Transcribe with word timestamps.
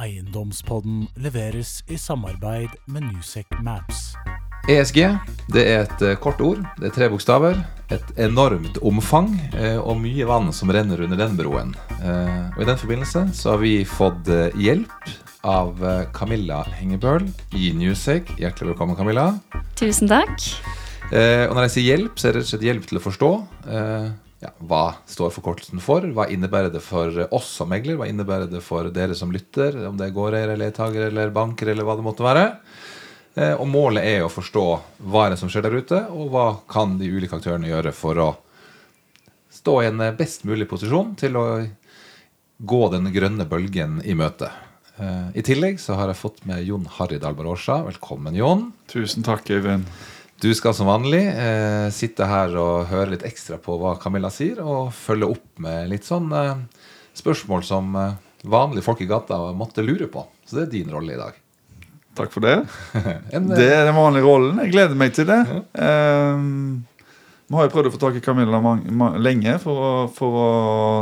Eiendomspodden 0.00 1.04
leveres 1.20 1.80
i 1.92 1.98
samarbeid 2.00 2.72
med 2.88 3.04
Newsec 3.04 3.46
Maps. 3.60 4.14
ESG 4.70 5.00
det 5.52 5.64
er 5.64 5.82
et 5.82 6.02
eh, 6.06 6.16
kort 6.20 6.40
ord. 6.44 6.62
Det 6.78 6.88
er 6.88 6.94
tre 6.94 7.08
bokstaver. 7.12 7.58
Et 7.92 8.12
enormt 8.24 8.78
omfang 8.86 9.32
eh, 9.52 9.76
og 9.76 10.00
mye 10.00 10.28
vann 10.28 10.48
som 10.56 10.72
renner 10.72 11.04
under 11.04 11.20
den 11.20 11.36
broen. 11.36 11.74
Eh, 11.98 12.48
og 12.54 12.62
I 12.62 12.68
den 12.70 12.80
forbindelse 12.80 13.26
så 13.36 13.54
har 13.54 13.60
vi 13.64 13.74
fått 13.84 14.30
hjelp 14.56 15.12
av 15.44 15.80
Camilla 16.16 16.62
Hengebøl 16.76 17.24
i 17.56 17.72
Newsec. 17.76 18.28
Hjertelig 18.40 18.74
velkommen, 18.74 18.96
Camilla. 18.96 19.32
Tusen 19.80 20.08
takk. 20.08 20.36
Eh, 21.10 21.44
og 21.48 21.56
når 21.56 21.66
jeg 21.66 21.76
sier 21.76 21.88
hjelp, 21.90 22.16
så 22.16 22.28
er 22.28 22.32
det 22.32 22.40
rett 22.40 22.48
og 22.48 22.52
slett 22.54 22.68
hjelp 22.68 22.88
til 22.88 23.00
å 23.00 23.04
forstå. 23.04 23.30
Ja, 24.40 24.50
hva 24.64 24.84
står 25.10 25.34
forkortelsen 25.34 25.82
for? 25.84 26.04
Hva 26.16 26.24
innebærer 26.32 26.72
det 26.72 26.80
for 26.84 27.26
oss 27.28 27.50
som 27.58 27.68
megler? 27.68 27.98
Hva 28.00 28.08
innebærer 28.08 28.48
det 28.48 28.62
for 28.64 28.88
dere 28.94 29.16
som 29.16 29.32
lytter? 29.34 29.76
Om 29.88 29.98
det 30.00 30.08
er 30.08 30.14
gårdeiere, 30.16 30.56
leietakere 30.60 31.10
eller 31.10 31.34
banker 31.34 31.68
eller 31.68 31.84
hva 31.84 31.98
det 31.98 32.06
måtte 32.06 32.24
være. 32.24 32.46
Eh, 33.36 33.52
og 33.52 33.68
målet 33.70 34.06
er 34.08 34.24
å 34.24 34.32
forstå 34.32 34.64
hva 35.10 35.26
er 35.26 35.34
det 35.34 35.40
som 35.42 35.50
skjer 35.52 35.66
der 35.66 35.76
ute, 35.76 36.00
og 36.10 36.32
hva 36.32 36.46
kan 36.72 36.96
de 36.98 37.10
ulike 37.12 37.36
aktørene 37.36 37.68
gjøre 37.68 37.92
for 37.94 38.22
å 38.22 38.30
stå 39.54 39.76
i 39.82 39.90
en 39.90 40.00
eh, 40.06 40.16
best 40.16 40.48
mulig 40.48 40.66
posisjon 40.70 41.12
til 41.20 41.36
å 41.38 41.44
gå 42.60 42.80
den 42.92 43.12
grønne 43.14 43.46
bølgen 43.48 44.00
i 44.08 44.16
møte. 44.18 44.48
Eh, 44.96 45.36
I 45.36 45.44
tillegg 45.46 45.78
så 45.84 46.00
har 46.00 46.10
jeg 46.10 46.20
fått 46.20 46.42
med 46.48 46.64
Jon 46.66 46.88
Harry 46.96 47.20
Dalbar 47.20 47.52
Årsa. 47.52 47.82
Velkommen, 47.86 48.40
Jon. 48.40 48.70
Tusen 48.90 49.26
takk, 49.26 49.52
Øyvind. 49.52 49.86
Du 50.40 50.48
skal 50.56 50.72
som 50.72 50.88
vanlig 50.88 51.20
eh, 51.28 51.90
sitte 51.92 52.24
her 52.24 52.54
og 52.56 52.86
høre 52.88 53.12
litt 53.12 53.24
ekstra 53.28 53.58
på 53.60 53.74
hva 53.76 53.92
Camilla 54.00 54.30
sier, 54.32 54.62
og 54.64 54.88
følge 54.96 55.28
opp 55.34 55.60
med 55.60 55.90
litt 55.90 56.06
sånn 56.08 56.30
eh, 56.32 56.62
spørsmål 57.18 57.64
som 57.68 57.92
eh, 58.00 58.14
vanlige 58.48 58.86
folk 58.86 59.02
i 59.04 59.08
gata 59.10 59.36
måtte 59.52 59.84
lure 59.84 60.08
på. 60.08 60.24
Så 60.48 60.56
det 60.56 60.64
er 60.64 60.72
din 60.78 60.94
rolle 60.94 61.12
i 61.12 61.20
dag. 61.20 61.36
Takk 62.16 62.32
for 62.32 62.46
det. 62.46 62.56
En, 63.36 63.52
Det 63.52 63.68
er 63.68 63.84
den 63.84 63.98
vanlige 63.98 64.24
rollen. 64.24 64.62
Jeg 64.64 64.72
gleder 64.72 64.96
meg 64.96 65.12
til 65.16 65.28
det. 65.28 65.42
Ehm, 65.76 66.86
Nå 67.50 67.58
har 67.58 67.66
jeg 67.66 67.74
prøvd 67.74 67.90
å 67.90 67.94
få 67.98 68.00
tak 68.06 68.16
i 68.16 68.24
Camilla 68.24 68.58
lenge 69.20 69.56
for 69.60 69.84
å, 69.84 69.94
for 70.14 70.40
å 70.40 70.50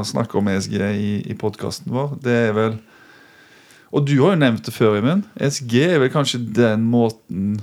snakke 0.09 0.39
om 0.41 0.47
ESG 0.49 0.79
i, 0.81 1.11
i 1.29 1.35
podkasten 1.39 1.93
vår. 1.95 2.15
Det 2.25 2.39
er 2.49 2.55
vel 2.57 2.79
Og 3.93 4.07
du 4.09 4.15
har 4.23 4.35
jo 4.35 4.43
nevnt 4.43 4.65
det 4.65 4.73
før, 4.75 4.97
Emil. 4.99 5.23
ESG 5.39 5.75
er 5.85 6.01
vel 6.03 6.11
kanskje 6.13 6.41
den 6.57 6.89
måten 6.89 7.59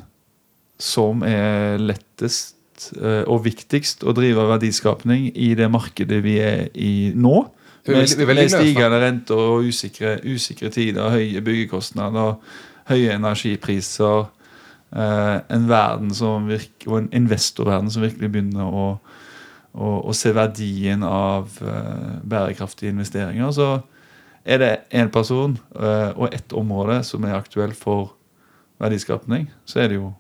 som 0.81 1.23
er 1.23 1.80
lettest 1.80 2.90
eh, 3.00 3.23
og 3.23 3.45
viktigst 3.45 4.04
å 4.04 4.14
drive 4.16 4.48
verdiskapning 4.50 5.30
i 5.31 5.54
det 5.58 5.70
markedet 5.72 6.22
vi 6.26 6.38
er 6.44 6.68
i 6.73 7.12
nå. 7.16 7.45
Med, 7.86 8.09
med 8.26 8.50
stigende 8.50 8.98
renter 8.98 9.38
og 9.38 9.68
usikre, 9.70 10.18
usikre 10.26 10.72
tider, 10.73 11.06
høye 11.14 11.44
byggekostnader, 11.46 12.40
høye 12.90 13.14
energipriser. 13.14 14.26
eh, 14.96 15.38
en 15.50 15.70
verden 15.70 16.14
som 16.14 16.48
virker, 16.48 16.90
og 16.90 16.98
en 16.98 17.09
investorverden 17.14 17.92
som 17.92 18.02
virkelig 18.02 18.31
begynner 18.31 18.66
å, 18.66 18.86
å, 19.73 19.88
å 20.02 20.14
se 20.14 20.31
verdien 20.34 21.03
av 21.03 21.59
eh, 21.62 22.20
bærekraftige 22.23 22.92
investeringer. 22.92 23.52
Så 23.52 23.80
er 24.46 24.62
det 24.62 24.73
én 24.94 25.09
person 25.09 25.58
og 25.81 26.28
ett 26.34 26.53
område 26.53 27.00
som 27.03 27.23
er 27.26 27.34
aktuelt 27.34 27.73
for 27.73 28.14
verdiskapning, 28.78 29.48
så 29.66 29.80
er 29.81 29.90
det 29.90 29.98
jo 29.98 30.12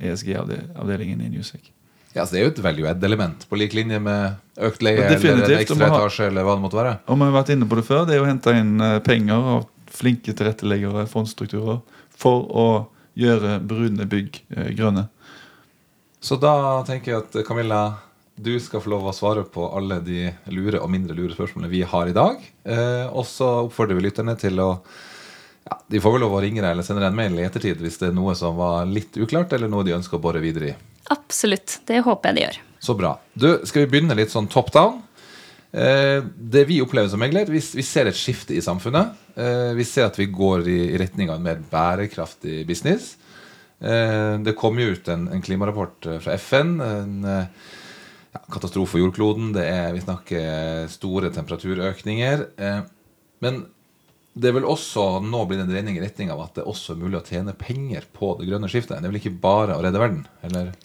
ESG-avdelingen 0.00 1.20
i 1.24 1.30
Newsec. 1.32 1.72
ja, 2.12 2.26
så 2.26 2.34
det 2.34 2.40
er 2.40 2.46
jo 2.46 2.52
et 2.52 2.62
value-add-element, 2.64 3.46
på 3.48 3.58
lik 3.60 3.74
linje 3.76 4.00
med 4.02 4.38
økt 4.68 4.82
leie 4.82 5.04
eller 5.04 5.32
en 5.32 5.58
ekstra 5.58 5.90
etasje 5.90 6.30
eller 6.30 6.46
hva 6.46 6.56
det 6.56 6.64
måtte 6.64 6.80
være. 6.80 6.94
Og 7.06 7.18
vi 7.18 7.28
har 7.28 7.36
vært 7.36 7.52
inne 7.54 7.68
på 7.68 7.78
det 7.78 7.86
før. 7.86 8.06
Det 8.08 8.16
er 8.16 8.24
å 8.24 8.28
hente 8.28 8.54
inn 8.58 8.74
eh, 8.84 8.98
penger 9.04 9.52
av 9.54 9.68
flinke 9.98 10.34
tilretteleggere, 10.36 11.06
fondsstrukturer, 11.10 11.80
for 12.18 12.48
å 12.48 12.68
gjøre 13.18 13.58
brune 13.66 14.06
bygg 14.10 14.42
eh, 14.56 14.72
grønne. 14.78 15.08
Så 16.20 16.38
da 16.40 16.82
tenker 16.86 17.12
jeg 17.12 17.22
at 17.22 17.38
Camilla, 17.46 17.82
du 18.38 18.54
skal 18.62 18.82
få 18.82 18.92
lov 18.92 19.08
å 19.10 19.14
svare 19.14 19.44
på 19.50 19.66
alle 19.74 20.00
de 20.06 20.28
lure 20.54 20.80
og 20.82 20.90
mindre 20.90 21.16
lure 21.18 21.34
spørsmålene 21.34 21.70
vi 21.70 21.82
har 21.86 22.10
i 22.10 22.16
dag. 22.16 22.42
Eh, 22.64 23.06
og 23.10 23.26
så 23.26 23.50
oppfordrer 23.66 23.98
vi 23.98 24.06
lytterne 24.06 24.34
til 24.38 24.58
å 24.62 24.70
ja, 25.68 25.80
De 25.88 26.00
får 26.00 26.14
vel 26.14 26.24
lov 26.24 26.36
å 26.38 26.42
ringe 26.44 26.62
deg 26.62 26.70
eller 26.72 26.86
sende 26.86 27.02
deg 27.04 27.12
en 27.12 27.18
mail 27.18 27.36
i 27.40 27.44
ettertid 27.44 27.82
hvis 27.84 28.00
det 28.00 28.10
er 28.10 28.16
noe 28.16 28.34
som 28.38 28.56
var 28.58 28.88
litt 28.88 29.18
uklart, 29.20 29.52
eller 29.52 29.70
noe 29.70 29.84
de 29.86 29.96
ønsker 29.96 30.16
å 30.18 30.22
bore 30.22 30.40
videre 30.42 30.72
i. 30.72 30.78
Absolutt. 31.12 31.80
Det 31.88 32.00
håper 32.04 32.30
jeg 32.30 32.38
de 32.38 32.46
gjør. 32.46 32.62
Så 32.84 32.94
bra. 32.96 33.12
Du, 33.34 33.50
skal 33.68 33.84
vi 33.84 33.92
begynne 33.92 34.16
litt 34.16 34.32
sånn 34.32 34.48
top 34.50 34.72
down? 34.74 35.00
Eh, 35.72 36.24
det 36.24 36.64
vi 36.68 36.80
opplever 36.80 37.10
som 37.12 37.20
megler, 37.20 37.48
vi, 37.52 37.60
vi 37.60 37.84
ser 37.84 38.08
et 38.08 38.16
skifte 38.16 38.56
i 38.56 38.64
samfunnet. 38.64 39.16
Eh, 39.36 39.72
vi 39.76 39.84
ser 39.88 40.08
at 40.08 40.18
vi 40.18 40.30
går 40.32 40.68
i, 40.68 40.78
i 40.94 41.00
retning 41.00 41.32
av 41.32 41.38
en 41.38 41.48
mer 41.48 41.60
bærekraftig 41.70 42.62
business. 42.68 43.16
Eh, 43.80 44.38
det 44.44 44.56
kom 44.58 44.78
jo 44.80 44.94
ut 44.94 45.10
en, 45.12 45.28
en 45.34 45.44
klimarapport 45.44 46.12
fra 46.24 46.36
FN. 46.40 46.78
En 46.84 47.18
ja, 47.28 48.44
katastrofe 48.48 48.94
for 48.94 49.02
jordkloden. 49.02 49.52
Det 49.56 49.66
er, 49.68 49.90
vi 49.96 50.04
snakker 50.04 50.88
store 50.92 51.32
temperaturøkninger. 51.34 52.46
Men 53.44 53.60
det 54.38 54.52
vel 54.54 54.66
også 54.68 55.18
nå 55.24 55.44
bli 55.48 55.58
en 55.60 55.70
dreining 55.70 55.98
i 55.98 56.02
retning 56.02 56.30
av 56.32 56.44
at 56.44 56.58
det 56.58 56.66
også 56.68 56.94
er 56.94 57.00
mulig 57.02 57.18
å 57.20 57.26
tjene 57.26 57.56
penger 57.58 58.06
på 58.14 58.34
det 58.38 58.48
grønne 58.48 58.70
skiftet. 58.70 58.98
Det 58.98 59.08
er 59.08 59.12
vel 59.12 59.20
ikke 59.20 59.40
bare 59.42 59.78
å 59.78 59.82
redde 59.84 60.02
verden? 60.02 60.22
eller... 60.46 60.76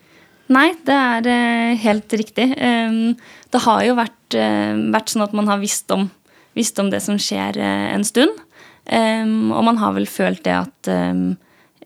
Nei, 0.51 0.73
det 0.85 0.95
er 0.95 1.27
eh, 1.31 1.77
helt 1.85 2.13
riktig. 2.19 2.49
Um, 2.59 3.13
det 3.53 3.61
har 3.63 3.83
jo 3.87 3.95
vært, 3.95 4.35
eh, 4.35 4.73
vært 4.91 5.13
sånn 5.13 5.23
at 5.25 5.35
man 5.37 5.47
har 5.47 5.61
visst 5.61 5.91
om, 5.95 6.09
visst 6.57 6.79
om 6.83 6.89
det 6.91 6.99
som 7.05 7.19
skjer 7.21 7.57
eh, 7.61 7.87
en 7.93 8.03
stund. 8.07 8.41
Um, 8.83 9.53
og 9.55 9.63
man 9.69 9.79
har 9.79 9.95
vel 9.95 10.07
følt 10.09 10.43
det 10.43 10.57
at 10.57 10.91
um, 10.91 11.37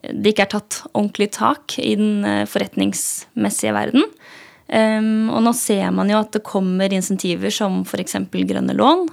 det 0.01 0.33
ikke 0.33 0.47
er 0.47 0.53
tatt 0.55 0.79
ordentlig 0.89 1.29
tak 1.37 1.77
i 1.83 1.93
den 1.99 2.25
forretningsmessige 2.49 3.73
verden. 3.75 4.05
Og 4.67 5.39
nå 5.43 5.51
ser 5.55 5.89
man 5.95 6.09
jo 6.11 6.19
at 6.19 6.33
det 6.35 6.43
kommer 6.45 6.91
insentiver 6.93 7.51
som 7.55 7.79
f.eks. 7.87 8.17
grønne 8.29 8.75
lån. 8.77 9.05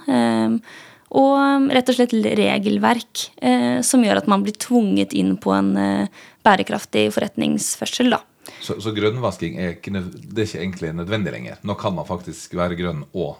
Um, 1.14 1.68
og 1.68 1.70
rett 1.76 1.90
og 1.92 1.94
slett 1.94 2.12
regelverk 2.12 3.28
eh, 3.38 3.78
som 3.86 4.02
gjør 4.02 4.18
at 4.22 4.30
man 4.30 4.42
blir 4.42 4.56
tvunget 4.58 5.14
inn 5.14 5.36
på 5.38 5.52
en 5.54 5.68
eh, 5.78 6.22
bærekraftig 6.42 7.06
forretningsførsel. 7.14 8.10
da. 8.16 8.20
Så, 8.60 8.80
så 8.82 8.92
grønnvasking 8.96 9.56
er 9.62 9.76
ikke, 9.76 9.94
det 9.94 10.42
er 10.42 10.48
ikke 10.48 10.62
egentlig 10.64 10.92
nødvendig 10.98 11.32
lenger. 11.36 11.60
Nå 11.62 11.76
kan 11.80 11.94
man 11.96 12.08
faktisk 12.08 12.56
være 12.58 12.76
grønn 12.80 13.04
og 13.12 13.38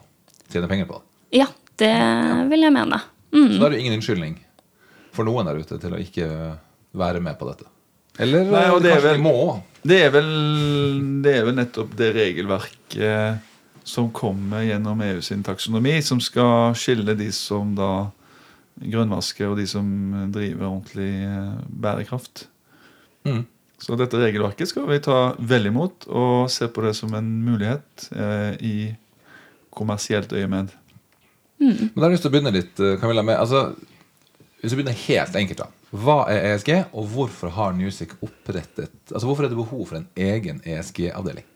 tjene 0.52 0.70
penger 0.70 0.88
på 0.88 1.00
det. 1.00 1.04
Ja, 1.40 1.48
det 1.82 1.92
vil 2.52 2.62
jeg 2.68 2.74
mene. 2.76 3.00
Mm. 3.34 3.48
Så 3.50 3.58
da 3.58 3.66
er 3.66 3.74
det 3.74 3.82
ingen 3.82 3.98
unnskyldning 3.98 4.36
for 5.14 5.26
noen 5.26 5.50
der 5.50 5.58
ute 5.58 5.78
til 5.82 5.94
å 5.94 6.00
ikke 6.00 6.28
være 6.94 7.22
med 7.24 7.38
på 7.40 7.48
dette. 7.50 7.66
Eller 8.22 8.46
Nei, 8.46 8.62
det 8.78 8.92
er 8.92 9.00
kanskje 9.00 9.08
vel- 9.08 9.18
de 9.18 9.24
må 9.26 9.34
òg. 9.42 9.62
Det 9.84 9.98
det 11.24 11.32
er 11.34 11.44
vel 11.44 11.56
nettopp 11.58 11.96
det 11.98 12.14
regelverket 12.14 13.50
som 13.84 14.10
kommer 14.12 14.64
gjennom 14.64 15.00
EU 15.04 15.20
sin 15.22 15.42
taksonomi, 15.44 15.98
som 16.02 16.20
skal 16.20 16.74
skille 16.78 17.14
de 17.18 17.28
som 17.32 17.74
da 17.76 18.08
grønnvasker, 18.80 19.50
og 19.50 19.60
de 19.60 19.66
som 19.68 19.86
driver 20.34 20.70
ordentlig 20.70 21.10
eh, 21.28 21.50
bærekraft. 21.68 22.46
Mm. 23.28 23.44
Så 23.78 23.98
dette 24.00 24.18
regelverket 24.20 24.70
skal 24.70 24.88
vi 24.88 25.00
ta 25.04 25.34
vel 25.38 25.68
imot 25.68 26.06
og 26.08 26.48
se 26.52 26.68
på 26.72 26.84
det 26.86 26.94
som 26.96 27.12
en 27.16 27.28
mulighet 27.44 28.08
eh, 28.16 28.52
i 28.64 28.76
kommersielt 29.74 30.32
øyemed. 30.32 30.72
Men 31.58 31.90
da 31.94 32.06
har 32.06 32.10
jeg 32.10 32.16
lyst 32.16 32.26
til 32.26 32.32
å 32.32 32.34
begynne 32.34 32.54
litt, 32.54 32.80
eh, 32.80 32.96
Camilla, 33.00 33.22
med 33.22 33.38
altså, 33.38 33.74
Hvis 34.60 34.72
vi 34.72 34.80
begynner 34.80 35.00
helt 35.06 35.36
enkelt, 35.36 35.60
da. 35.60 35.68
Hva 35.94 36.24
er 36.32 36.54
ESG, 36.54 36.70
og 36.96 37.10
hvorfor 37.12 37.52
har 37.54 37.74
Newsic 37.76 38.16
opprettet 38.24 39.12
Altså 39.12 39.28
hvorfor 39.28 39.46
er 39.46 39.52
det 39.52 39.60
behov 39.60 39.84
for 39.90 40.00
en 40.00 40.08
egen 40.16 40.62
ESG-avdeling? 40.64 41.46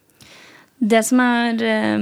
Det 0.79 1.01
som, 1.03 1.19
er, 1.21 1.59
eh, 1.67 1.99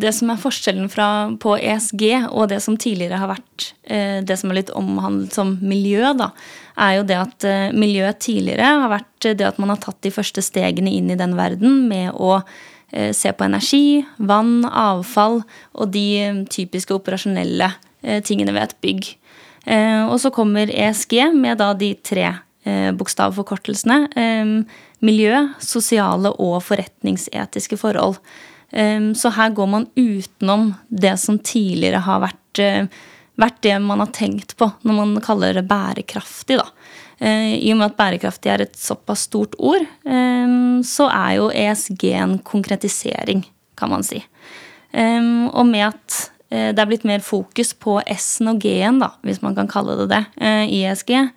det 0.00 0.12
som 0.12 0.30
er 0.30 0.40
forskjellen 0.40 0.90
fra, 0.92 1.08
på 1.40 1.56
ESG 1.56 2.02
og 2.28 2.50
det 2.52 2.60
som 2.60 2.76
tidligere 2.76 3.22
har 3.22 3.30
vært 3.32 3.70
eh, 3.88 4.20
det 4.20 4.36
som 4.36 4.52
er 4.52 4.60
litt 4.60 4.74
omhandlet 4.76 5.32
som 5.32 5.56
miljø, 5.64 6.12
da, 6.18 6.30
er 6.76 6.98
jo 6.98 7.08
det 7.08 7.16
at 7.16 7.46
miljøet 7.46 7.80
miljø 7.80 8.12
tidligere 8.18 8.70
har 8.82 8.92
vært 8.92 9.28
det 9.38 9.46
at 9.46 9.58
man 9.62 9.72
har 9.72 9.80
tatt 9.80 10.00
de 10.04 10.12
første 10.12 10.42
stegene 10.44 10.92
inn 10.92 11.10
i 11.12 11.18
den 11.18 11.36
verden 11.38 11.84
med 11.88 12.12
å 12.12 12.40
eh, 12.92 13.12
se 13.16 13.32
på 13.32 13.46
energi, 13.46 14.04
vann, 14.18 14.64
avfall 14.68 15.42
og 15.72 15.92
de 15.94 16.06
eh, 16.20 16.40
typiske 16.50 16.94
operasjonelle 16.94 17.72
eh, 18.02 18.20
tingene 18.24 18.54
ved 18.54 18.68
et 18.68 18.80
bygg. 18.84 19.12
Eh, 19.64 20.02
og 20.04 20.18
så 20.20 20.32
kommer 20.34 20.68
ESG 20.70 21.30
med 21.34 21.60
da 21.62 21.72
de 21.78 21.94
tre 22.04 22.26
eh, 22.30 22.90
bokstavforkortelsene. 22.96 24.00
Miljø, 25.04 25.40
sosiale 25.60 26.32
og 26.40 26.62
forretningsetiske 26.64 27.78
forhold. 27.80 28.18
Eh, 28.72 29.12
så 29.16 29.32
her 29.36 29.54
går 29.56 29.70
man 29.70 29.88
utenom 29.96 30.72
det 30.88 31.16
som 31.20 31.38
tidligere 31.38 32.04
har 32.06 32.24
vært, 32.24 32.58
eh, 32.58 32.86
vært 33.36 33.60
det 33.62 33.78
man 33.82 34.00
har 34.00 34.12
tenkt 34.14 34.56
på 34.56 34.72
når 34.82 35.00
man 35.00 35.20
kaller 35.20 35.54
det 35.54 35.68
bærekraftig. 35.68 36.58
da. 36.58 36.68
Eh, 37.18 37.54
I 37.62 37.72
og 37.72 37.78
med 37.78 37.92
at 37.92 37.98
bærekraftig 37.98 38.50
er 38.50 38.64
et 38.64 38.76
såpass 38.78 39.28
stort 39.28 39.54
ord, 39.58 39.84
eh, 40.06 40.54
så 40.86 41.08
er 41.10 41.34
jo 41.38 41.50
ESG 41.50 42.12
en 42.12 42.38
konkretisering, 42.38 43.44
kan 43.76 43.90
man 43.90 44.02
si. 44.06 44.22
Um, 44.94 45.48
og 45.50 45.66
med 45.66 45.88
at 45.88 46.30
eh, 46.50 46.70
det 46.70 46.78
er 46.78 46.86
blitt 46.86 47.06
mer 47.08 47.22
fokus 47.24 47.72
på 47.74 47.96
S-en 48.14 48.52
og 48.52 48.60
G-en, 48.62 49.02
hvis 49.26 49.42
man 49.42 49.56
kan 49.56 49.70
kalle 49.70 49.96
det 49.98 50.08
det, 50.12 50.24
i 50.70 50.84
ESG, 50.86 51.30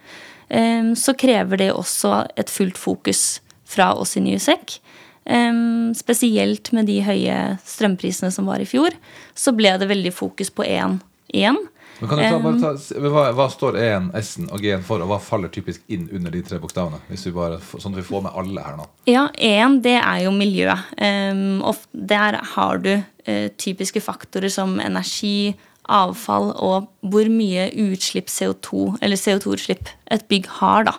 så 0.96 1.12
krever 1.20 1.60
det 1.60 1.74
også 1.76 2.22
et 2.40 2.48
fullt 2.48 2.78
fokus 2.80 3.42
fra 3.78 3.94
oss 3.96 4.18
i 4.18 4.26
Newsec. 4.26 4.80
Um, 5.28 5.94
spesielt 5.98 6.72
med 6.76 6.88
de 6.88 7.02
høye 7.04 7.40
strømprisene 7.68 8.32
som 8.32 8.48
var 8.48 8.64
i 8.64 8.68
fjor, 8.68 8.96
så 9.36 9.52
ble 9.56 9.74
det 9.80 9.90
veldig 9.90 10.14
fokus 10.16 10.54
på 10.56 10.66
én 10.66 11.02
igjen. 11.28 11.60
Men 12.00 12.10
kan 12.10 12.20
du 12.20 12.24
ta, 12.24 12.40
bare 12.40 12.60
ta, 12.62 13.00
hva, 13.10 13.24
hva 13.34 13.48
står 13.50 13.78
E-en, 13.82 14.10
S-en 14.20 14.52
og 14.54 14.62
G-en 14.62 14.84
for, 14.86 15.02
og 15.02 15.10
hva 15.10 15.18
faller 15.24 15.50
typisk 15.54 15.82
inn 15.92 16.06
under 16.14 16.34
de 16.34 16.44
tre 16.46 16.60
bokstavene? 16.62 17.00
Hvis 17.10 17.26
vi 17.28 17.34
bare, 17.36 17.58
sånn 17.58 17.96
at 17.96 18.02
vi 18.04 18.06
får 18.06 18.28
med 18.28 18.38
alle 18.38 18.66
her 18.66 18.78
nå. 18.78 18.86
Ja, 19.10 19.26
E-en 19.34 19.80
det 19.86 19.98
er 19.98 20.22
jo 20.28 20.34
miljø. 20.36 20.76
Um, 21.02 21.64
og 21.66 21.82
der 21.92 22.38
har 22.54 22.84
du 22.84 22.94
uh, 23.00 23.48
typiske 23.58 24.04
faktorer 24.04 24.54
som 24.54 24.78
energi, 24.84 25.56
avfall 25.88 26.52
og 26.54 26.90
hvor 27.08 27.30
mye 27.32 27.70
utslipp 27.88 28.32
CO2, 28.32 28.98
eller 29.02 29.20
CO2-utslipp 29.20 29.92
et 30.12 30.28
bygg 30.32 30.50
har, 30.60 30.88
da. 30.90 30.98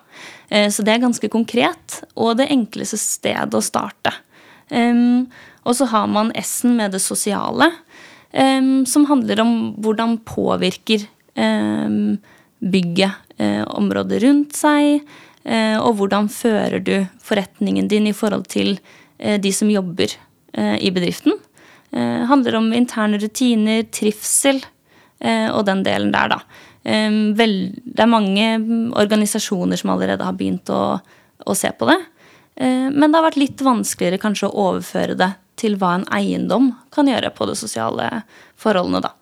Uh, 0.53 0.69
så 0.73 0.85
det 0.85 0.95
er 0.95 1.05
ganske 1.05 1.31
konkret, 1.33 2.01
og 2.17 2.39
det 2.41 2.51
enkleste 2.53 3.01
stedet 3.01 3.55
å 3.55 3.65
starte. 3.65 4.15
Og 4.69 5.73
så 5.73 5.87
har 5.89 6.11
man 6.13 6.29
S-en 6.37 6.75
med 6.77 6.93
det 6.93 6.99
sosiale 7.01 7.71
som 8.85 9.07
handler 9.09 9.41
om 9.41 9.53
hvordan 9.81 10.19
påvirker 10.29 11.07
bygget 12.59 13.13
eh, 13.39 13.65
området 13.67 14.23
rundt 14.25 14.57
seg, 14.59 15.05
eh, 15.45 15.77
og 15.79 15.99
hvordan 15.99 16.31
fører 16.33 16.83
du 16.83 16.95
forretningen 17.25 17.89
din 17.91 18.09
i 18.11 18.17
forhold 18.17 18.49
til 18.51 18.77
eh, 19.19 19.39
de 19.41 19.53
som 19.55 19.71
jobber 19.71 20.17
i 20.59 20.89
bedriften. 20.91 21.35
Det 21.93 22.25
handler 22.27 22.57
om 22.57 22.71
interne 22.75 23.19
rutiner, 23.21 23.83
trivsel 23.95 24.63
og 25.19 25.65
den 25.67 25.81
delen 25.83 26.13
der, 26.15 26.31
da. 26.31 26.37
Det 26.85 27.47
er 27.99 28.11
mange 28.11 28.45
organisasjoner 28.95 29.81
som 29.81 29.91
allerede 29.91 30.23
har 30.23 30.37
begynt 30.39 30.71
å, 30.71 31.01
å 31.43 31.57
se 31.59 31.73
på 31.75 31.89
det. 31.91 31.97
Men 32.61 33.09
det 33.09 33.19
har 33.19 33.27
vært 33.27 33.41
litt 33.43 33.65
vanskeligere 33.67 34.21
kanskje 34.23 34.47
å 34.47 34.69
overføre 34.69 35.17
det 35.19 35.33
til 35.59 35.77
hva 35.79 35.97
en 35.99 36.07
eiendom 36.15 36.71
kan 36.95 37.11
gjøre 37.11 37.33
på 37.35 37.49
de 37.51 37.57
sosiale 37.59 38.09
forholdene. 38.61 39.03
Da. 39.05 39.13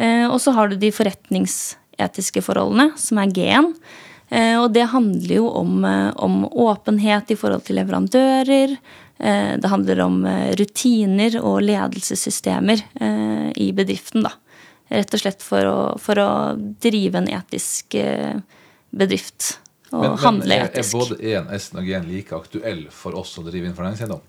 Eh, 0.00 0.26
og 0.28 0.38
så 0.42 0.54
har 0.56 0.70
du 0.70 0.78
de 0.80 0.92
forretningsetiske 0.94 2.44
forholdene, 2.44 2.90
som 3.00 3.20
er 3.22 3.34
G-en. 3.36 3.72
Eh, 4.30 4.56
og 4.60 4.70
det 4.76 4.90
handler 4.92 5.34
jo 5.40 5.48
om, 5.62 5.84
eh, 5.84 6.10
om, 6.16 6.44
åpenhet 6.46 7.30
i 7.30 7.38
forhold 7.38 7.64
til 7.66 7.80
leverandører. 7.80 8.76
Det 9.20 9.68
handler 9.68 9.98
om 10.00 10.22
rutiner 10.56 11.34
og 11.44 11.58
ledelsessystemer 11.60 12.80
i 13.60 13.66
bedriften. 13.76 14.22
Da. 14.24 14.30
Rett 14.90 15.14
og 15.14 15.22
slett 15.22 15.44
for 15.46 15.66
å, 15.70 15.78
for 16.02 16.18
å 16.18 16.30
drive 16.82 17.20
en 17.20 17.28
etisk 17.30 17.94
bedrift. 18.90 19.52
Og 19.92 20.02
men, 20.02 20.16
handle 20.24 20.56
etisk. 20.64 20.96
Men 20.96 21.02
er 21.02 21.12
både 21.12 21.30
E-en, 21.30 21.52
S-en 21.54 21.78
og 21.82 21.86
G-en 21.86 22.08
like 22.10 22.34
aktuell 22.34 22.82
for 22.94 23.14
oss 23.20 23.36
som 23.36 23.46
driver 23.46 23.68
innenfor 23.68 23.86
næringseiendom? 23.86 24.24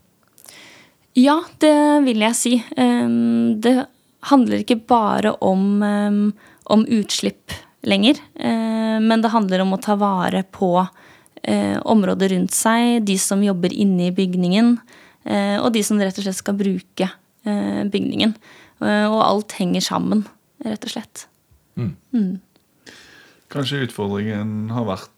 Ja, 1.18 1.40
det 1.60 1.74
vil 2.06 2.22
jeg 2.24 2.38
si. 2.38 2.54
Det 2.72 3.74
handler 4.30 4.62
ikke 4.62 4.80
bare 4.88 5.34
om, 5.44 5.82
om 6.64 6.86
utslipp 6.86 7.58
lenger. 7.82 8.22
Men 8.38 9.26
det 9.26 9.34
handler 9.34 9.66
om 9.66 9.74
å 9.76 9.82
ta 9.82 9.98
vare 10.00 10.46
på 10.46 10.76
eh, 11.44 11.78
området 11.82 12.32
rundt 12.32 12.56
seg, 12.56 13.02
de 13.06 13.18
som 13.20 13.44
jobber 13.44 13.74
inne 13.74 14.10
i 14.10 14.16
bygningen, 14.16 14.76
eh, 15.26 15.58
og 15.62 15.72
de 15.76 15.84
som 15.86 16.00
rett 16.02 16.18
og 16.18 16.26
slett 16.26 16.40
skal 16.40 16.58
bruke 16.60 17.08
eh, 17.08 17.82
bygningen. 17.92 18.36
Og 18.82 19.20
alt 19.22 19.54
henger 19.60 19.84
sammen, 19.86 20.24
rett 20.66 20.88
og 20.88 20.94
slett. 20.94 21.26
Mm. 21.80 21.96
Mm. 22.14 22.94
Kanskje 23.52 23.84
utfordringen 23.88 24.70
har 24.72 24.88
vært 24.88 25.18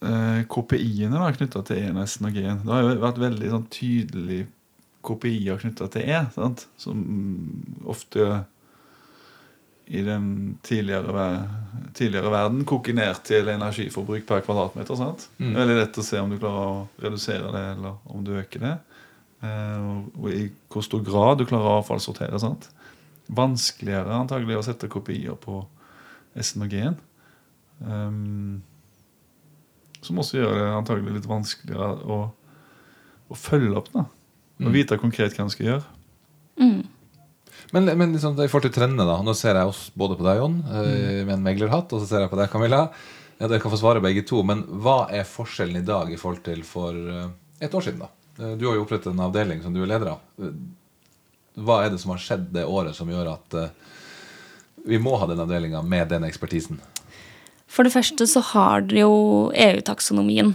KPI-ene 0.00 1.26
knytta 1.36 1.60
til 1.68 1.82
enheten 1.90 2.28
og 2.28 2.36
G-en. 2.36 2.62
Det 2.64 2.72
har 2.72 2.86
jo 2.86 2.94
vært 3.02 3.20
veldig 3.20 3.50
sånn, 3.52 3.66
tydelig 3.74 4.40
KPI-er 5.04 5.60
knytta 5.60 5.88
til 5.92 6.08
E, 6.08 6.22
sant? 6.36 6.66
som 6.80 7.02
ofte 7.88 8.30
i 9.90 10.04
den 10.06 10.58
tidligere, 10.62 11.26
tidligere, 11.98 12.30
verden 12.30 12.62
koker 12.68 12.94
ned 12.94 13.24
til 13.26 13.48
energiforbruk 13.50 14.26
per 14.28 14.44
kvadratmeter. 14.46 14.96
sant? 14.96 15.26
Mm. 15.42 15.54
Veldig 15.56 15.78
lett 15.80 15.98
å 15.98 16.04
se 16.06 16.20
om 16.22 16.30
du 16.30 16.38
klarer 16.38 16.68
å 16.68 16.84
redusere 17.02 17.50
det, 17.50 17.64
eller 17.74 17.96
om 18.14 18.22
du 18.24 18.36
øker 18.38 18.62
det. 18.62 18.76
Eh, 19.42 19.88
og 20.14 20.28
i 20.30 20.44
hvor 20.70 20.86
stor 20.86 21.02
grad 21.04 21.40
du 21.40 21.46
klarer 21.48 21.72
å 21.72 21.80
avfallssortere. 21.80 22.38
sant? 22.38 22.70
Vanskeligere 23.30 24.16
antagelig 24.16 24.58
å 24.58 24.64
sette 24.66 24.90
kopier 24.90 25.36
på 25.38 25.62
S-en 26.38 26.66
og 26.66 26.72
G-en. 26.72 26.98
Um, 27.80 28.60
som 30.04 30.20
også 30.20 30.38
gjør 30.38 30.56
det 30.56 30.68
antagelig 30.74 31.18
litt 31.18 31.28
vanskeligere 31.28 31.90
å, 32.08 32.20
å 33.30 33.38
følge 33.38 33.76
opp. 33.80 33.90
da. 33.94 34.06
Å 34.60 34.68
mm. 34.68 34.74
vite 34.74 34.98
konkret 35.00 35.36
hva 35.36 35.46
en 35.46 35.52
skal 35.52 35.68
gjøre. 35.72 35.96
Mm. 36.60 36.80
Men, 37.76 37.86
men 37.86 38.14
liksom, 38.16 38.36
i 38.40 38.48
forhold 38.50 38.68
til 38.68 38.76
trendene, 38.76 39.06
da. 39.08 39.20
Nå 39.24 39.34
ser 39.38 39.58
jeg 39.60 39.70
oss 39.70 39.86
både 39.98 40.16
på 40.18 40.26
deg, 40.26 40.40
Jon, 40.40 40.60
eh, 40.66 40.80
mm. 40.80 41.26
med 41.28 41.34
en 41.36 41.44
meglerhatt, 41.46 41.92
og 41.92 42.02
så 42.02 42.08
ser 42.08 42.24
jeg 42.24 42.32
på 42.32 42.40
deg, 42.40 42.50
Camilla. 42.52 42.86
Ja, 43.40 43.48
Dere 43.48 43.60
kan 43.62 43.72
få 43.72 43.80
svare 43.80 44.02
begge 44.04 44.24
to, 44.28 44.42
men 44.44 44.66
hva 44.84 45.04
er 45.16 45.28
forskjellen 45.28 45.80
i 45.80 45.86
dag 45.86 46.10
i 46.12 46.18
forhold 46.20 46.42
til 46.44 46.64
for 46.66 46.92
uh, 46.92 47.30
et 47.62 47.72
år 47.72 47.86
siden? 47.86 48.02
da? 48.02 48.10
Uh, 48.40 48.52
du 48.60 48.66
har 48.68 48.76
jo 48.76 48.84
opprettet 48.84 49.14
en 49.14 49.24
avdeling 49.24 49.62
som 49.64 49.72
du 49.76 49.80
er 49.80 49.92
leder 49.94 50.12
av. 50.12 50.50
Hva 51.60 51.82
er 51.84 51.92
det 51.92 52.00
som 52.02 52.14
har 52.14 52.22
skjedd 52.22 52.48
det 52.54 52.64
året 52.64 52.96
som 52.96 53.10
gjør 53.10 53.34
at 53.34 53.58
vi 54.88 54.98
må 55.02 55.12
ha 55.20 55.28
den 55.28 55.42
avdelinga 55.42 55.82
med 55.84 56.08
den 56.12 56.24
ekspertisen? 56.24 56.80
For 57.70 57.86
det 57.86 57.92
første 57.94 58.26
så 58.26 58.40
har 58.54 58.88
jo 58.96 59.12
EU-taksonomien 59.52 60.54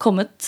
kommet. 0.00 0.46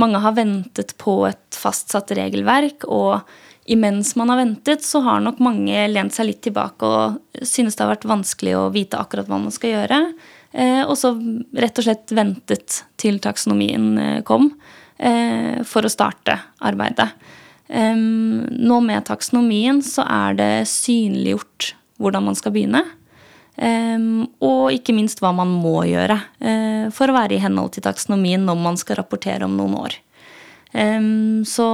Mange 0.00 0.22
har 0.22 0.36
ventet 0.38 0.94
på 1.02 1.16
et 1.28 1.58
fastsatt 1.58 2.14
regelverk, 2.16 2.86
og 2.86 3.26
imens 3.70 4.14
man 4.16 4.30
har 4.32 4.40
ventet, 4.40 4.84
så 4.84 5.00
har 5.04 5.20
nok 5.22 5.38
mange 5.44 5.86
lent 5.90 6.14
seg 6.14 6.30
litt 6.30 6.42
tilbake 6.46 6.86
og 6.86 7.44
synes 7.46 7.76
det 7.76 7.84
har 7.84 7.92
vært 7.92 8.08
vanskelig 8.10 8.56
å 8.58 8.68
vite 8.74 8.98
akkurat 8.98 9.28
hva 9.30 9.38
man 9.42 9.54
skal 9.54 9.74
gjøre. 9.74 10.00
Eh, 10.52 10.82
og 10.82 10.96
så 10.98 11.12
rett 11.54 11.78
og 11.78 11.86
slett 11.86 12.14
ventet 12.16 12.80
til 12.98 13.20
taksonomien 13.22 13.92
eh, 14.02 14.16
kom 14.26 14.48
eh, 14.98 15.62
for 15.66 15.86
å 15.86 15.92
starte 15.92 16.34
arbeidet. 16.66 17.06
Nå 17.70 18.76
med 18.82 19.04
taksonomien 19.06 19.78
så 19.86 20.02
er 20.02 20.34
det 20.34 20.52
synliggjort 20.66 21.68
hvordan 22.02 22.24
man 22.26 22.38
skal 22.38 22.54
begynne. 22.56 22.82
Um, 23.60 24.24
og 24.40 24.70
ikke 24.72 24.94
minst 24.96 25.18
hva 25.20 25.34
man 25.36 25.50
må 25.60 25.82
gjøre 25.84 26.16
uh, 26.16 26.86
for 26.96 27.10
å 27.10 27.16
være 27.16 27.36
i 27.36 27.42
henhold 27.42 27.74
til 27.74 27.84
taksonomien 27.84 28.46
når 28.46 28.56
man 28.56 28.78
skal 28.80 28.96
rapportere 29.02 29.44
om 29.44 29.58
noen 29.58 29.74
år. 29.76 29.96
Um, 30.72 31.42
så, 31.44 31.66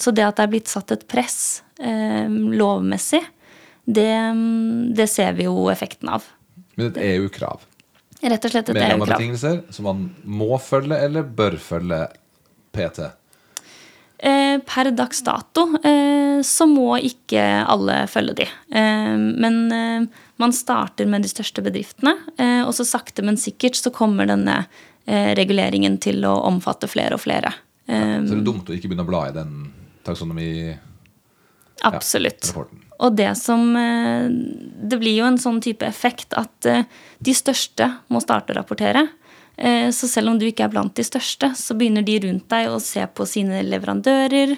så, 0.00 0.14
det 0.14 0.24
at 0.24 0.38
det 0.38 0.46
er 0.46 0.52
blitt 0.54 0.72
satt 0.72 0.94
et 0.94 1.04
press 1.10 1.60
um, 1.82 2.54
lovmessig, 2.54 3.20
det, 3.84 4.08
det, 4.96 5.08
ser 5.12 5.34
vi 5.36 5.44
jo 5.44 5.66
effekten 5.68 6.14
av. 6.16 6.24
Men 6.78 6.88
et 6.94 7.00
EU-krav? 7.10 7.66
Rett 8.24 8.46
og 8.48 8.54
slett 8.54 8.70
et 8.72 8.78
EU-krav. 8.78 9.02
Med 9.02 9.10
betingelser 9.10 9.60
som 9.74 9.90
man 9.90 10.06
må 10.24 10.56
følge 10.62 10.96
eller 10.96 11.28
bør 11.28 11.58
følge 11.60 12.06
PT? 12.72 13.10
Uh, 14.24 14.56
per 14.64 14.88
dags 14.96 15.20
dato 15.26 15.66
uh, 15.76 16.38
så 16.44 16.66
må 16.70 16.94
ikke 17.04 17.42
alle 17.68 18.04
følge 18.08 18.38
de. 18.42 18.46
men 18.74 19.58
man 20.36 20.52
starter 20.52 21.06
med 21.06 21.22
de 21.22 21.30
største 21.30 21.62
bedriftene, 21.62 22.16
eh, 22.38 22.62
og 22.66 22.74
så 22.74 22.86
sakte, 22.86 23.22
men 23.22 23.38
sikkert 23.38 23.78
så 23.78 23.92
kommer 23.94 24.26
denne 24.26 24.64
eh, 25.06 25.30
reguleringen 25.38 25.98
til 26.02 26.24
å 26.26 26.34
omfatte 26.48 26.90
flere 26.90 27.18
og 27.18 27.22
flere. 27.22 27.52
Ja, 27.86 28.18
så 28.24 28.32
det 28.32 28.40
er 28.40 28.46
dumt 28.46 28.70
å 28.70 28.74
ikke 28.74 28.90
begynne 28.90 29.06
å 29.06 29.10
bla 29.12 29.26
i 29.28 29.36
den 29.36 29.54
taksonomi... 30.06 30.48
Absolutt. 31.84 32.48
Ja, 32.54 32.64
og 33.04 33.16
det 33.18 33.32
som 33.36 33.74
eh, 33.76 34.30
Det 34.30 34.96
blir 35.00 35.18
jo 35.18 35.26
en 35.26 35.40
sånn 35.42 35.58
type 35.60 35.84
effekt 35.84 36.32
at 36.38 36.64
de 36.64 37.34
største 37.34 37.90
må 38.08 38.22
starte 38.22 38.54
å 38.54 38.58
rapportere. 38.60 39.04
Så 39.54 40.08
selv 40.10 40.32
om 40.32 40.38
du 40.40 40.48
ikke 40.48 40.64
er 40.66 40.70
blant 40.72 40.96
de 40.98 41.04
største, 41.06 41.52
så 41.54 41.76
begynner 41.78 42.02
de 42.02 42.16
rundt 42.24 42.48
deg 42.50 42.72
å 42.72 42.80
se 42.82 43.04
på 43.06 43.22
sine 43.30 43.60
leverandører 43.62 44.56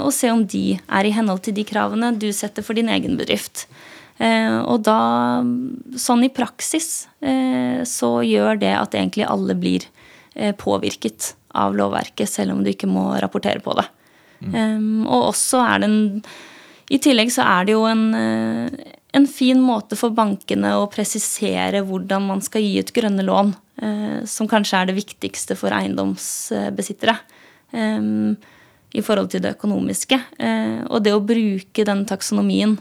og 0.00 0.08
se 0.16 0.30
om 0.32 0.46
de 0.48 0.78
er 0.80 1.04
i 1.04 1.12
henhold 1.12 1.42
til 1.44 1.52
de 1.58 1.66
kravene 1.68 2.08
du 2.16 2.30
setter 2.32 2.64
for 2.64 2.72
din 2.78 2.88
egen 2.88 3.18
bedrift. 3.20 3.66
Eh, 4.22 4.58
og 4.62 4.84
da, 4.86 5.42
sånn 5.98 6.26
i 6.26 6.32
praksis, 6.32 7.08
eh, 7.24 7.82
så 7.88 8.16
gjør 8.22 8.60
det 8.62 8.72
at 8.78 8.94
egentlig 8.94 9.26
alle 9.26 9.56
blir 9.58 9.86
eh, 10.34 10.54
påvirket 10.54 11.32
av 11.54 11.74
lovverket, 11.74 12.30
selv 12.30 12.54
om 12.54 12.62
du 12.62 12.70
ikke 12.70 12.90
må 12.90 13.10
rapportere 13.22 13.62
på 13.62 13.74
det. 13.78 13.86
Mm. 14.44 15.06
Og 15.06 15.30
også 15.30 15.62
er 15.62 15.80
det 15.80 15.86
en 15.88 16.00
I 16.92 16.98
tillegg 17.00 17.32
så 17.32 17.44
er 17.46 17.66
det 17.66 17.74
jo 17.76 17.84
en, 17.88 18.04
en 18.14 19.26
fin 19.30 19.60
måte 19.62 19.96
for 19.96 20.12
bankene 20.16 20.74
å 20.76 20.88
presisere 20.92 21.80
hvordan 21.86 22.26
man 22.28 22.42
skal 22.44 22.64
gi 22.64 22.80
ut 22.82 22.92
grønne 22.92 23.24
lån, 23.24 23.54
som 24.28 24.48
kanskje 24.50 24.78
er 24.78 24.90
det 24.90 24.98
viktigste 24.98 25.56
for 25.58 25.72
eiendomsbesittere 25.74 27.16
i 27.74 29.02
forhold 29.02 29.32
til 29.32 29.42
det 29.42 29.54
økonomiske. 29.56 30.18
Og 30.92 31.00
det 31.02 31.14
å 31.16 31.24
bruke 31.24 31.86
den 31.88 32.04
taksonomien 32.06 32.76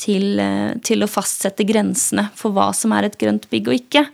til, 0.00 0.38
eh, 0.40 0.72
til, 0.82 1.04
å 1.04 1.10
fastsette 1.10 1.66
grensene 1.68 2.28
for 2.38 2.54
hva 2.56 2.70
som 2.76 2.94
er 2.96 3.08
et 3.08 3.18
grønt 3.20 3.48
bygg 3.52 3.70
og 3.70 3.76
ikke. 3.76 4.06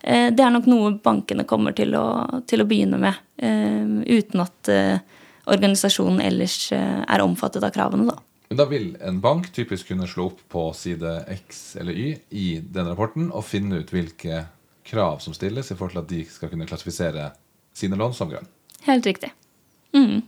Eh, 0.00 0.30
det 0.32 0.44
er 0.44 0.54
nok 0.54 0.68
noe 0.70 0.94
bankene 1.02 1.46
kommer 1.48 1.76
til 1.76 1.94
å, 1.98 2.06
til 2.48 2.62
å 2.62 2.68
begynne 2.68 3.00
med, 3.00 3.22
uten 3.36 4.40
at 4.40 4.68
organisasjonen 5.52 6.22
ellers 6.24 6.70
er 6.72 7.20
omfattet 7.20 7.66
av 7.66 7.74
kravene. 7.74 8.06
da. 8.08 8.16
Men 8.48 8.60
da 8.60 8.66
vil 8.70 8.92
en 9.02 9.18
bank 9.20 9.48
typisk 9.52 9.88
kunne 9.90 10.06
slå 10.10 10.28
opp 10.30 10.42
på 10.52 10.68
side 10.76 11.24
X 11.34 11.76
eller 11.80 11.92
Y 11.92 12.12
i 12.30 12.46
den 12.60 12.86
rapporten 12.88 13.32
og 13.32 13.44
finne 13.46 13.82
ut 13.82 13.90
hvilke 13.94 14.44
krav 14.86 15.18
som 15.18 15.34
stilles 15.34 15.72
i 15.72 15.74
forhold 15.74 15.96
til 15.96 16.04
at 16.04 16.12
de 16.12 16.22
skal 16.30 16.52
kunne 16.52 16.68
klassifisere 16.68 17.32
sine 17.76 17.98
lån 17.98 18.14
som 18.14 18.30
grønn. 18.30 18.46
Helt 18.86 19.06
riktig. 19.06 19.32
Mm. 19.96 20.22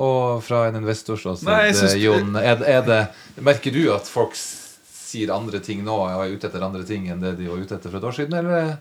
Og 0.00 0.40
fra 0.44 0.64
en 0.68 0.78
investors 0.80 1.20
ståsted, 1.20 1.98
Jon, 2.00 2.36
er, 2.40 2.62
er 2.64 2.84
det, 2.86 3.00
merker 3.44 3.74
du 3.74 3.84
at 3.92 4.08
folk 4.08 4.32
sier 4.38 5.34
andre 5.34 5.60
ting 5.60 5.82
nå 5.84 5.98
og 6.06 6.08
er 6.24 6.32
ute 6.32 6.48
etter 6.48 6.64
andre 6.64 6.86
ting 6.88 7.10
enn 7.12 7.20
det 7.20 7.36
de 7.36 7.50
var 7.50 7.60
ute 7.60 7.76
etter 7.76 7.92
for 7.92 8.00
et 8.00 8.08
år 8.08 8.16
siden, 8.16 8.38
eller? 8.40 8.78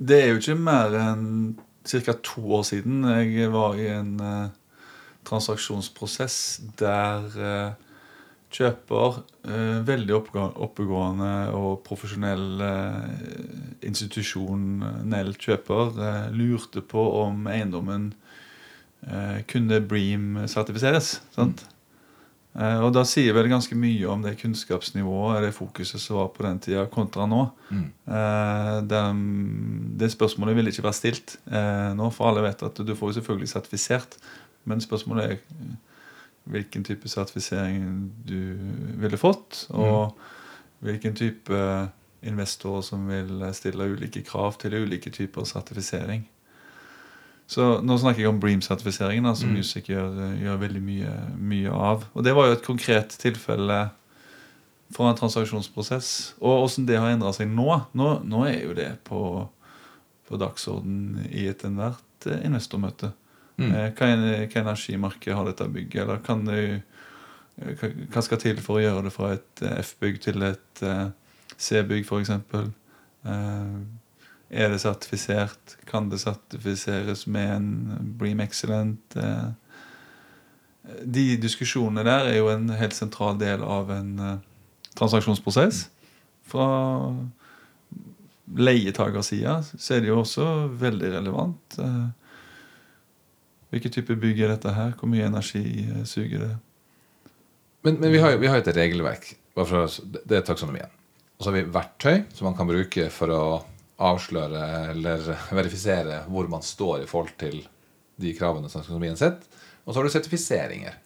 Det 0.00 0.22
er 0.22 0.32
jo 0.32 0.40
ikke 0.40 0.56
mer 0.56 0.96
enn 0.96 1.26
ca. 1.84 2.14
to 2.24 2.44
år 2.56 2.64
siden 2.70 3.04
jeg 3.04 3.52
var 3.52 3.76
i 3.76 3.90
en 3.92 4.14
uh, 4.24 4.48
transaksjonsprosess 5.30 6.36
der 6.80 7.26
uh, 7.38 7.88
kjøper, 8.50 9.20
uh, 9.46 9.80
veldig 9.86 10.16
oppegående 10.18 11.32
og 11.56 11.84
profesjonell 11.86 12.64
institusjonell 13.86 15.36
kjøper, 15.38 15.94
lurte 16.34 16.82
på 16.84 17.06
om 17.22 17.46
eiendommen 17.50 18.10
eh, 19.06 19.42
kunne 19.48 19.80
Bream-sertifiseres. 19.80 21.20
sant? 21.34 21.64
Eh, 22.58 22.80
og 22.82 22.90
da 22.96 23.04
sier 23.06 23.34
vel 23.36 23.46
ganske 23.50 23.76
mye 23.78 24.08
om 24.10 24.24
det 24.24 24.34
kunnskapsnivået 24.40 25.44
det 25.46 25.52
fokuset 25.54 26.02
som 26.02 26.18
var 26.18 26.32
på 26.34 26.44
den 26.46 26.58
tida, 26.64 26.86
kontra 26.90 27.28
nå. 27.30 27.44
Mm. 27.70 27.86
Eh, 28.10 28.76
det, 28.90 29.02
det, 30.02 30.10
spørsmålet 30.16 30.58
vil 30.58 30.72
ikke 30.72 30.86
være 30.88 30.98
stilt 30.98 31.36
eh, 31.46 31.90
nå, 31.96 32.10
for 32.14 32.30
alle 32.30 32.44
vet 32.48 32.66
at 32.66 32.82
du 32.82 32.94
får 32.98 33.20
selvfølgelig 33.20 33.52
sertifisert. 33.54 34.18
Men 34.64 34.80
spørsmålet 34.80 35.24
er 35.24 35.38
eh, 35.38 35.78
hvilken 36.50 36.84
type 36.84 37.08
sertifisering 37.08 38.10
du 38.28 38.58
ville 39.00 39.20
fått, 39.20 39.66
og 39.70 40.10
mm. 40.10 40.28
hvilken 40.88 41.16
type 41.16 41.62
investorer 42.22 42.84
som 42.84 43.06
vil 43.08 43.44
stille 43.56 43.86
ulike 43.94 44.22
krav 44.26 44.58
til 44.60 44.76
ulike 44.82 45.10
typer 45.10 45.44
sertifisering. 45.48 46.26
Så 47.50 47.80
Nå 47.82 47.96
snakker 47.98 48.22
jeg 48.22 48.30
om 48.30 48.40
Bream-sertifiseringen, 48.40 49.26
som 49.34 49.50
mm. 49.50 49.56
Music 49.58 49.88
gjør, 49.90 50.18
gjør, 50.38 50.58
veldig 50.60 50.82
mye, 50.86 51.14
mye, 51.34 51.70
av. 51.70 52.04
Og 52.14 52.24
Det 52.24 52.34
var 52.36 52.46
jo 52.46 52.58
et 52.58 52.66
konkret 52.66 53.16
tilfelle 53.18 53.78
for 54.94 55.10
en 55.10 55.18
transaksjonsprosess. 55.18 56.36
Og 56.38 56.66
åssen 56.66 56.86
det 56.86 57.00
har 57.00 57.10
endra 57.10 57.32
seg 57.34 57.50
nå, 57.50 57.80
nå, 57.98 58.12
nå 58.22 58.44
er 58.46 58.60
jo 58.68 58.76
det 58.78 58.92
på, 59.08 59.22
på 60.28 60.38
dagsorden 60.38 61.24
i 61.26 61.48
et 61.50 61.64
enhvert 61.66 62.30
eh, 62.30 62.38
investormøte. 62.46 63.10
Mm. 63.60 63.70
Eh, 63.70 63.86
hva, 63.94 64.10
hva 64.48 64.64
energimarked 64.64 65.36
har 65.36 65.48
dette 65.48 65.68
bygget? 65.68 66.02
Eller 66.04 66.24
kan 66.24 66.44
det, 66.48 66.60
eh, 67.60 67.86
hva 68.10 68.24
skal 68.24 68.42
til 68.42 68.60
for 68.64 68.80
å 68.80 68.84
gjøre 68.84 69.06
det 69.06 69.14
fra 69.14 69.34
et 69.36 69.64
F-bygg 69.84 70.20
til 70.26 70.48
et 70.48 70.84
C-bygg, 71.60 72.08
f.eks.? 72.08 72.30
Er 74.50 74.72
det 74.72 74.80
sertifisert? 74.82 75.76
Kan 75.86 76.08
det 76.10 76.18
sertifiseres 76.24 77.26
med 77.30 77.50
en 77.54 78.14
Bream 78.18 78.40
Excellent? 78.42 79.16
Eh, 79.16 79.50
de 81.04 81.36
diskusjonene 81.38 82.02
der 82.06 82.32
er 82.32 82.38
jo 82.40 82.48
en 82.50 82.70
helt 82.74 82.96
sentral 82.96 83.38
del 83.38 83.62
av 83.62 83.92
en 83.94 84.10
eh, 84.18 84.38
transaksjonsprosess. 84.98 85.84
Fra 86.50 86.66
leietagersida 88.58 89.60
så 89.70 89.94
er 89.94 90.02
det 90.02 90.10
jo 90.10 90.18
også 90.24 90.48
veldig 90.80 91.12
relevant. 91.14 91.78
Eh, 91.78 92.08
hvilken 93.70 93.94
type 93.94 94.16
bygg 94.18 94.42
er 94.42 94.54
dette 94.54 94.74
her? 94.74 94.94
Hvor 94.98 95.10
mye 95.10 95.26
energi 95.26 95.64
suger 96.08 96.44
det? 96.44 96.54
Men, 97.86 98.00
men 98.02 98.12
vi, 98.12 98.20
har 98.20 98.34
jo, 98.34 98.40
et 98.42 98.72
regelverk. 98.76 99.32
Det 99.56 100.36
er 100.36 100.46
taksonomien. 100.46 100.90
Og 101.38 101.44
så 101.44 101.50
har 101.50 101.56
vi 101.56 101.68
verktøy 101.72 102.16
som 102.36 102.50
man 102.50 102.56
kan 102.58 102.68
bruke 102.68 103.06
for 103.14 103.32
å 103.32 103.44
avsløre 104.00 104.64
eller 104.92 105.24
verifisere 105.58 106.24
hvor 106.28 106.50
man 106.52 106.64
står 106.64 107.04
i 107.04 107.08
forhold 107.08 107.36
til 107.40 107.62
de 108.20 108.34
kravene 108.36 108.68
som 108.68 108.82
taksonomien 108.82 109.16
setter. 109.16 109.46
Og 109.84 109.92
så 109.92 110.00
har 110.00 110.06
du 110.06 110.12
sertifiseringer. 110.12 110.98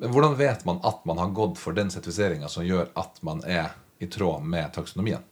Men 0.00 0.14
hvordan 0.14 0.34
vet 0.38 0.64
man 0.66 0.80
at 0.88 1.04
man 1.06 1.20
har 1.20 1.34
gått 1.36 1.60
for 1.60 1.76
den 1.76 1.92
sertifiseringa 1.92 2.48
som 2.50 2.66
gjør 2.66 2.88
at 2.98 3.20
man 3.26 3.44
er 3.44 3.74
i 4.00 4.08
tråd 4.10 4.42
med 4.48 4.72
taksonomien? 4.74 5.22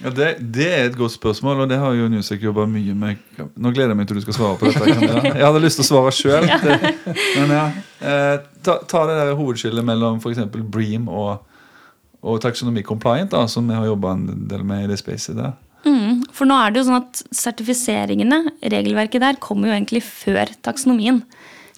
Ja, 0.00 0.10
det, 0.16 0.28
det, 0.40 0.66
er 0.72 0.86
et 0.88 0.96
godt 0.96 1.12
spørsmål, 1.12 1.64
og 1.64 1.68
det 1.68 1.76
har 1.80 1.92
jo 1.92 2.08
Newsec 2.08 2.40
jobba 2.40 2.64
mye 2.70 2.94
med. 2.96 3.20
Nå 3.36 3.72
gleder 3.74 3.92
jeg 3.92 3.98
meg 3.98 4.08
til 4.08 4.16
du 4.16 4.24
skal 4.24 4.38
svare 4.38 4.56
på 4.56 4.70
dette. 4.70 5.34
Jeg 5.34 5.44
hadde 5.44 5.60
lyst 5.60 5.80
til 5.80 5.84
å 5.84 5.90
svare 5.90 6.14
sjøl. 6.16 6.48
Men 7.36 7.52
ja, 7.52 7.66
eh, 8.00 8.34
ta, 8.64 8.78
ta, 8.88 9.04
det 9.10 9.18
der 9.18 9.36
hovedskillet 9.36 9.84
mellom 9.84 10.22
f.eks. 10.22 10.46
Bream 10.72 11.08
og 11.12 11.46
og 12.20 12.40
taksonomi 12.42 12.82
compliant, 12.84 13.32
da, 13.32 13.46
som 13.48 13.68
vi 13.68 13.76
har 13.76 13.86
jobba 13.88 14.14
en 14.16 14.26
del 14.50 14.64
med 14.66 14.84
i 14.84 14.90
det 14.90 14.98
spacet 15.00 15.38
der. 15.38 15.54
Mm, 15.86 16.26
for 16.36 16.48
nå 16.48 16.58
er 16.60 16.72
det 16.72 16.82
jo 16.82 16.88
sånn 16.90 16.98
at 16.98 17.22
sertifiseringene, 17.32 18.42
regelverket 18.60 19.24
der, 19.24 19.38
kommer 19.40 19.70
jo 19.70 19.76
egentlig 19.78 20.02
før 20.04 20.52
taksonomien. 20.64 21.22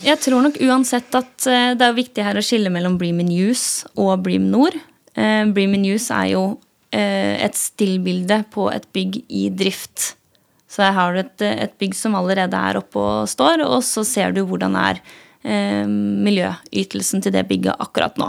Jeg 0.02 0.18
tror 0.24 0.42
nok 0.42 0.58
uansett 0.64 1.14
at 1.14 1.46
eh, 1.46 1.74
det 1.78 1.86
er 1.86 1.94
viktig 1.94 2.24
her 2.26 2.38
å 2.38 2.42
skille 2.42 2.72
mellom 2.74 2.96
Bream 2.98 3.20
in 3.22 3.30
Use 3.30 3.86
og 3.94 4.24
Bream 4.24 4.48
Nord. 4.50 4.74
Eh, 5.14 5.44
Bream 5.54 5.76
in 5.78 5.86
Use 5.92 6.10
er 6.10 6.32
jo 6.32 6.42
et 6.92 7.56
stillbilde 7.56 8.42
på 8.52 8.66
et 8.68 8.84
bygg 8.92 9.22
i 9.32 9.46
drift. 9.48 10.12
Så 10.68 10.82
her 10.84 10.92
har 10.92 11.14
du 11.14 11.22
et, 11.22 11.44
et 11.46 11.72
bygg 11.80 11.94
som 11.96 12.18
allerede 12.18 12.58
er 12.58 12.76
oppe 12.80 13.00
og 13.00 13.30
står, 13.32 13.64
og 13.64 13.80
så 13.86 14.04
ser 14.04 14.36
du 14.36 14.42
hvordan 14.44 14.76
er 14.76 15.00
miljøytelsen 15.88 17.24
til 17.24 17.32
det 17.34 17.46
bygget 17.48 17.80
akkurat 17.82 18.20
nå. 18.20 18.28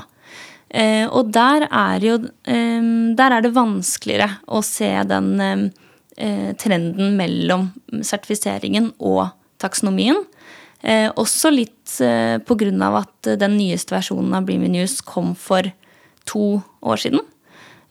Eh, 0.74 1.06
og 1.06 1.30
der 1.34 1.68
er, 1.70 2.02
jo, 2.02 2.18
eh, 2.50 2.86
der 3.18 3.36
er 3.36 3.46
det 3.46 3.54
vanskeligere 3.54 4.40
å 4.50 4.64
se 4.66 4.90
den 5.06 5.30
eh, 5.38 6.50
trenden 6.58 7.14
mellom 7.20 7.70
sertifiseringen 8.02 8.94
og 9.00 9.28
taksonomien. 9.62 10.26
også 11.16 11.50
litt 11.54 12.02
eh, 12.02 12.40
pga. 12.44 12.90
at 12.98 13.40
den 13.40 13.58
nyeste 13.58 13.96
versjonen 13.96 14.34
av 14.34 14.46
Breamy 14.46 14.68
News 14.68 15.00
kom 15.02 15.36
for 15.36 15.64
to 16.26 16.62
år 16.82 16.98
siden. 16.98 17.22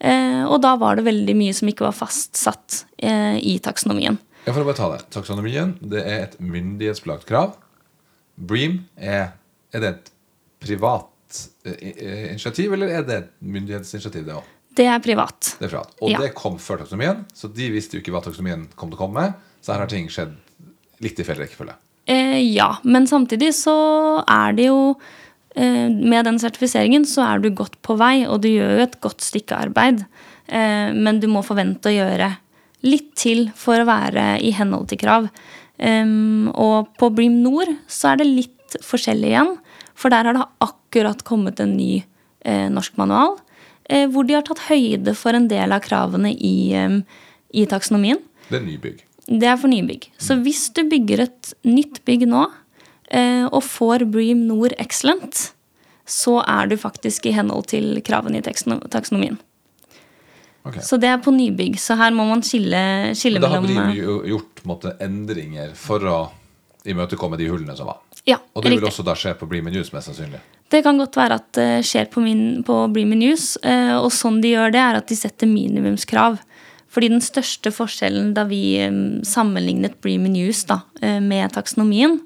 Og 0.03 0.57
da 0.65 0.73
var 0.81 0.99
det 0.99 1.05
veldig 1.07 1.35
mye 1.39 1.55
som 1.55 1.69
ikke 1.71 1.85
var 1.87 1.95
fastsatt 1.95 2.81
i 2.99 3.53
taksonomien. 3.63 4.17
Jeg 4.43 4.57
får 4.57 4.67
bare 4.67 4.79
ta 4.79 4.89
det. 4.91 5.05
Taksonomien 5.15 5.77
det 5.79 6.03
er 6.03 6.25
et 6.25 6.35
myndighetsbelagt 6.43 7.29
krav. 7.29 7.53
Bream 8.35 8.81
er, 8.99 9.37
er 9.71 9.85
det 9.85 9.93
et 9.93 10.11
privat 10.65 11.13
Eh, 11.65 12.31
initiativ, 12.31 12.73
eller 12.73 12.91
er 12.91 13.05
det 13.07 13.17
et 13.17 13.31
myndighetsinitiativ, 13.41 14.25
det 14.27 14.35
òg? 14.37 14.51
Det 14.77 14.87
er 14.89 15.01
privat. 15.05 15.55
Det 15.59 15.67
er 15.69 15.71
privat. 15.71 15.95
Og 16.01 16.11
ja. 16.11 16.21
det 16.23 16.33
kom 16.37 16.59
før 16.61 16.83
taksonomien, 16.83 17.25
så 17.37 17.49
de 17.53 17.69
visste 17.73 17.97
jo 17.97 18.03
ikke 18.03 18.15
hva 18.15 18.23
taksonomien 18.25 18.67
kom 18.77 18.91
til 18.91 18.99
å 18.99 19.03
komme 19.05 19.21
med. 19.21 19.49
Så 19.63 19.75
her 19.75 19.85
har 19.85 19.91
ting 19.91 20.09
skjedd 20.13 20.35
litt 21.05 21.21
i 21.21 21.27
feil 21.27 21.43
rekkefølge. 21.43 21.77
Eh, 22.11 22.41
ja, 22.51 22.73
men 22.83 23.07
samtidig 23.07 23.53
så 23.55 23.77
er 24.27 24.57
det 24.59 24.67
jo 24.71 24.81
eh, 24.91 25.22
Med 25.55 26.25
den 26.25 26.39
sertifiseringen 26.41 27.03
så 27.05 27.27
er 27.27 27.43
du 27.43 27.51
godt 27.53 27.75
på 27.85 27.97
vei, 28.01 28.23
og 28.25 28.41
du 28.41 28.49
gjør 28.49 28.79
jo 28.79 28.85
et 28.87 28.95
godt 29.05 29.21
stykke 29.21 29.59
arbeid. 29.67 30.05
Eh, 30.49 30.89
men 30.97 31.21
du 31.21 31.27
må 31.29 31.43
forvente 31.45 31.91
å 31.91 31.93
gjøre 31.93 32.31
litt 32.89 33.11
til 33.21 33.51
for 33.59 33.83
å 33.83 33.89
være 33.89 34.39
i 34.41 34.55
henhold 34.57 34.89
til 34.91 35.03
krav. 35.03 35.29
Og 35.83 36.91
på 36.99 37.09
Bream 37.15 37.41
Nord 37.43 37.71
så 37.91 38.13
er 38.13 38.21
det 38.21 38.31
litt 38.31 38.77
forskjellig 38.85 39.31
igjen. 39.33 39.53
For 39.99 40.13
der 40.13 40.29
har 40.29 40.37
det 40.37 40.49
akkurat 40.65 41.23
kommet 41.27 41.61
en 41.63 41.77
ny 41.77 42.01
eh, 42.01 42.69
norsk 42.73 42.97
manual 43.01 43.37
eh, 43.89 44.09
hvor 44.11 44.27
de 44.27 44.37
har 44.37 44.45
tatt 44.47 44.67
høyde 44.69 45.15
for 45.19 45.37
en 45.37 45.49
del 45.51 45.75
av 45.75 45.83
kravene 45.85 46.33
i, 46.35 46.73
eh, 46.77 46.99
i 47.55 47.67
taksonomien. 47.71 48.21
Det 48.49 48.59
er 48.61 48.67
nybygg. 48.67 49.05
Det 49.29 49.49
er 49.49 49.57
for 49.61 49.71
nybygg. 49.71 50.09
Mm. 50.11 50.19
Så 50.27 50.39
hvis 50.43 50.65
du 50.75 50.83
bygger 50.91 51.27
et 51.29 51.53
nytt 51.69 52.03
bygg 52.09 52.27
nå 52.31 52.47
eh, 52.49 52.59
og 53.13 53.61
får 53.67 54.07
Bream 54.09 54.47
Nord 54.49 54.73
Excellent, 54.81 55.51
så 56.09 56.39
er 56.49 56.71
du 56.71 56.79
faktisk 56.81 57.27
i 57.29 57.35
henhold 57.37 57.67
til 57.73 57.99
kravene 58.07 58.41
i 58.41 58.45
taksonomien. 58.45 59.37
Okay. 60.63 60.83
Så 60.83 60.97
det 60.97 61.11
er 61.11 61.19
på 61.23 61.33
nybygg. 61.35 61.79
Så 61.81 61.97
her 61.99 62.15
må 62.15 62.27
man 62.29 62.43
skille, 62.47 62.81
skille 63.19 63.43
mellom 63.43 63.67
Da 63.67 63.83
har 63.83 63.91
Bream 63.91 64.29
gjort 64.31 64.63
måtte, 64.69 64.95
endringer 65.03 65.75
for 65.79 66.07
å 66.07 66.19
imøtekomme 66.89 67.39
de 67.39 67.49
hullene 67.51 67.75
som 67.79 67.91
var? 67.91 68.03
Ja, 68.27 68.39
og 68.55 68.63
det 68.63 68.77
vil 68.77 68.87
også 68.87 69.03
da 69.07 69.17
skje 69.19 69.35
på 69.39 69.49
Bream 69.51 69.67
News, 69.75 69.91
mest 69.95 70.11
sannsynlig? 70.11 70.39
Det 70.71 70.85
kan 70.87 70.99
godt 71.01 71.19
være 71.19 71.41
at 71.41 71.49
det 71.59 71.71
skjer 71.85 72.07
på, 72.13 72.23
min, 72.23 72.63
på 72.67 72.77
Bream 72.95 73.17
News. 73.19 73.57
Eh, 73.67 73.97
og 73.99 74.13
sånn 74.15 74.39
de 74.45 74.55
gjør 74.55 74.73
det, 74.75 74.83
er 74.83 75.01
at 75.01 75.11
de 75.11 75.19
setter 75.19 75.51
minimumskrav. 75.51 76.39
Fordi 76.93 77.11
den 77.11 77.25
største 77.25 77.73
forskjellen 77.75 78.31
da 78.37 78.45
vi 78.47 78.79
sammenlignet 79.27 79.99
Bream 80.05 80.29
News 80.31 80.63
da, 80.71 80.83
eh, 81.03 81.19
med 81.25 81.53
taksonomien, 81.57 82.21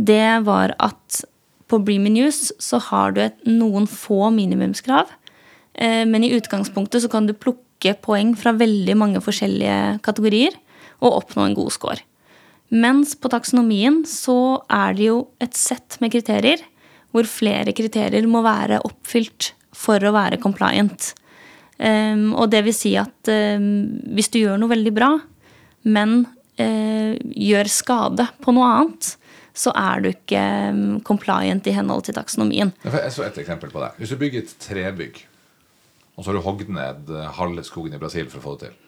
det 0.00 0.40
var 0.46 0.74
at 0.80 1.22
på 1.70 1.78
Bream 1.84 2.08
Use 2.16 2.54
så 2.58 2.80
har 2.90 3.14
du 3.14 3.20
et, 3.22 3.36
noen 3.46 3.86
få 3.86 4.30
minimumskrav. 4.34 5.10
Eh, 5.74 6.04
men 6.08 6.24
i 6.24 6.32
utgangspunktet 6.34 7.04
så 7.04 7.10
kan 7.12 7.28
du 7.28 7.36
plukke 7.36 7.94
poeng 8.02 8.34
fra 8.38 8.56
veldig 8.56 8.96
mange 8.98 9.22
forskjellige 9.24 10.00
kategorier 10.04 10.56
og 11.00 11.22
oppnå 11.22 11.46
en 11.46 11.56
god 11.58 11.74
score. 11.76 12.02
Mens 12.70 13.16
på 13.18 13.30
taksonomien 13.32 14.02
så 14.06 14.62
er 14.70 14.94
det 14.98 15.08
jo 15.08 15.22
et 15.42 15.56
sett 15.58 15.98
med 16.02 16.12
kriterier 16.14 16.62
hvor 17.10 17.26
flere 17.26 17.74
kriterier 17.74 18.26
må 18.30 18.44
være 18.46 18.82
oppfylt 18.86 19.52
for 19.74 20.02
å 20.02 20.12
være 20.14 20.38
compliant. 20.42 21.12
Um, 21.80 22.36
og 22.36 22.50
det 22.52 22.60
vil 22.66 22.76
si 22.76 22.92
at 23.00 23.30
um, 23.32 23.88
hvis 24.14 24.30
du 24.30 24.42
gjør 24.42 24.60
noe 24.60 24.70
veldig 24.70 24.92
bra, 24.94 25.08
men 25.88 26.20
uh, 26.60 27.12
gjør 27.18 27.72
skade 27.72 28.28
på 28.44 28.54
noe 28.54 28.68
annet, 28.68 29.14
så 29.56 29.72
er 29.76 30.02
du 30.02 30.10
ikke 30.12 30.42
um, 30.70 31.00
compliant 31.06 31.66
i 31.66 31.74
henhold 31.76 32.06
til 32.06 32.16
taksonomien. 32.16 32.72
Jeg 32.84 33.14
så 33.14 33.26
et 33.26 33.40
eksempel 33.42 33.72
på 33.72 33.82
det. 33.82 33.92
Hvis 33.98 34.14
du 34.14 34.20
bygger 34.20 34.44
et 34.44 34.54
trebygg, 34.62 35.24
og 36.14 36.22
så 36.22 36.30
har 36.30 36.38
du 36.38 36.44
hogd 36.44 36.70
ned 36.74 37.10
eh, 37.16 37.28
halve 37.38 37.64
skogen 37.64 37.96
i 37.96 38.00
Brasil 38.00 38.26
for 38.28 38.42
å 38.42 38.44
få 38.44 38.56
det 38.58 38.68
til, 38.68 38.78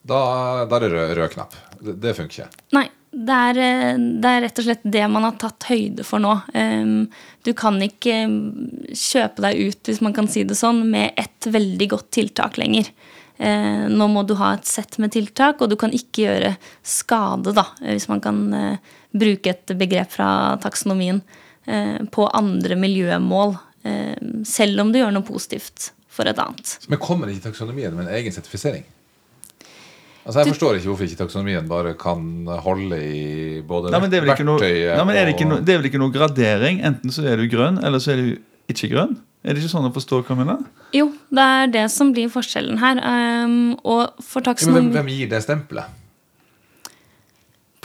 da, 0.00 0.18
da 0.64 0.78
er 0.78 0.86
det 0.86 0.90
rød, 0.94 1.10
rød 1.18 1.32
knapp. 1.34 1.54
Det, 1.80 1.94
det 2.00 2.12
funker 2.16 2.42
ikke. 2.42 2.64
Nei, 2.76 2.86
det 3.10 3.38
er, 3.50 3.60
eh, 3.64 4.02
det 4.20 4.32
er, 4.32 4.42
rett 4.46 4.60
og 4.60 4.66
slett 4.66 4.84
det 4.96 5.06
man 5.12 5.26
har 5.28 5.38
tatt 5.40 5.68
høyde 5.70 6.04
for 6.06 6.22
nå. 6.22 6.34
Du 7.46 7.52
kan 7.56 7.80
ikke 7.84 8.18
kjøpe 8.92 9.44
deg 9.46 9.64
ut, 9.70 9.80
hvis 9.88 10.02
man 10.04 10.16
kan 10.16 10.28
si 10.30 10.44
det 10.48 10.58
sånn, 10.58 10.84
med 10.92 11.16
ett 11.20 11.48
veldig 11.48 11.90
godt 11.96 12.12
tiltak 12.16 12.60
lenger. 12.60 12.92
Eh, 13.40 13.88
nå 13.88 14.08
må 14.12 14.22
du 14.28 14.34
ha 14.36 14.52
et 14.52 14.68
sett 14.68 14.98
med 15.00 15.14
tiltak, 15.14 15.62
og 15.62 15.70
du 15.72 15.76
kan 15.80 15.94
ikke 15.96 16.26
gjøre 16.26 16.50
skade, 16.84 17.54
da, 17.56 17.70
hvis 17.80 18.10
man 18.10 18.20
kan 18.20 18.40
bruke 19.12 19.54
et 19.54 19.74
begrep 19.78 20.12
fra 20.14 20.30
taksonomien, 20.62 21.22
på 22.10 22.24
andre 22.34 22.74
miljømål. 22.80 23.52
Selv 24.48 24.80
om 24.82 24.88
du 24.90 24.98
gjør 24.98 25.12
noe 25.14 25.26
positivt 25.26 25.90
for 26.10 26.30
et 26.30 26.40
annet. 26.40 26.72
Men 26.90 27.00
kommer 27.02 27.30
ikke 27.30 27.50
taksonomien 27.50 27.94
med 27.94 28.08
en 28.08 28.16
egen 28.18 28.34
sertifisering? 28.34 28.86
Altså 30.20 30.42
Jeg 30.42 30.52
forstår 30.52 30.76
ikke 30.76 30.90
hvorfor 30.90 31.06
ikke 31.06 31.18
taksonomien 31.22 31.68
bare 31.68 31.94
kan 31.98 32.20
holde 32.64 32.98
i 33.00 33.62
både 33.66 33.92
nei, 33.94 34.02
verktøyet 34.04 34.46
noe, 34.46 34.58
nei, 34.60 35.06
men 35.08 35.16
er 35.16 35.30
det, 35.30 35.46
no, 35.48 35.56
det, 35.64 35.72
er 35.72 35.80
vel 35.80 35.88
ikke 35.88 36.02
noe 36.02 36.12
gradering? 36.12 36.82
Enten 36.86 37.14
så 37.14 37.24
er 37.26 37.40
du 37.40 37.48
grønn, 37.50 37.80
eller 37.80 38.02
så 38.02 38.12
er 38.12 38.20
du 38.20 38.28
ikke 38.70 38.92
grønn? 38.92 39.16
Er 39.40 39.56
det 39.56 39.62
ikke 39.62 39.72
sånn 39.72 39.88
å 39.88 39.92
forstå, 39.94 40.20
Camilla? 40.28 40.58
Jo, 40.92 41.08
det 41.32 41.46
er 41.54 41.72
det 41.72 41.86
som 41.94 42.10
blir 42.12 42.28
forskjellen 42.32 42.76
her. 42.82 43.00
Um, 43.00 43.72
og 43.80 44.20
for 44.20 44.44
taksonomi... 44.44 44.90
hvem, 44.90 44.98
hvem, 44.98 45.10
gir 45.16 45.30
det 45.32 45.40
stempelet? 45.46 45.96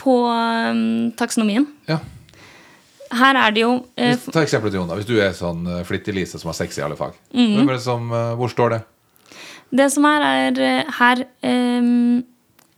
På 0.06 0.20
um, 0.30 1.10
taksonomien? 1.18 1.66
Ja. 1.90 1.98
Her 3.16 3.38
er 3.38 3.54
det 3.54 3.62
jo 3.62 3.72
uh, 3.82 4.28
Ta 4.30 4.42
eksempelet 4.42 4.74
til 4.74 4.80
Jon. 4.80 4.90
da 4.90 4.98
Hvis 4.98 5.08
du 5.08 5.16
er 5.18 5.34
sånn 5.34 5.66
uh, 5.66 5.82
flittig-Lise 5.86 6.40
som 6.42 6.50
har 6.52 6.58
sex 6.58 6.78
i 6.78 6.84
alle 6.86 6.98
fag. 6.98 7.18
Mm. 7.34 7.66
Det 7.66 7.80
som, 7.82 8.06
uh, 8.14 8.34
hvor 8.38 8.50
står 8.52 8.76
det? 8.76 8.80
Det 9.76 9.90
som 9.94 10.06
er, 10.08 10.26
er 10.26 10.62
uh, 10.62 10.94
her 11.00 11.26
um, 11.46 12.24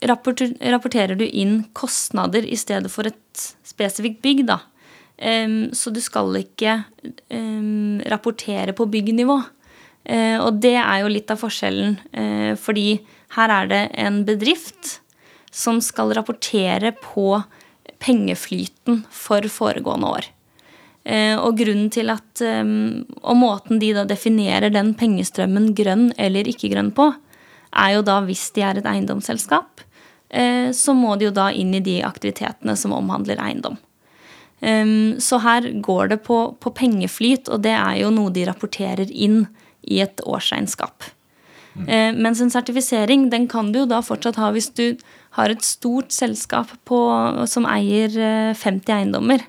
rapporter, 0.08 0.52
rapporterer 0.72 1.18
du 1.18 1.26
inn 1.26 1.62
kostnader 1.76 2.46
i 2.46 2.56
stedet 2.58 2.90
for 2.92 3.08
et 3.08 3.46
spesifikt 3.66 4.20
bygg, 4.24 4.44
da. 4.48 4.60
Um, 5.18 5.74
så 5.74 5.90
du 5.90 6.00
skal 6.02 6.30
ikke 6.38 6.78
um, 7.34 7.98
rapportere 8.06 8.74
på 8.76 8.86
byggnivå. 8.90 9.40
Uh, 10.08 10.38
og 10.44 10.60
det 10.62 10.76
er 10.78 11.02
jo 11.02 11.10
litt 11.12 11.30
av 11.32 11.40
forskjellen, 11.42 11.98
uh, 12.14 12.52
fordi 12.60 13.00
her 13.34 13.52
er 13.52 13.70
det 13.70 13.82
en 13.98 14.22
bedrift 14.28 14.98
som 15.50 15.80
skal 15.84 16.12
rapportere 16.16 16.92
på 16.92 17.42
pengeflyten 17.98 19.02
for 19.10 19.46
foregående 19.52 20.12
år. 20.18 20.28
Uh, 21.08 21.36
og 21.40 21.56
grunnen 21.56 21.88
til 21.94 22.10
at 22.12 22.42
um, 22.44 23.06
Og 23.22 23.38
måten 23.40 23.78
de 23.80 23.94
da 23.96 24.02
definerer 24.04 24.68
den 24.74 24.92
pengestrømmen 24.98 25.70
grønn 25.78 26.10
eller 26.20 26.48
ikke 26.50 26.68
grønn 26.74 26.90
på, 26.92 27.12
er 27.72 27.94
jo 27.94 28.02
da 28.04 28.18
hvis 28.26 28.48
de 28.56 28.64
er 28.64 28.80
et 28.80 28.88
eiendomsselskap, 28.88 29.84
så 30.76 30.92
må 30.92 31.14
de 31.16 31.26
jo 31.28 31.32
da 31.32 31.46
inn 31.56 31.70
i 31.76 31.80
de 31.84 31.98
aktivitetene 32.04 32.74
som 32.76 32.92
omhandler 32.96 33.40
eiendom. 33.40 33.78
Så 35.20 35.38
her 35.40 35.68
går 35.84 36.10
det 36.12 36.18
på, 36.26 36.38
på, 36.60 36.72
pengeflyt, 36.76 37.48
og 37.48 37.62
det 37.64 37.72
er 37.72 38.00
jo 38.02 38.10
noe 38.12 38.32
de 38.32 38.44
rapporterer 38.48 39.08
inn 39.08 39.46
i 39.88 40.00
et 40.04 40.20
årsregnskap. 40.24 41.06
Mm. 41.76 42.20
Mens 42.24 42.42
en 42.44 42.52
sertifisering 42.52 43.28
den 43.32 43.46
kan 43.48 43.72
du 43.72 43.82
jo 43.82 43.88
da 43.88 44.02
fortsatt 44.04 44.40
ha 44.40 44.50
hvis 44.52 44.72
du 44.76 44.98
har 45.38 45.54
et 45.54 45.64
stort 45.64 46.12
selskap 46.14 46.72
på, 46.88 46.98
som 47.50 47.66
eier 47.70 48.12
uh, 48.18 48.50
eh, 48.50 48.58
50 48.58 48.94
eiendommer. 48.98 49.44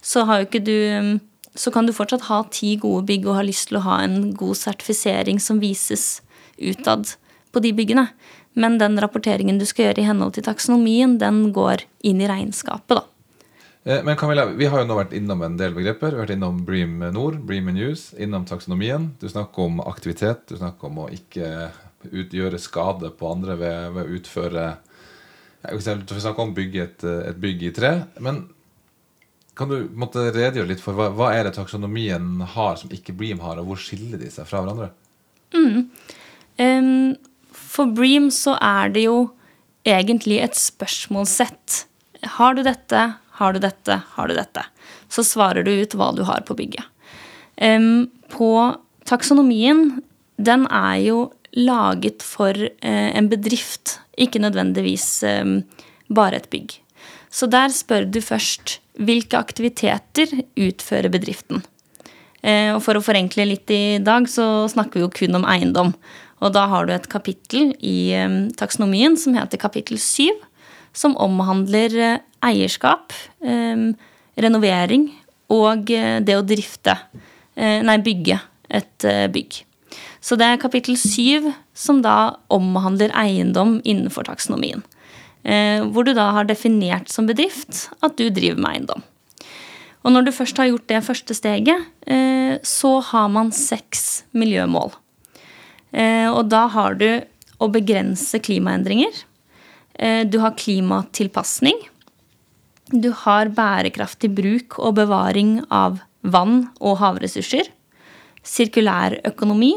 Så, 0.00 0.24
du, 0.64 1.18
så 1.54 1.72
kan 1.74 1.88
du 1.88 1.96
fortsatt 1.96 2.28
ha 2.30 2.42
ti 2.52 2.76
gode 2.80 3.04
bygg 3.10 3.28
og 3.28 3.36
ha 3.40 3.44
lyst 3.44 3.68
til 3.68 3.80
å 3.80 3.84
ha 3.88 4.00
en 4.04 4.30
god 4.32 4.56
sertifisering 4.56 5.40
som 5.42 5.60
vises 5.60 6.22
utad 6.56 7.16
på 7.52 7.60
de 7.64 7.74
byggene. 7.76 8.08
Men 8.58 8.78
den 8.80 8.98
rapporteringen 9.00 9.60
du 9.60 9.66
skal 9.68 9.90
gjøre 9.90 10.02
i 10.02 10.08
henhold 10.08 10.34
til 10.36 10.46
taksonomien, 10.46 11.18
den 11.20 11.50
går 11.54 11.84
inn 12.06 12.22
i 12.22 12.28
regnskapet, 12.30 12.98
da. 12.98 13.06
Eh, 13.84 14.02
men 14.04 14.16
Camilla, 14.16 14.44
vi 14.46 14.68
har 14.68 14.82
jo 14.82 14.88
nå 14.88 14.96
vært 14.98 15.14
innom 15.16 15.44
en 15.46 15.56
del 15.60 15.72
begreper. 15.76 16.12
Vi 16.12 16.18
har 16.18 16.26
vært 16.26 16.36
innom 16.36 16.64
Bream 16.66 16.98
Nord, 17.14 17.40
Bream 17.48 17.70
News, 17.72 18.10
innom 18.20 18.44
taksonomien. 18.48 19.12
Du 19.20 19.28
snakker 19.30 19.68
om 19.68 19.80
aktivitet. 19.84 20.44
Du 20.50 20.58
snakker 20.58 20.90
om 20.90 21.04
å 21.06 21.08
ikke 21.14 21.70
utgjøre 22.10 22.60
skade 22.60 23.12
på 23.16 23.28
andre 23.28 23.56
ved, 23.60 23.94
ved 23.96 24.04
å 24.04 24.18
utføre 24.18 24.66
Vi 25.60 25.80
snakker 25.84 26.40
om 26.42 26.54
bygge 26.56 26.86
et, 26.86 27.04
et, 27.04 27.36
bygg 27.40 27.66
i 27.68 27.72
tre. 27.76 27.92
Men 28.22 28.46
kan 29.58 29.68
du 29.68 29.90
måtte 29.92 30.30
redegjøre 30.30 30.70
litt 30.70 30.82
for 30.82 30.96
hva, 30.96 31.10
hva 31.12 31.32
er 31.36 31.44
det 31.46 31.56
taksonomien 31.58 32.40
har 32.54 32.78
som 32.80 32.92
ikke 32.94 33.14
Bream 33.16 33.42
har, 33.44 33.60
og 33.60 33.68
hvor 33.68 33.82
skiller 33.82 34.20
de 34.20 34.30
seg 34.32 34.48
fra 34.48 34.62
hverandre? 34.64 34.88
Mm. 35.52 35.90
Um, 36.60 37.16
for 37.52 37.92
Bream 37.92 38.30
så 38.32 38.56
er 38.56 38.92
det 38.94 39.04
jo 39.04 39.18
egentlig 39.88 40.40
et 40.44 40.56
spørsmålssett. 40.56 41.84
Har 42.36 42.56
du 42.56 42.62
dette? 42.64 43.04
Har 43.40 43.56
du 43.56 43.60
dette? 43.62 44.00
Har 44.14 44.28
du 44.28 44.36
dette? 44.36 44.64
Så 45.12 45.24
svarer 45.26 45.64
du 45.66 45.72
ut 45.72 45.96
hva 45.96 46.10
du 46.16 46.22
har 46.28 46.44
på 46.46 46.56
bygget. 46.56 46.84
På 48.30 48.50
taksonomien, 49.08 50.00
den 50.40 50.66
er 50.70 50.96
jo 51.04 51.18
laget 51.56 52.22
for 52.24 52.54
uh, 52.54 53.10
en 53.10 53.28
bedrift, 53.28 53.98
ikke 54.20 54.42
nødvendigvis 54.42 55.24
bare 56.12 56.40
et 56.40 56.48
bygg. 56.52 56.76
Så 57.30 57.46
der 57.50 57.72
spør 57.72 58.06
du 58.10 58.20
først 58.20 58.78
hvilke 59.00 59.38
aktiviteter 59.38 60.32
utfører 60.58 61.12
bedriften. 61.12 61.62
Eh, 62.42 62.72
og 62.74 62.82
for 62.84 62.96
å 62.96 63.04
forenkle 63.04 63.46
litt 63.48 63.70
i 63.72 64.00
dag, 64.02 64.26
så 64.28 64.66
snakker 64.72 64.98
vi 64.98 65.04
jo 65.04 65.12
kun 65.14 65.38
om 65.40 65.46
eiendom. 65.48 65.94
Og 66.40 66.54
da 66.56 66.66
har 66.72 66.86
du 66.88 66.94
et 66.94 67.08
kapittel 67.12 67.74
i 67.84 68.12
taksonomien 68.58 69.16
som 69.20 69.36
heter 69.36 69.60
kapittel 69.60 70.00
7, 70.00 70.30
som 70.96 71.16
omhandler 71.20 71.96
eh, 71.96 72.20
eierskap, 72.44 73.14
eh, 73.44 73.90
renovering 74.40 75.10
og 75.52 75.90
eh, 75.92 76.18
det 76.24 76.38
å 76.38 76.46
drifte 76.46 76.98
Nei, 77.60 77.96
bygge 78.00 78.38
et 78.72 79.04
bygg. 79.34 79.56
Så 80.20 80.36
det 80.36 80.46
er 80.46 80.60
kapittel 80.60 80.98
syv 81.00 81.48
som 81.72 82.02
da 82.04 82.36
omhandler 82.52 83.12
eiendom 83.16 83.78
innenfor 83.84 84.26
taksonomien. 84.28 84.82
Hvor 85.40 86.04
du 86.04 86.12
da 86.12 86.26
har 86.36 86.44
definert 86.44 87.08
som 87.08 87.24
bedrift 87.24 87.86
at 88.04 88.18
du 88.20 88.26
driver 88.28 88.60
med 88.60 88.74
eiendom. 88.74 89.06
Og 90.04 90.12
når 90.12 90.26
du 90.26 90.32
først 90.36 90.60
har 90.60 90.68
gjort 90.68 90.84
det 90.92 91.00
første 91.06 91.36
steget, 91.36 91.86
så 92.68 92.90
har 93.08 93.32
man 93.32 93.48
seks 93.48 94.26
miljømål. 94.36 94.92
Og 96.36 96.42
da 96.52 96.66
har 96.76 97.00
du 97.00 97.08
å 97.60 97.68
begrense 97.72 98.40
klimaendringer. 98.44 99.24
Eh, 100.00 100.26
du 100.26 100.38
har 100.40 100.56
klimatilpasning. 100.56 101.76
Du 102.90 103.12
har 103.24 103.52
bærekraftig 103.54 104.32
bruk 104.34 104.78
og 104.80 104.96
bevaring 104.98 105.60
av 105.70 106.00
vann 106.22 106.70
og 106.80 106.98
havressurser. 107.02 107.68
Sirkulærøkonomi. 108.42 109.74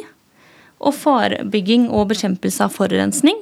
Og 0.84 0.96
forebygging 0.98 1.88
og 1.89 2.10
bekjempelse 2.12 2.67
av 2.67 2.76
forurensning. 2.76 3.39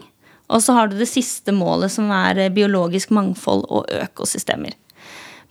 Og 0.51 0.61
så 0.63 0.75
har 0.75 0.91
du 0.91 0.97
det 0.99 1.09
siste 1.09 1.53
målet, 1.55 1.93
som 1.93 2.11
er 2.13 2.49
biologisk 2.53 3.13
mangfold 3.15 3.65
og 3.71 3.89
økosystemer. 4.01 4.75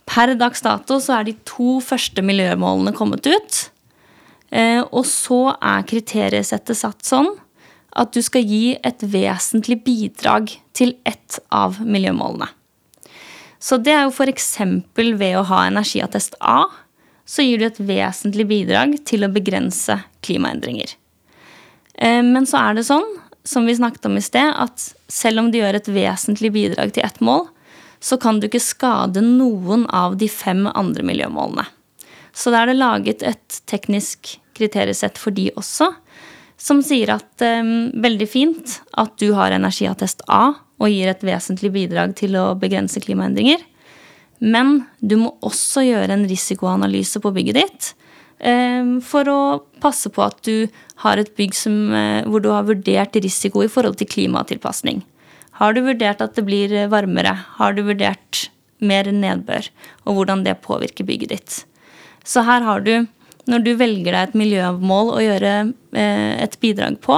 Per 0.07 0.33
dags 0.35 0.63
dato 0.63 0.97
så 1.01 1.19
er 1.19 1.29
de 1.29 1.37
to 1.47 1.79
første 1.83 2.23
miljømålene 2.25 2.93
kommet 2.95 3.27
ut. 3.27 3.61
Eh, 4.51 4.81
og 4.83 5.05
så 5.07 5.55
er 5.57 5.87
kriteriesettet 5.87 6.77
satt 6.77 7.05
sånn 7.07 7.31
at 7.91 8.13
du 8.15 8.21
skal 8.23 8.45
gi 8.47 8.77
et 8.87 9.03
vesentlig 9.03 9.81
bidrag 9.85 10.51
til 10.75 10.95
ett 11.07 11.39
av 11.51 11.79
miljømålene. 11.83 12.47
Så 13.61 13.77
det 13.77 13.93
er 13.93 14.07
jo 14.07 14.13
f.eks. 14.15 14.55
ved 14.95 15.35
å 15.37 15.45
ha 15.51 15.65
energiattest 15.67 16.37
A, 16.41 16.65
så 17.25 17.45
gir 17.45 17.61
du 17.61 17.67
et 17.67 17.79
vesentlig 17.79 18.47
bidrag 18.49 18.97
til 19.07 19.23
å 19.23 19.31
begrense 19.31 19.99
klimaendringer. 20.25 20.95
Eh, 21.95 22.21
men 22.23 22.47
så 22.49 22.61
er 22.61 22.77
det 22.77 22.87
sånn, 22.87 23.07
som 23.43 23.65
vi 23.65 23.75
snakket 23.75 24.05
om 24.09 24.19
i 24.19 24.23
sted, 24.23 24.53
at 24.53 24.91
selv 25.11 25.41
om 25.43 25.51
du 25.51 25.59
gjør 25.59 25.79
et 25.79 25.91
vesentlig 25.91 26.53
bidrag 26.53 26.93
til 26.95 27.05
ett 27.07 27.19
mål, 27.23 27.47
så 28.01 28.17
kan 28.17 28.39
du 28.39 28.47
ikke 28.47 28.63
skade 28.63 29.21
noen 29.25 29.85
av 29.93 30.17
de 30.17 30.29
fem 30.31 30.65
andre 30.73 31.05
miljømålene. 31.05 31.67
Så 32.33 32.53
da 32.53 32.63
er 32.63 32.71
det 32.71 32.79
laget 32.79 33.25
et 33.27 33.61
teknisk 33.69 34.37
kriteriesett 34.57 35.19
for 35.19 35.35
de 35.35 35.49
også, 35.59 35.91
som 36.61 36.81
sier 36.85 37.09
at 37.15 37.41
um, 37.41 37.89
veldig 38.03 38.27
fint 38.29 38.77
at 39.01 39.15
du 39.21 39.31
har 39.37 39.53
energiattest 39.53 40.21
A 40.29 40.53
og 40.81 40.89
gir 40.89 41.09
et 41.09 41.23
vesentlig 41.25 41.71
bidrag 41.73 42.13
til 42.17 42.37
å 42.37 42.51
begrense 42.57 43.01
klimaendringer. 43.01 43.61
Men 44.41 44.83
du 45.01 45.17
må 45.21 45.33
også 45.45 45.83
gjøre 45.85 46.15
en 46.15 46.27
risikoanalyse 46.29 47.21
på 47.21 47.33
bygget 47.33 47.59
ditt 47.59 47.89
um, 48.45 48.99
for 49.05 49.29
å 49.29 49.41
passe 49.81 50.09
på 50.13 50.25
at 50.25 50.41
du 50.45 50.69
har 51.01 51.21
et 51.21 51.31
bygg 51.37 51.55
som, 51.57 51.77
uh, 51.93 52.21
hvor 52.29 52.43
du 52.43 52.51
har 52.53 52.67
vurdert 52.67 53.17
risiko 53.17 53.65
i 53.65 53.71
forhold 53.71 53.99
til 53.99 54.09
klimatilpasning. 54.11 55.01
Har 55.61 55.75
du 55.75 55.83
vurdert 55.85 56.21
at 56.23 56.37
det 56.37 56.45
blir 56.47 56.73
varmere? 56.89 57.35
Har 57.59 57.75
du 57.77 57.83
vurdert 57.85 58.47
mer 58.81 59.09
nedbør? 59.13 59.67
Og 60.05 60.17
hvordan 60.17 60.45
det 60.45 60.61
påvirker 60.65 61.05
bygget 61.05 61.33
ditt? 61.35 61.57
Så 62.25 62.45
her 62.45 62.65
har 62.65 62.81
du 62.85 62.95
når 63.49 63.63
du 63.65 63.71
velger 63.77 64.13
deg 64.13 64.21
et 64.21 64.37
miljømål 64.37 65.13
å 65.15 65.21
gjøre 65.23 65.53
eh, 65.97 66.33
et 66.43 66.57
bidrag 66.61 66.99
på, 67.03 67.17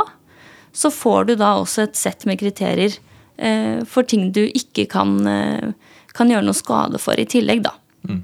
så 0.73 0.91
får 0.93 1.29
du 1.29 1.35
da 1.39 1.53
også 1.59 1.85
et 1.85 1.99
sett 1.99 2.25
med 2.29 2.39
kriterier 2.41 2.95
eh, 3.37 3.83
for 3.89 4.07
ting 4.07 4.31
du 4.33 4.45
ikke 4.47 4.87
kan, 4.91 5.17
eh, 5.29 5.97
kan, 6.15 6.31
gjøre 6.31 6.47
noe 6.47 6.57
skade 6.57 7.01
for 7.01 7.19
i 7.19 7.27
tillegg, 7.29 7.65
da. 7.67 7.75
Mm. 8.07 8.23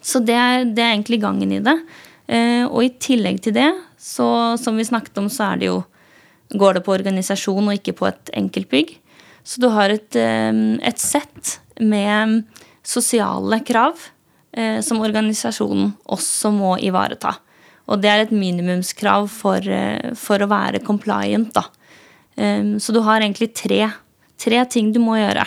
Så 0.00 0.22
det 0.24 0.38
er, 0.38 0.64
det 0.64 0.84
er, 0.84 0.94
egentlig 0.94 1.20
gangen 1.22 1.52
i 1.52 1.60
det. 1.60 1.76
Og 2.70 2.84
i 2.86 2.92
tillegg 3.02 3.40
til 3.42 3.52
det, 3.56 3.66
så 4.00 4.56
som 4.60 4.78
vi 4.80 4.86
snakket 4.88 5.18
om, 5.20 5.30
så 5.30 5.54
det 5.60 5.70
jo 5.72 5.82
Går 6.50 6.74
det 6.74 6.80
på 6.82 6.90
organisasjon 6.90 7.68
og 7.68 7.76
ikke 7.76 7.92
på 7.94 8.08
et 8.08 8.30
enkeltbygg. 8.34 8.88
Så 9.46 9.60
du 9.62 9.68
har 9.70 9.92
et, 9.94 10.16
et 10.18 10.98
sett 10.98 11.60
med 11.78 12.40
sosiale 12.82 13.60
krav 13.62 14.00
eh, 14.56 14.80
som 14.82 14.98
organisasjonen 14.98 15.92
også 16.10 16.50
må 16.54 16.72
ivareta. 16.82 17.36
Og 17.90 18.02
det 18.02 18.10
er 18.10 18.24
et 18.24 18.34
minimumskrav 18.34 19.28
for, 19.32 19.62
eh, 19.62 20.12
for 20.18 20.42
å 20.42 20.50
være 20.50 20.82
compliant, 20.86 21.52
da. 21.54 21.66
Um, 22.40 22.78
så 22.80 22.94
du 22.94 23.00
har 23.04 23.20
egentlig 23.20 23.50
tre, 23.58 23.82
tre, 24.38 24.60
ting 24.70 24.92
du 24.94 25.00
må 25.02 25.18
gjøre. 25.18 25.44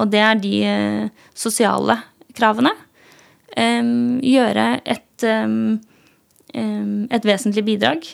Og 0.00 0.08
det 0.08 0.20
er 0.22 0.38
de 0.40 0.52
uh, 0.64 1.24
sosiale 1.36 1.98
kravene. 2.32 2.72
Um, 3.52 4.16
gjøre 4.24 4.78
et, 4.88 5.26
et 6.54 7.24
vesentlig 7.26 7.64
bidrag. 7.66 8.08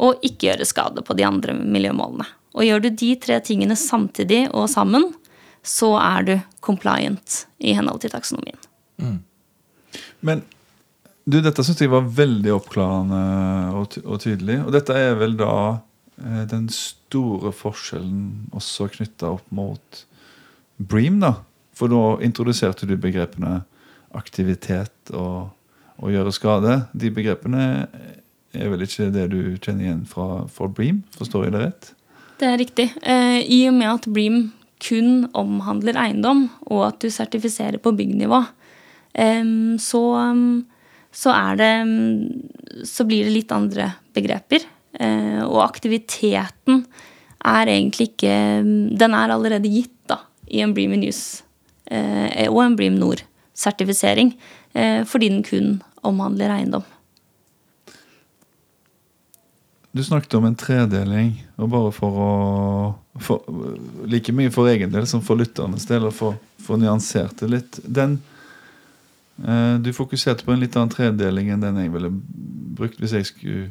Og 0.00 0.22
ikke 0.24 0.48
gjøre 0.48 0.68
skade 0.68 1.02
på 1.04 1.16
de 1.18 1.26
andre 1.26 1.54
miljømålene. 1.58 2.24
Og 2.56 2.66
gjør 2.66 2.84
du 2.84 2.88
de 3.02 3.10
tre 3.20 3.36
tingene 3.44 3.76
samtidig 3.78 4.46
og 4.56 4.70
sammen, 4.72 5.10
så 5.62 5.92
er 6.00 6.24
du 6.26 6.32
compliant 6.64 7.44
i 7.60 7.74
henhold 7.76 8.00
til 8.02 8.12
taksonomien. 8.14 8.56
Mm. 8.96 9.20
Men 10.24 10.42
du, 11.24 11.38
dette 11.44 11.62
syns 11.64 11.82
jeg 11.82 11.92
var 11.92 12.08
veldig 12.16 12.52
oppklarende 12.56 13.20
og, 13.76 13.98
og, 14.04 14.16
tydelig. 14.22 14.60
Og 14.64 14.72
dette 14.74 14.96
er 14.96 15.18
vel 15.20 15.36
da 15.38 15.54
eh, 16.22 16.44
den 16.50 16.66
store 16.74 17.52
forskjellen 17.54 18.50
også 18.56 18.90
knytta 18.96 19.34
opp 19.36 19.46
mot 19.54 20.04
Bream, 20.80 21.20
da. 21.20 21.34
For 21.76 21.92
da 21.92 22.16
introduserte 22.24 22.88
du 22.88 22.96
begrepene 23.00 23.60
aktivitet 24.16 25.12
og, 25.12 25.52
og 26.00 26.14
gjøre 26.14 26.32
skade. 26.34 26.76
De 26.96 27.12
begrepene 27.14 27.64
er 28.56 28.70
vel 28.72 28.84
ikke 28.86 29.10
det 29.14 29.28
du 29.32 29.40
kjenner 29.60 29.86
igjen 29.86 30.06
fra, 30.08 30.46
fra 30.50 30.68
Bream? 30.68 31.02
Forstår 31.16 31.46
jeg 31.46 31.54
det 31.54 31.64
rett? 31.66 31.92
Det 32.40 32.48
er 32.48 32.58
riktig. 32.60 32.88
Eh, 33.04 33.40
I 33.44 33.60
og 33.68 33.76
med 33.76 33.92
at 33.92 34.08
Bream 34.08 34.40
kun 34.80 35.28
omhandler 35.36 35.98
eiendom, 36.00 36.46
og 36.72 36.86
at 36.86 37.04
du 37.04 37.12
sertifiserer 37.12 37.76
på 37.82 37.92
byggnivå, 37.92 38.40
så, 39.82 40.02
så, 41.12 41.32
det, 41.58 41.70
så 42.86 43.06
blir 43.08 43.26
det 43.26 43.34
litt 43.34 43.52
andre 43.52 43.90
begreper. 44.16 44.64
Eh, 45.00 45.42
og 45.46 45.62
aktiviteten 45.62 46.84
er 47.46 47.68
egentlig 47.70 48.08
ikke 48.10 48.32
Den 48.98 49.14
er 49.14 49.30
allerede 49.30 49.70
gitt 49.70 49.94
da, 50.10 50.18
i 50.50 50.64
en 50.64 50.74
Bream 50.74 50.96
News 50.98 51.44
eh, 51.86 52.48
og 52.50 52.58
en 52.64 52.74
Bream 52.76 52.98
Nord-sertifisering, 52.98 54.34
eh, 54.74 55.04
fordi 55.06 55.28
den 55.30 55.44
kun 55.46 55.78
omhandler 56.06 56.52
eiendom. 56.54 56.86
Du 59.92 60.04
snakket 60.04 60.34
om 60.38 60.44
en 60.46 60.54
tredeling, 60.54 61.32
og 61.58 61.70
bare 61.72 61.90
for 61.94 62.18
å 62.22 62.32
for, 63.20 63.42
Like 64.06 64.32
mye 64.32 64.52
for 64.54 64.70
egen 64.70 64.92
del 64.92 65.06
som 65.10 65.22
for 65.24 65.40
lytternes 65.40 65.88
del, 65.88 66.06
og 66.06 66.14
for, 66.14 66.38
for 66.62 66.78
nyansert 66.80 67.42
det 67.42 67.50
litt. 67.50 67.80
Den, 67.82 68.20
eh, 69.42 69.76
du 69.82 69.90
fokuserte 69.96 70.46
på 70.46 70.54
en 70.54 70.62
litt 70.62 70.78
annen 70.78 70.94
tredeling 70.94 71.50
enn 71.50 71.64
den 71.64 71.82
jeg 71.82 71.92
ville 71.94 72.12
brukt 72.78 73.02
hvis 73.02 73.16
jeg 73.18 73.28
skulle 73.28 73.68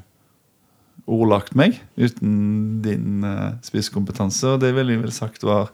ordlagt 1.09 1.55
meg 1.57 1.79
uten 1.97 2.81
din 2.83 3.23
eh, 3.25 3.55
spisskompetanse. 3.65 4.55
Og 4.55 4.63
det 4.63 4.73
ville 4.75 4.97
jeg 4.97 5.05
vel 5.05 5.15
sagt 5.15 5.47
var 5.47 5.71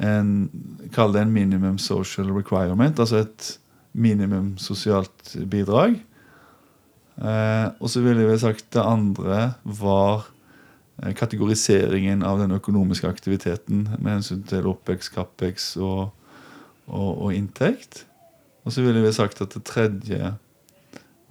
en 0.00 0.48
Kall 0.92 1.12
det 1.12 1.26
en 1.26 1.34
minimum 1.34 1.76
social 1.78 2.32
requirement, 2.32 2.96
altså 2.98 3.26
et 3.26 3.58
minimum 3.92 4.56
sosialt 4.58 5.34
bidrag. 5.50 5.98
Eh, 7.20 7.68
og 7.78 7.90
så 7.92 8.00
ville 8.04 8.24
jeg 8.24 8.40
sagt 8.40 8.74
det 8.74 8.82
andre 8.82 9.54
var 9.62 10.26
eh, 11.02 11.12
kategoriseringen 11.16 12.22
av 12.26 12.38
den 12.40 12.52
økonomiske 12.56 13.08
aktiviteten 13.08 13.88
med 13.98 14.12
hensyn 14.16 14.42
til 14.48 14.66
OPEX, 14.70 15.10
CAPEX 15.12 15.76
og, 15.76 16.10
og, 16.88 17.22
og 17.26 17.34
inntekt. 17.36 18.06
Og 18.64 18.72
så 18.72 18.82
ville 18.84 19.04
jeg 19.04 19.14
sagt 19.18 19.40
at 19.44 19.54
det 19.56 19.64
tredje 19.68 20.22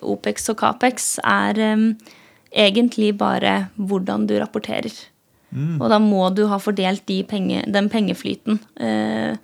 OPEX 0.03 0.51
og 0.51 0.59
CAPEX 0.63 1.15
er 1.23 1.61
um, 1.77 1.87
egentlig 2.51 3.13
bare 3.21 3.69
hvordan 3.79 4.27
du 4.27 4.35
rapporterer. 4.41 4.95
Mm. 5.53 5.77
Og 5.79 5.87
da 5.93 6.01
må 6.03 6.25
du 6.35 6.47
ha 6.51 6.59
fordelt 6.63 7.05
de 7.07 7.21
penge, 7.29 7.63
den 7.71 7.91
pengeflyten 7.93 8.59
uh, 8.83 9.39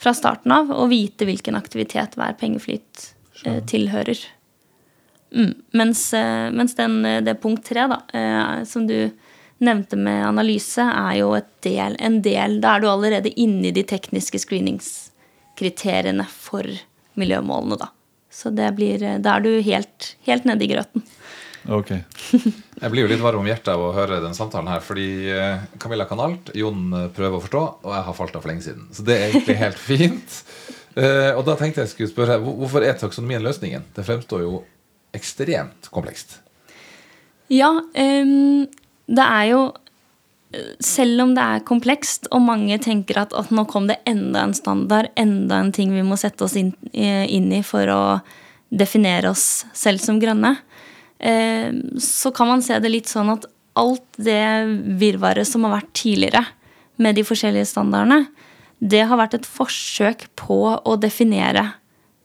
fra 0.00 0.14
starten 0.16 0.54
av 0.56 0.72
og 0.74 0.90
vite 0.90 1.28
hvilken 1.28 1.58
aktivitet 1.58 2.16
hver 2.18 2.34
pengeflyt 2.40 3.10
uh, 3.46 3.60
tilhører. 3.70 4.18
Mm. 5.30 5.54
Mens, 5.78 6.08
uh, 6.16 6.48
mens 6.50 6.74
den, 6.80 7.04
det 7.22 7.38
punkt 7.44 7.68
tre, 7.70 7.86
da, 7.92 8.02
som 8.66 8.90
du 8.90 9.12
nevnte 9.64 9.98
med 10.00 10.24
analyse, 10.26 10.82
er 10.82 11.20
jo 11.20 11.34
del, 11.64 11.96
en 12.00 12.20
del 12.24 12.58
Da 12.62 12.76
er 12.76 12.82
du 12.82 12.88
allerede 12.90 13.32
inne 13.40 13.68
i 13.70 13.74
de 13.76 13.84
tekniske 13.86 14.40
screeningskriteriene 14.42 16.26
for 16.32 16.66
miljømålene, 17.20 17.78
da. 17.80 17.90
Så 18.30 18.52
det 18.54 18.70
blir, 18.78 19.02
da 19.20 19.36
er 19.36 19.44
du 19.44 19.52
helt, 19.66 20.14
helt 20.28 20.46
nede 20.48 20.64
i 20.64 20.70
grøten. 20.70 21.04
Ok. 21.68 21.90
jeg 22.80 22.92
blir 22.92 23.04
jo 23.04 23.10
litt 23.10 23.22
varm 23.22 23.42
om 23.42 23.48
hjertet 23.50 23.72
av 23.74 23.82
å 23.84 23.94
høre 23.96 24.22
den 24.22 24.36
samtalen 24.36 24.70
her, 24.70 24.82
fordi 24.84 25.08
eh, 25.34 25.64
Camilla 25.82 26.06
kan 26.08 26.22
alt, 26.24 26.52
Jon 26.56 26.86
eh, 26.96 27.08
prøver 27.16 27.36
å 27.36 27.44
forstå, 27.44 27.64
og 27.84 27.96
jeg 27.96 28.06
har 28.06 28.16
falt 28.16 28.36
av 28.38 28.44
for 28.44 28.52
lenge 28.52 28.64
siden. 28.64 28.86
Så 28.96 29.04
det 29.04 29.18
er 29.18 29.26
egentlig 29.28 29.58
helt 29.60 29.82
fint. 29.90 30.42
Og 31.00 31.44
da 31.46 31.54
tenkte 31.54 31.84
jeg 31.84 31.92
skulle 31.92 32.10
spørre 32.10 32.40
hvorfor 32.42 32.82
er 32.82 32.96
taksonomien 32.98 33.44
løsningen? 33.44 33.84
Det 33.94 34.02
fremstår 34.04 34.42
jo 34.42 34.56
ekstremt 35.14 35.86
komplekst. 35.94 36.40
Ja, 37.50 37.70
um, 37.78 38.66
det 39.10 39.26
er 39.26 39.46
jo 39.50 39.62
selv 40.82 41.22
om 41.22 41.34
det 41.36 41.42
er 41.42 41.66
komplekst, 41.66 42.26
og 42.34 42.42
mange 42.42 42.78
tenker 42.82 43.20
at, 43.22 43.34
at, 43.38 43.52
nå 43.54 43.64
kom 43.70 43.86
det 43.86 44.00
enda 44.08 44.42
en 44.42 44.54
standard, 44.56 45.10
enda 45.18 45.60
en 45.62 45.70
ting 45.74 45.92
vi 45.94 46.02
må 46.06 46.18
sette 46.18 46.42
oss 46.46 46.56
inn, 46.58 46.72
inn 46.90 47.50
i 47.54 47.62
for 47.66 47.90
å 47.94 48.02
definere 48.70 49.30
oss 49.30 49.64
selv 49.76 50.02
som 50.02 50.18
grønne, 50.22 50.56
eh, 51.18 51.70
så 52.02 52.34
kan 52.34 52.50
man 52.50 52.64
se 52.66 52.78
det 52.82 52.90
litt 52.90 53.10
sånn 53.10 53.30
at 53.34 53.46
alt 53.78 54.18
det 54.18 54.42
virvaret 54.98 55.46
som 55.46 55.66
har 55.66 55.78
vært 55.78 55.92
tidligere 56.02 56.42
med 57.00 57.16
de 57.16 57.24
forskjellige 57.26 57.70
standardene, 57.70 58.24
det 58.80 59.04
har 59.06 59.20
vært 59.20 59.36
et 59.38 59.46
forsøk 59.48 60.26
på 60.40 60.60
å 60.74 60.96
definere 60.98 61.66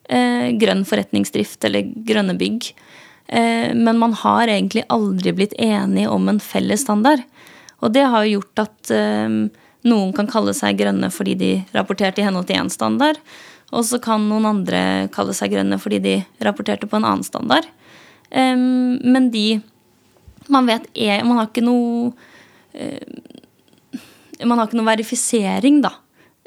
eh, 0.10 0.50
grønn 0.58 0.86
forretningsdrift 0.88 1.68
eller 1.68 1.92
grønne 2.08 2.38
bygg. 2.40 2.72
Eh, 3.28 3.74
men 3.76 3.98
man 3.98 4.14
har 4.14 4.48
egentlig 4.48 4.86
aldri 4.90 5.34
blitt 5.34 5.54
enige 5.58 6.10
om 6.10 6.30
en 6.30 6.40
felles 6.40 6.82
standard. 6.86 7.24
Og 7.82 7.94
det 7.94 8.06
har 8.06 8.26
jo 8.26 8.40
gjort 8.40 8.64
at 8.66 8.94
eh, 8.94 9.30
noen 9.86 10.14
kan 10.18 10.30
kalle 10.30 10.54
seg 10.58 10.78
grønne 10.80 11.12
fordi 11.14 11.36
de 11.40 11.52
rapporterte 11.76 12.22
i 12.22 12.28
henhold 12.28 12.48
til 12.50 12.62
én 12.62 12.72
standard. 12.74 13.20
Og 13.74 13.86
så 13.88 14.00
kan 14.02 14.28
noen 14.30 14.46
andre 14.48 14.82
kalle 15.14 15.34
seg 15.38 15.56
grønne 15.56 15.80
fordi 15.82 16.02
de 16.04 16.16
rapporterte 16.46 16.90
på 16.90 17.00
en 17.00 17.08
annen 17.08 17.26
standard. 17.26 17.68
Eh, 18.30 18.56
men 18.56 19.32
de 19.34 19.62
Man 20.48 20.68
vet 20.68 20.84
er, 20.94 21.24
Man 21.26 21.40
har 21.40 21.48
ikke 21.48 21.64
noe 21.66 22.14
Man 24.46 24.60
har 24.60 24.68
ikke 24.68 24.78
noe 24.78 24.92
verifisering, 24.92 25.80
da. 25.82 25.96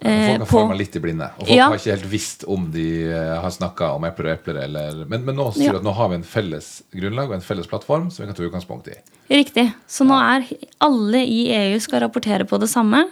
Folk 0.01 0.15
har 0.31 0.39
på- 0.39 0.47
forma 0.47 0.75
litt 0.79 0.95
i 0.95 1.01
blinde. 1.03 1.27
Og 1.39 1.47
folk 1.47 1.51
Ja. 1.57 1.69
har 1.69 1.77
ikke 1.77 1.91
helt 1.97 2.07
visst 2.11 2.45
om 2.47 2.71
de 2.71 2.85
eh, 3.11 3.41
har 3.43 3.51
snakka 3.51 3.89
om 3.97 4.05
epler 4.05 4.29
og 4.31 4.39
epler. 4.39 4.63
Eller, 4.63 5.05
men, 5.11 5.25
men 5.25 5.35
nå 5.37 5.53
Ja. 5.59 5.75
at 5.75 5.83
nå 5.83 5.93
har 5.93 6.09
vi 6.09 6.15
en 6.15 6.23
felles 6.23 6.83
grunnlag 6.95 7.29
og 7.31 7.35
en 7.35 7.41
felles 7.41 7.67
plattform 7.67 8.11
som 8.11 8.23
vi 8.25 8.33
kan 8.33 8.37
ta 8.39 8.45
utgangspunkt 8.47 8.87
i. 8.89 8.95
Riktig. 9.35 9.73
Så 9.89 10.07
nå 10.07 10.15
er 10.15 10.47
alle 10.81 11.25
i 11.27 11.49
EU 11.51 11.79
skal 11.81 12.01
rapportere 12.07 12.47
på 12.47 12.61
det 12.61 12.69
samme. 12.71 13.09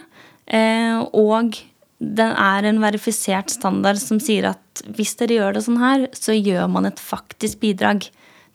Eh, 0.47 1.03
og 1.13 1.57
den 1.99 2.31
er 2.31 2.63
en 2.69 2.79
verifisert 2.79 3.49
standard 3.49 3.97
som 3.97 4.19
sier 4.19 4.45
at 4.51 4.83
hvis 4.87 5.15
dere 5.17 5.35
gjør 5.39 5.53
det 5.55 5.63
sånn 5.65 5.79
her, 5.81 6.07
så 6.13 6.31
gjør 6.37 6.69
man 6.71 6.85
et 6.85 6.95
faktisk 7.01 7.59
bidrag. 7.59 8.07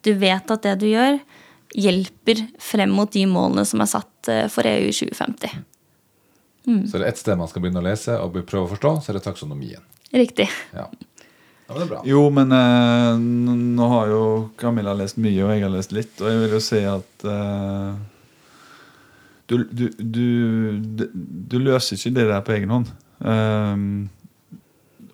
Du 0.03 0.15
vet 0.15 0.51
at 0.51 0.63
det 0.63 0.79
du 0.79 0.87
gjør, 0.87 1.21
hjelper 1.75 2.47
frem 2.61 2.91
mot 2.91 3.11
de 3.13 3.25
målene 3.27 3.65
som 3.67 3.81
er 3.81 3.87
satt 3.93 4.29
eh, 4.29 4.47
for 4.49 4.63
EU 4.69 4.89
i 4.89 4.93
2050. 4.95 5.65
Så 6.65 6.99
det 6.99 7.03
er 7.03 7.09
ett 7.11 7.19
sted 7.19 7.39
man 7.39 7.51
skal 7.51 7.65
begynne 7.65 7.83
å 7.83 7.87
lese 7.87 8.15
og 8.23 8.37
prøve 8.47 8.69
å 8.69 8.71
forstå, 8.71 8.95
så 9.03 9.11
er 9.11 9.19
det 9.19 9.25
taksonomien. 9.25 9.83
Riktig. 10.15 10.47
Ja. 10.77 10.87
ja, 10.87 11.73
men 11.73 11.81
det 11.81 11.85
er 11.87 11.91
bra. 11.91 12.01
Jo, 12.07 12.23
men 12.35 12.55
eh, 12.55 13.27
nå 13.81 13.91
har 13.95 14.13
jo 14.13 14.23
Camilla 14.61 14.95
lest 14.97 15.19
mye, 15.19 15.41
og 15.43 15.55
jeg 15.55 15.65
har 15.65 15.75
lest 15.75 15.95
litt. 15.97 16.15
Og 16.21 16.31
jeg 16.31 16.43
vil 16.45 16.57
jo 16.57 16.63
si 16.63 16.83
at 16.87 17.27
eh, 17.33 17.93
du, 19.51 19.57
du, 19.73 19.87
du, 19.99 20.27
du, 20.79 21.07
du 21.13 21.59
løser 21.61 21.99
ikke 21.99 22.15
det 22.21 22.29
der 22.31 22.45
på 22.47 22.55
egen 22.57 22.75
hånd. 22.77 22.93
Um, 23.23 24.11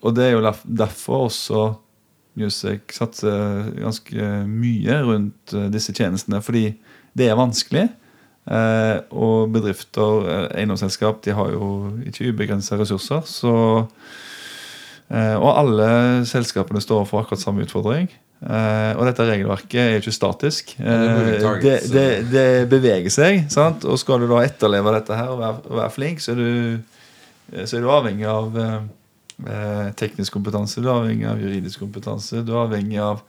og 0.05 0.15
det 0.17 0.29
er 0.29 0.37
jo 0.37 0.53
derfor 0.65 1.29
også 1.29 1.63
Music 2.39 2.95
satser 2.95 3.73
ganske 3.75 4.27
mye 4.47 4.99
rundt 5.03 5.55
eh, 5.57 5.71
disse 5.75 5.95
tjenestene. 5.97 6.43
Fordi 6.45 6.69
det 7.19 7.27
er 7.27 7.39
vanskelig. 7.39 7.89
Eh, 8.49 8.97
og 9.13 9.53
bedrifter, 9.53 10.29
eh, 10.29 10.47
eiendomsselskap, 10.63 11.21
de 11.25 11.37
har 11.37 11.53
jo 11.53 11.93
ikke 12.09 12.33
ubegrensa 12.33 12.79
ressurser. 12.81 13.27
Så 13.29 13.53
Eh, 15.09 15.37
og 15.41 15.55
alle 15.57 15.91
selskapene 16.29 16.83
står 16.85 17.07
for 17.09 17.23
akkurat 17.23 17.41
samme 17.41 17.65
utfordring. 17.65 18.11
Eh, 18.39 18.93
og 18.95 19.07
dette 19.09 19.25
regelverket 19.27 19.79
er 19.81 19.95
jo 19.95 20.03
ikke 20.03 20.15
statisk. 20.15 20.75
det 20.77 20.89
Eh, 20.89 21.63
det, 21.63 21.79
det, 21.93 22.05
det 22.31 22.51
beveger 22.71 23.13
seg. 23.13 23.47
Sant? 23.53 23.87
Og 23.89 23.99
skal 23.99 24.21
du 24.21 24.29
da 24.31 24.43
etterleve 24.45 24.93
dette 24.99 25.17
her 25.17 25.33
og 25.33 25.41
være, 25.41 25.79
være 25.81 25.95
flink, 25.95 26.21
så 26.21 26.35
er, 26.35 26.43
du, 26.43 26.79
eh, 27.55 27.65
så 27.65 27.79
er 27.79 27.87
du 27.87 27.91
avhengig 27.95 28.29
av 28.29 28.61
eh, 28.61 28.79
eh, 29.49 29.89
teknisk 29.97 30.37
kompetanse, 30.37 30.85
du 30.85 30.91
er 30.91 30.99
avhengig 30.99 31.29
av 31.31 31.41
juridisk 31.41 31.87
kompetanse, 31.87 32.45
du 32.45 32.53
er 32.53 32.63
avhengig 32.67 33.01
av 33.03 33.25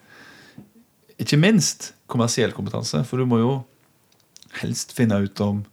ikke 1.19 1.39
minst 1.39 1.93
kommersiell 2.11 2.51
kompetanse. 2.55 3.05
For 3.07 3.19
du 3.19 3.27
må 3.27 3.39
jo 3.39 3.55
helst 4.61 4.95
finne 4.97 5.21
ut 5.23 5.39
om 5.45 5.63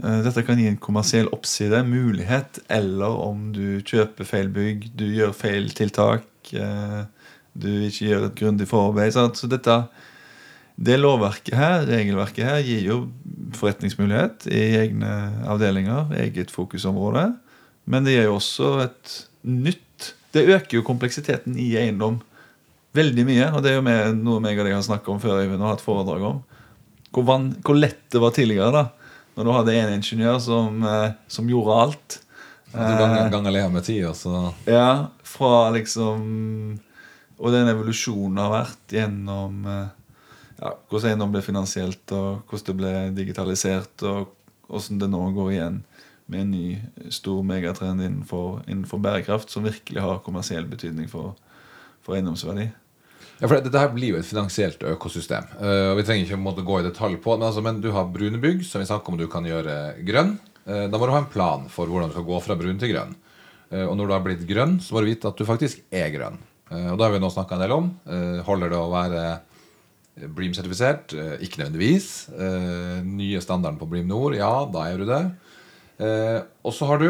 Eh, 0.00 0.20
Dette 0.24 0.44
kan 0.46 0.60
gi 0.60 0.68
en 0.70 0.80
kommersiell 0.80 1.28
oppside, 1.34 1.82
mulighet, 1.88 2.62
eller 2.72 3.16
om 3.20 3.50
du 3.56 3.80
kjøper 3.86 4.28
feil 4.28 4.50
bygg, 4.52 4.90
du 4.96 5.06
gjør 5.12 5.34
feil 5.36 5.68
tiltak, 5.76 6.28
eh, 6.54 7.02
du 7.52 7.68
ikke 7.88 8.08
gjør 8.08 8.28
et 8.28 8.38
grundig 8.38 8.68
forarbeid. 8.70 9.12
Så 9.12 9.50
dette, 9.50 9.76
det 10.80 11.00
lovverket 11.00 11.56
her, 11.58 11.84
regelverket 11.88 12.46
her, 12.46 12.62
gir 12.64 12.86
jo 12.86 12.98
forretningsmulighet 13.58 14.46
i 14.48 14.64
egne 14.80 15.12
avdelinger, 15.50 16.14
eget 16.22 16.54
fokusområde. 16.54 17.34
Men 17.90 18.06
det 18.06 18.16
gir 18.16 18.28
jo 18.30 18.38
også 18.38 18.76
et 18.86 19.16
nytt 19.42 19.86
Det 20.30 20.44
øker 20.46 20.76
jo 20.76 20.84
kompleksiteten 20.86 21.56
i 21.58 21.72
eiendom 21.74 22.20
veldig 22.94 23.24
mye. 23.26 23.48
Og 23.50 23.64
det 23.64 23.72
er 23.72 23.80
jo 23.80 24.12
noe 24.14 24.38
meg 24.38 24.60
og 24.60 24.62
deg 24.62 24.76
har 24.76 24.84
snakket 24.86 25.10
om 25.10 25.18
før, 25.18 25.40
Øyvind, 25.42 25.58
og 25.58 25.72
hatt 25.72 25.82
foredrag 25.82 26.22
om. 26.22 26.36
Hvor, 27.10 27.26
van, 27.26 27.50
hvor 27.66 27.78
lett 27.78 28.04
det 28.12 28.22
var 28.22 28.34
tidligere, 28.34 28.70
da. 28.74 28.84
Når 29.36 29.46
du 29.46 29.52
hadde 29.54 29.76
en 29.78 29.94
ingeniør 29.96 30.38
som, 30.42 30.82
eh, 30.86 31.12
som 31.30 31.48
gjorde 31.50 31.78
alt. 31.84 32.18
Du 32.70 32.78
ganger, 32.78 33.30
ganger 33.32 33.70
med 33.72 33.82
ti, 33.82 33.96
og 34.06 34.14
så 34.14 34.52
Ja, 34.66 35.10
fra 35.26 35.70
liksom 35.74 36.78
Og 37.40 37.50
den 37.50 37.66
evolusjonen 37.66 38.38
har 38.38 38.52
vært 38.52 38.94
gjennom 38.94 39.64
eh, 39.66 39.88
ja, 40.60 40.74
hvordan 40.90 41.08
eiendom 41.10 41.32
ble 41.32 41.40
finansielt, 41.42 42.04
og 42.12 42.44
hvordan 42.50 42.66
det 42.66 42.76
ble 42.76 42.92
digitalisert, 43.16 44.04
og 44.04 44.34
hvordan 44.68 45.00
det 45.00 45.08
nå 45.10 45.22
går 45.34 45.52
igjen 45.54 45.78
med 46.30 46.44
en 46.44 46.50
ny 46.52 47.10
stor 47.10 47.40
megatrend 47.42 48.04
innenfor, 48.04 48.60
innenfor 48.68 49.00
bærekraft, 49.02 49.50
som 49.50 49.64
virkelig 49.66 50.04
har 50.04 50.20
kommersiell 50.26 50.68
betydning 50.70 51.08
for, 51.10 51.32
for 52.04 52.18
eiendomsverdi. 52.18 52.68
Ja, 53.40 53.48
for 53.48 53.56
Dette 53.64 53.80
her 53.80 53.88
blir 53.94 54.12
jo 54.12 54.18
et 54.20 54.28
finansielt 54.28 54.82
økosystem. 54.84 55.46
Eh, 55.56 55.86
og 55.94 55.96
Vi 55.96 56.04
trenger 56.04 56.26
ikke 56.26 56.38
måtte 56.42 56.64
gå 56.66 56.76
i 56.76 56.84
detalj 56.84 57.16
på 57.24 57.38
men, 57.38 57.46
altså, 57.48 57.62
men 57.64 57.80
du 57.80 57.88
har 57.94 58.10
brune 58.12 58.36
bygg, 58.40 58.66
som 58.68 58.82
vi 58.82 58.88
snakker 58.90 59.14
om 59.14 59.16
du 59.16 59.24
kan 59.32 59.46
gjøre 59.48 59.76
grønn. 60.04 60.34
Eh, 60.66 60.84
da 60.92 61.00
må 61.00 61.08
du 61.08 61.14
ha 61.14 61.22
en 61.22 61.30
plan 61.32 61.64
for 61.72 61.88
hvordan 61.88 62.10
du 62.10 62.16
skal 62.18 62.28
gå 62.28 62.40
fra 62.44 62.56
brun 62.60 62.76
til 62.80 62.92
grønn. 62.92 63.14
Eh, 63.72 63.86
og 63.86 63.96
når 63.96 64.10
du 64.10 64.12
har 64.12 64.26
blitt 64.26 64.44
grønn, 64.48 64.76
så 64.84 64.92
må 64.92 65.00
du 65.00 65.08
vite 65.08 65.32
at 65.32 65.40
du 65.40 65.48
faktisk 65.48 65.80
er 65.88 66.12
grønn. 66.12 66.36
Og 66.70 67.00
da 67.00 67.08
har 67.08 67.10
vi 67.10 67.18
nå 67.18 67.26
snakka 67.34 67.56
en 67.56 67.62
del 67.64 67.72
om. 67.74 67.86
Holder 68.46 68.70
det 68.70 68.76
å 68.78 68.92
være 68.92 69.22
Bream-sertifisert? 70.36 71.10
Ikke 71.42 71.64
nødvendigvis. 71.64 72.28
Nye 73.02 73.40
standarden 73.42 73.80
på 73.80 73.88
Bream 73.90 74.06
Nord? 74.06 74.36
Ja, 74.38 74.52
da 74.70 74.84
er 74.86 75.02
du 75.02 75.08
det. 75.08 75.18
Og 76.62 76.76
så 76.76 76.86
har 76.86 77.02
du 77.02 77.08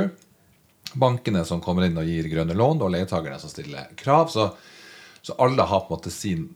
bankene 0.97 1.45
som 1.45 1.61
kommer 1.61 1.85
inn 1.85 2.01
og 2.01 2.09
gir 2.09 2.31
grønne 2.33 2.57
lån, 2.57 2.81
og 2.81 2.95
leietakerne 2.95 3.37
som 3.43 3.53
stiller 3.53 3.93
krav. 4.01 4.33
Så, 4.33 4.49
så 5.23 5.35
alle 5.39 5.63
har 5.67 5.81
på 5.87 5.91
en 5.95 5.97
måte 5.99 6.11
sin 6.11 6.49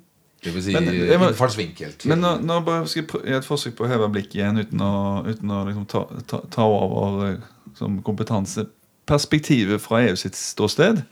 si, 0.44 0.72
Men 0.72 0.84
jeg 0.92 1.18
må- 1.18 1.30
innfallsvinkel. 1.30 1.96
til- 1.98 2.08
Men 2.10 2.20
nå, 2.20 2.32
nå 2.44 2.60
bare 2.64 2.86
skal 2.86 3.02
jeg 3.02 3.08
prø- 3.10 3.24
gjøre 3.24 3.36
et 3.38 3.48
forsøk 3.48 3.74
på 3.76 3.84
å 3.86 3.88
heve 3.88 4.08
blikket 4.12 4.34
igjen 4.42 4.58
uten 4.60 4.78
å, 4.84 5.24
uten 5.26 5.48
å 5.48 5.64
liksom 5.66 5.86
ta, 5.88 6.04
ta, 6.26 6.40
ta 6.50 6.62
over 6.68 7.30
eh, 7.32 7.38
som 7.74 8.02
kompetanse. 8.02 8.66
Perspektivet 9.06 9.80
fra 9.80 10.02
EU 10.04 10.14
sitt 10.16 10.34
ståsted 10.36 11.04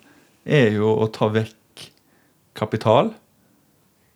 er 0.47 0.71
jo 0.77 0.93
å 1.01 1.09
ta 1.13 1.29
vekk 1.29 1.89
kapital 2.55 3.15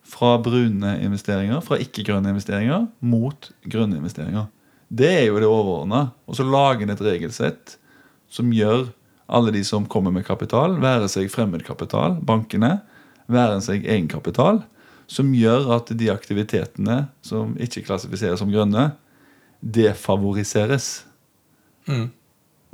fra 0.07 0.37
brune 0.37 0.99
investeringer, 1.03 1.61
fra 1.65 1.77
ikke-grønne 1.81 2.29
investeringer, 2.31 2.87
mot 3.01 3.49
grønne 3.67 3.97
investeringer. 3.99 4.47
Det 4.93 5.09
er 5.09 5.25
jo 5.27 5.39
det 5.41 5.49
overordna. 5.49 6.11
Og 6.29 6.35
så 6.37 6.45
lage 6.47 6.83
en 6.85 6.89
et 6.93 7.01
regelsett 7.03 7.75
som 8.29 8.51
gjør 8.51 8.87
alle 9.29 9.51
de 9.51 9.63
som 9.67 9.85
kommer 9.85 10.13
med 10.13 10.23
kapital, 10.25 10.77
være 10.79 11.09
seg 11.11 11.27
fremmedkapital, 11.33 12.21
bankene, 12.23 12.77
være 13.31 13.59
seg 13.63 13.85
egenkapital, 13.85 14.61
som 15.07 15.31
gjør 15.35 15.71
at 15.77 15.91
de 15.95 16.09
aktivitetene 16.11 17.05
som 17.25 17.55
ikke 17.63 17.85
klassifiseres 17.87 18.41
som 18.41 18.51
grønne, 18.51 18.89
defavoriseres. 19.61 21.05
Mm. 21.87 22.09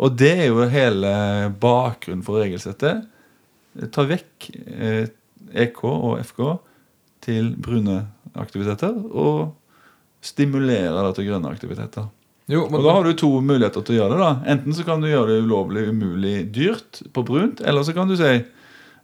Og 0.02 0.16
det 0.18 0.32
er 0.34 0.48
jo 0.50 0.66
hele 0.72 1.14
bakgrunnen 1.62 2.26
for 2.26 2.42
regelsettet. 2.42 3.06
Ta 3.94 4.06
vekk 4.10 4.50
eh, 4.54 5.06
EK 5.54 5.84
og 5.90 6.18
FK 6.26 6.42
til 7.24 7.54
brune 7.62 8.02
aktiviteter 8.34 8.98
og 9.14 9.54
stimulere 10.24 11.06
det 11.06 11.16
til 11.18 11.30
grønne 11.30 11.52
aktiviteter. 11.52 12.10
Jo, 12.52 12.66
men, 12.68 12.82
Og 12.82 12.84
da 12.84 12.96
har 12.98 13.06
du 13.06 13.14
to 13.16 13.30
muligheter 13.40 13.84
til 13.86 13.96
å 13.96 14.00
gjøre 14.02 14.18
det. 14.18 14.24
da 14.24 14.52
Enten 14.52 14.76
så 14.76 14.84
kan 14.88 15.04
du 15.04 15.08
gjøre 15.08 15.32
det 15.32 15.44
ulovlig, 15.46 15.86
umulig, 15.94 16.36
dyrt 16.52 17.00
på 17.16 17.24
brunt, 17.24 17.62
eller 17.64 17.86
så 17.88 17.96
kan 17.96 18.10
du 18.10 18.18
si 18.20 18.34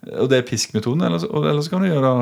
Og 0.07 0.29
det 0.31 0.39
er 0.39 0.47
piskmetoden, 0.47 1.03
eller, 1.03 1.23
eller 1.43 1.61
så 1.63 1.73
kan 1.73 1.83
du 1.83 1.89
gjøre 1.89 2.13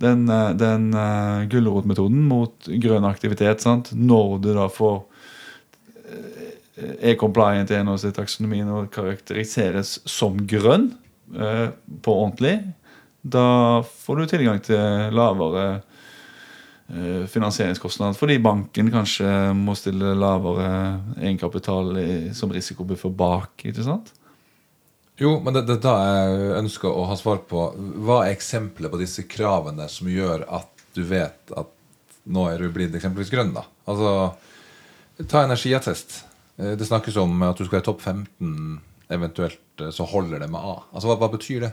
den, 0.00 0.28
eh, 0.28 0.50
den 0.58 0.90
uh, 0.94 1.44
gulrotmetoden 1.50 2.22
mot 2.28 2.68
grønn 2.82 3.06
aktivitet. 3.08 3.62
sant? 3.62 3.92
Når 3.94 4.38
du 4.42 4.52
da 4.56 4.68
får 4.72 5.04
eh, 6.04 6.54
er 7.12 7.18
compliant 7.20 7.70
i 7.70 7.82
til 8.02 8.14
taksonomien 8.14 8.68
og 8.68 8.90
karakteriseres 8.94 10.00
som 10.04 10.38
grønn 10.46 10.92
uh, 11.36 11.70
på 12.02 12.16
ordentlig, 12.24 12.58
da 13.22 13.82
får 13.82 14.16
du 14.16 14.26
tilgang 14.28 14.58
til 14.60 15.14
lavere 15.16 15.80
eh, 16.92 17.22
finansieringskostnad 17.30 18.18
fordi 18.18 18.36
banken 18.44 18.90
kanskje 18.92 19.30
må 19.56 19.72
stille 19.78 20.12
lavere 20.12 21.00
egenkapital 21.22 21.96
som 22.36 22.52
risikobuffer 22.52 23.14
bak. 23.16 23.64
ikke 23.64 23.86
sant? 23.86 24.12
Jo, 25.20 25.36
men 25.44 25.54
det, 25.54 25.66
det 25.68 25.78
da 25.84 25.94
jeg 26.02 26.48
ønsker 26.62 26.90
å 26.90 27.04
ha 27.10 27.16
svar 27.18 27.42
på. 27.50 27.68
Hva 28.06 28.24
er 28.24 28.34
eksempelet 28.34 28.90
på 28.92 28.98
disse 29.00 29.26
kravene 29.30 29.86
som 29.90 30.10
gjør 30.10 30.46
at 30.48 30.70
du 30.94 31.02
vet 31.06 31.54
at 31.54 31.70
nå 32.24 32.46
er 32.50 32.62
du 32.62 32.70
blitt 32.72 32.94
eksempelvis 32.96 33.30
grønn? 33.32 33.52
da? 33.54 33.66
Altså, 33.90 34.32
Ta 35.30 35.44
energiattest. 35.44 36.24
Eh, 36.58 36.74
Det 36.74 36.86
snakkes 36.88 37.16
om 37.22 37.42
at 37.46 37.58
du 37.58 37.64
skal 37.66 37.78
være 37.78 37.86
topp 37.86 38.00
15, 38.02 38.80
eventuelt 39.14 39.80
eh, 39.80 39.92
så 39.94 40.06
holder 40.10 40.42
det 40.42 40.50
med 40.50 40.60
A. 40.60 40.80
Altså, 40.92 41.10
Hva, 41.10 41.18
hva 41.22 41.30
betyr 41.36 41.68
det? 41.68 41.72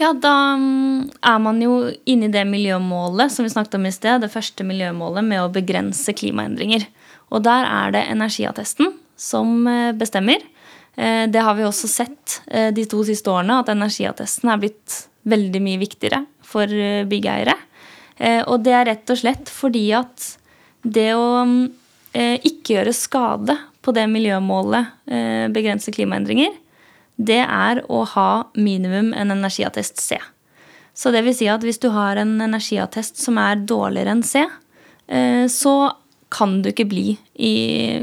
Ja, 0.00 0.12
da 0.16 0.56
mm, 0.56 1.10
er 1.26 1.38
man 1.42 1.58
jo 1.62 1.74
inne 2.08 2.30
i 2.30 2.32
det 2.32 2.44
miljømålet 2.48 3.32
som 3.32 3.44
vi 3.44 3.52
snakket 3.52 3.76
om 3.80 3.86
i 3.86 3.92
sted. 3.92 4.22
Det 4.22 4.30
første 4.32 4.64
miljømålet 4.66 5.26
med 5.26 5.42
å 5.42 5.50
begrense 5.52 6.14
klimaendringer. 6.16 6.86
Og 7.32 7.42
der 7.44 7.66
er 7.66 7.92
det 7.94 8.06
energiattesten 8.12 8.94
som 9.18 9.66
eh, 9.66 9.90
bestemmer. 9.98 10.38
Eh, 10.96 11.28
det 11.30 11.40
har 11.40 11.54
vi 11.54 11.64
også 11.64 11.88
sett 11.88 12.40
eh, 12.46 12.70
de 12.74 12.84
to 12.88 13.02
siste 13.06 13.30
årene, 13.32 13.60
at 13.62 13.70
energiattesten 13.72 14.50
er 14.52 14.60
blitt 14.62 14.98
veldig 15.28 15.62
mye 15.62 15.80
viktigere 15.80 16.24
for 16.42 16.68
byggeiere. 17.08 17.54
Og 18.50 18.58
det 18.62 18.72
er 18.76 18.84
rett 18.86 19.10
og 19.10 19.18
slett 19.18 19.48
fordi 19.50 19.86
at 19.96 20.24
det 20.84 21.14
å 21.16 21.46
ikke 22.12 22.74
gjøre 22.74 22.92
skade 22.94 23.54
på 23.82 23.94
det 23.96 24.04
miljømålet, 24.10 24.90
begrense 25.54 25.94
klimaendringer, 25.94 26.52
det 27.16 27.40
er 27.40 27.80
å 27.90 28.02
ha 28.12 28.28
minimum 28.52 29.14
en 29.16 29.32
energiattest 29.34 30.02
C. 30.02 30.18
Så 30.94 31.14
det 31.14 31.22
vil 31.24 31.34
si 31.38 31.48
at 31.50 31.64
hvis 31.64 31.80
du 31.82 31.88
har 31.94 32.20
en 32.20 32.34
energiattest 32.44 33.22
som 33.22 33.40
er 33.42 33.62
dårligere 33.62 34.18
enn 34.18 34.26
C, 34.26 34.44
så 35.50 35.76
kan 36.34 36.60
du 36.62 36.70
ikke 36.74 36.90
bli 36.92 37.06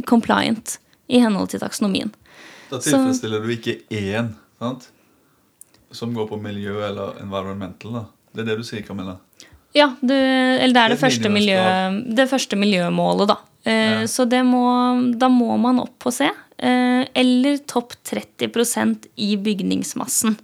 compliant 0.10 0.80
i 1.08 1.22
henhold 1.22 1.54
til 1.54 1.64
taksonomien. 1.64 2.16
Da 2.70 2.80
tilfredsstiller 2.84 3.44
du 3.44 3.52
ikke 3.56 3.80
én 3.90 4.34
sant? 4.60 4.90
som 5.92 6.14
går 6.14 6.28
på 6.30 6.38
miljø 6.38 6.84
eller 6.86 7.18
environmental. 7.22 7.94
da. 7.94 8.06
Det 8.34 8.44
er 8.44 8.52
det 8.52 8.58
du 8.60 8.68
sier, 8.68 8.84
Camilla? 8.86 9.18
Ja, 9.74 9.92
du, 10.02 10.14
eller 10.14 10.74
det 10.74 10.82
er 10.82 10.94
det, 10.94 10.98
det 10.98 11.02
første, 11.02 11.32
miljø, 11.34 11.62
det 12.18 12.28
første, 12.30 12.58
miljømålet, 12.60 13.30
da. 13.30 13.38
Eh, 13.70 14.02
ja. 14.02 14.08
Så 14.10 14.26
må, 14.46 14.66
da 15.20 15.30
må 15.30 15.58
man 15.62 15.82
opp 15.84 15.96
på 16.06 16.14
C. 16.14 16.30
Eh, 16.58 17.04
eller 17.14 17.60
topp 17.70 17.94
30% 18.06 19.10
i 19.16 19.36
bygningsmassen. 19.38 20.38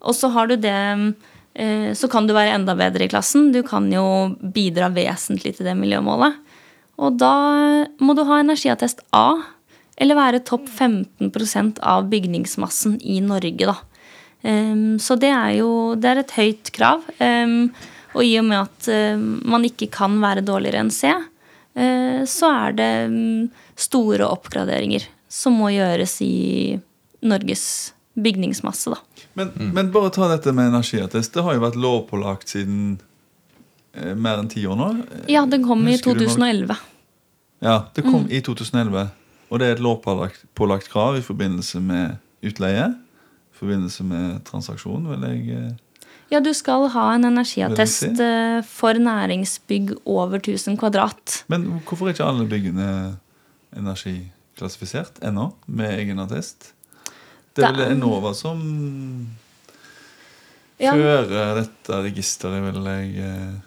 Og 0.00 0.16
så 0.16 0.30
har 0.32 0.48
du 0.48 0.56
det 0.56 0.72
eh, 1.52 1.92
Så 1.92 2.08
kan 2.08 2.26
du 2.26 2.32
være 2.32 2.54
enda 2.56 2.76
bedre 2.78 3.04
i 3.04 3.10
klassen. 3.12 3.50
Du 3.52 3.62
kan 3.66 3.90
jo 3.92 4.36
bidra 4.40 4.88
vesentlig 4.92 5.56
til 5.56 5.68
det 5.68 5.76
miljømålet. 5.76 6.38
Og 7.00 7.16
da 7.20 7.34
må 8.00 8.14
du 8.16 8.24
ha 8.28 8.40
energiattest 8.40 9.00
A, 9.16 9.40
eller 10.00 10.16
være 10.16 10.42
topp 10.48 10.68
15% 10.68 11.80
av 11.84 12.08
bygningsmassen 12.10 12.98
i 13.04 13.20
Norge, 13.24 13.68
da. 13.68 13.76
Um, 14.40 14.96
så 15.02 15.18
det 15.20 15.28
er 15.36 15.58
jo 15.58 15.70
det 16.00 16.08
er 16.08 16.22
et 16.22 16.36
høyt 16.38 16.70
krav. 16.72 17.04
Um, 17.20 17.68
og 18.16 18.24
i 18.24 18.32
og 18.40 18.46
med 18.48 18.62
at 18.62 18.88
uh, 18.88 19.20
man 19.20 19.66
ikke 19.68 19.90
kan 19.92 20.16
være 20.22 20.44
dårligere 20.46 20.80
enn 20.80 20.92
C, 20.94 21.12
uh, 21.12 22.22
så 22.24 22.52
er 22.64 22.78
det 22.78 22.92
um, 23.12 23.50
store 23.76 24.28
oppgraderinger 24.28 25.04
som 25.30 25.60
må 25.60 25.70
gjøres 25.74 26.16
i 26.24 26.78
Norges 27.20 27.66
bygningsmasse, 28.18 28.96
da. 28.96 29.26
Men, 29.38 29.52
mm. 29.54 29.70
men 29.76 29.92
bare 29.92 30.10
ta 30.10 30.26
dette 30.32 30.52
med 30.52 30.72
energiattest. 30.72 31.34
Det 31.34 31.44
har 31.46 31.54
jo 31.54 31.62
vært 31.62 31.78
lovpålagt 31.78 32.50
siden 32.50 32.96
eh, 33.94 34.16
mer 34.18 34.40
enn 34.40 34.50
ti 34.50 34.64
år 34.66 34.74
nå. 34.76 34.88
Ja, 35.30 35.44
den 35.46 35.62
kom 35.64 35.84
Husker 35.86 36.16
i 36.16 36.26
2011. 36.26 36.74
Ja, 37.62 37.76
det 37.94 38.02
kom 38.02 38.24
mm. 38.24 38.32
i 38.34 38.40
2011. 38.42 39.06
Og 39.50 39.58
det 39.58 39.66
er 39.66 39.76
et 39.76 39.82
lovpålagt 39.82 40.90
krav 40.92 41.18
i 41.18 41.24
forbindelse 41.26 41.82
med 41.82 42.18
utleie. 42.46 42.86
I 43.50 43.60
forbindelse 43.60 44.06
med 44.06 44.42
transaksjon, 44.46 45.08
vil 45.10 45.26
jeg 45.26 45.56
eh, 45.58 45.70
Ja, 46.30 46.38
du 46.40 46.52
skal 46.54 46.86
ha 46.94 47.08
en 47.16 47.26
energiattest 47.26 48.06
si. 48.06 48.10
Eh, 48.22 48.60
for 48.66 48.94
næringsbygg 48.94 49.96
over 50.06 50.38
1000 50.38 50.78
kvadrat. 50.78 51.42
Men 51.50 51.66
hvorfor 51.82 52.06
er 52.06 52.14
ikke 52.14 52.28
alle 52.30 52.46
byggene 52.48 52.90
energiklassifisert 53.76 55.18
ennå, 55.26 55.50
med 55.66 55.98
egen 55.98 56.22
attest? 56.22 56.72
Det 57.56 57.66
er 57.66 57.74
vel 57.74 57.96
Enova 57.96 58.30
som 58.38 58.60
ja. 60.78 60.94
fører 60.94 61.58
dette 61.58 61.98
registeret, 62.06 62.62
vil 62.70 62.86
jeg 62.94 63.26
eh, 63.26 63.58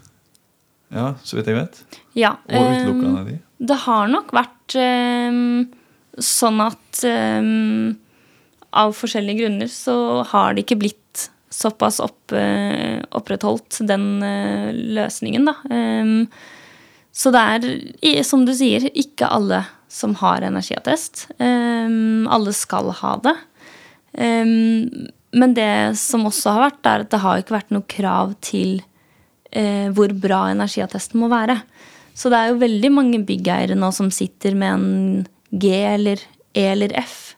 Ja, 0.94 1.08
så 1.26 1.38
vidt 1.40 1.50
jeg 1.50 1.58
vet. 1.58 1.84
Ja, 2.16 2.38
og 2.48 2.72
utelukkende 2.72 3.26
de. 3.28 3.38
Det 3.64 3.78
har 3.86 4.10
nok 4.12 4.32
vært 4.36 4.76
sånn 6.22 6.62
at 6.64 7.04
um, 7.08 7.94
av 8.74 8.94
forskjellige 8.98 9.44
grunner 9.44 9.70
så 9.72 9.96
har 10.30 10.54
det 10.54 10.66
ikke 10.66 10.82
blitt 10.84 11.28
såpass 11.54 12.00
opp, 12.02 12.34
uh, 12.34 13.00
opprettholdt, 13.14 13.82
den 13.86 14.08
uh, 14.26 14.74
løsningen, 14.74 15.50
da. 15.50 15.56
Um, 15.70 16.28
så 17.14 17.30
det 17.30 17.42
er, 17.46 18.24
som 18.26 18.46
du 18.46 18.56
sier, 18.58 18.88
ikke 18.98 19.30
alle 19.30 19.62
som 19.94 20.16
har 20.18 20.42
energiattest. 20.42 21.28
alle 21.38 22.54
skal 22.58 22.88
ha 22.98 23.12
det. 23.22 23.34
men 24.18 25.54
det 25.54 25.94
som 26.02 26.26
også 26.26 26.56
har 26.56 26.64
vært, 26.64 26.88
er 26.90 27.04
at 27.04 27.12
det 27.14 27.20
har 27.22 27.38
ikke 27.38 27.54
vært 27.54 27.70
noe 27.76 27.86
krav 27.86 28.34
til 28.42 28.82
uh, 29.54 29.94
hvor 29.94 30.16
bra 30.18 30.48
energiattesten 30.56 31.22
må 31.22 31.30
være. 31.30 31.60
Så 32.14 32.30
det 32.30 32.40
er 32.40 32.52
jo 32.52 32.62
veldig 32.62 32.92
mange 32.94 33.22
byggeiere 33.26 33.78
nå 33.78 33.90
som 33.96 34.12
sitter 34.14 34.58
med 34.58 34.74
en 34.74 35.24
G 35.50 35.74
eller 35.74 36.22
E 36.54 36.68
eller 36.70 36.94
F 37.00 37.34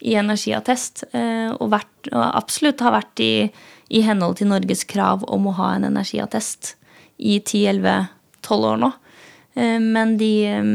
i 0.00 0.14
energiattest, 0.16 1.04
eh, 1.12 1.50
og, 1.50 1.66
vært, 1.74 2.08
og 2.12 2.22
absolutt 2.24 2.80
har 2.80 2.94
vært 2.94 3.20
i, 3.20 3.34
i, 3.90 4.00
henhold 4.06 4.38
til 4.38 4.48
Norges 4.48 4.86
krav 4.88 5.26
om 5.28 5.50
å 5.50 5.56
ha 5.58 5.74
en 5.76 5.84
energiattest 5.90 6.74
i 7.18 7.36
10-11-12 7.42 8.68
år 8.70 8.80
nå. 8.80 8.90
Eh, 9.58 9.76
men 9.82 10.16
de 10.20 10.32
eh, 10.48 10.70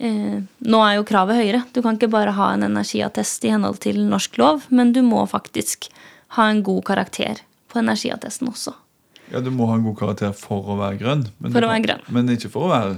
Nå 0.00 0.78
er 0.80 0.94
jo 0.96 1.04
kravet 1.04 1.36
høyere. 1.36 1.58
Du 1.76 1.82
kan 1.84 1.98
ikke 1.98 2.08
bare 2.08 2.32
ha 2.32 2.54
en 2.54 2.64
energiattest 2.64 3.44
i 3.44 3.50
henhold 3.52 3.82
til 3.84 3.98
norsk 4.08 4.38
lov, 4.40 4.62
men 4.72 4.94
du 4.96 5.02
må 5.04 5.26
faktisk 5.28 5.90
ha 6.38 6.46
en 6.48 6.62
god 6.64 6.86
karakter 6.88 7.42
på 7.68 7.82
energiattesten 7.82 8.48
også. 8.48 8.72
Ja, 9.30 9.40
Du 9.40 9.50
må 9.54 9.66
ha 9.70 9.76
en 9.78 9.84
god 9.86 9.98
karakter 9.98 10.32
for 10.36 10.66
å 10.72 10.76
være 10.80 10.98
grønn. 11.00 11.26
Men, 11.38 11.52
for 11.54 11.66
å 11.66 11.70
være 11.70 11.84
grønn. 11.86 12.06
men 12.08 12.30
ikke 12.34 12.50
for 12.50 12.66
å 12.66 12.70
være 12.72 12.96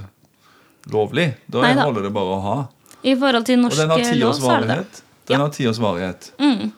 lovlig. 0.93 1.33
Da 1.47 1.61
Neida. 1.61 1.85
holder 1.87 2.07
det 2.07 2.13
bare 2.15 2.37
å 2.37 2.39
ha. 2.43 2.55
I 3.03 3.15
forhold 3.19 3.45
til 3.45 3.59
norske 3.61 3.85
lov, 4.17 4.33
så 4.39 4.55
er 4.57 4.65
det 4.65 4.77
det. 4.83 5.03
Den 5.29 5.39
har 5.43 5.51
ti 5.55 5.67
års 5.67 5.79
varighet. 5.79 6.31
Mm. 6.39 6.71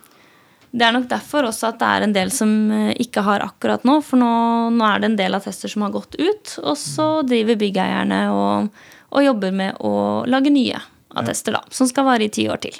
Det 0.75 0.83
er 0.83 0.91
nok 0.91 1.05
derfor 1.07 1.47
også 1.47 1.69
at 1.71 1.79
det 1.79 1.87
er 1.87 2.03
en 2.05 2.13
del 2.13 2.31
som 2.35 2.49
eh, 2.71 2.91
ikke 2.99 3.23
har 3.23 3.45
akkurat 3.45 3.85
nå. 3.87 3.99
For 4.03 4.19
nå, 4.19 4.31
nå 4.75 4.87
er 4.89 4.99
det 5.01 5.11
en 5.11 5.17
del 5.21 5.37
attester 5.37 5.71
som 5.71 5.85
har 5.85 5.93
gått 5.93 6.17
ut, 6.19 6.57
og 6.61 6.75
så 6.77 7.07
driver 7.25 7.55
byggeierne 7.61 8.19
og, 8.33 8.67
og 9.15 9.23
jobber 9.23 9.55
med 9.55 9.79
å 9.79 9.93
lage 10.27 10.51
nye 10.51 10.81
attester, 11.15 11.55
da. 11.55 11.63
Som 11.71 11.87
skal 11.87 12.05
vare 12.09 12.27
i 12.27 12.33
ti 12.33 12.49
år 12.51 12.59
til. 12.67 12.75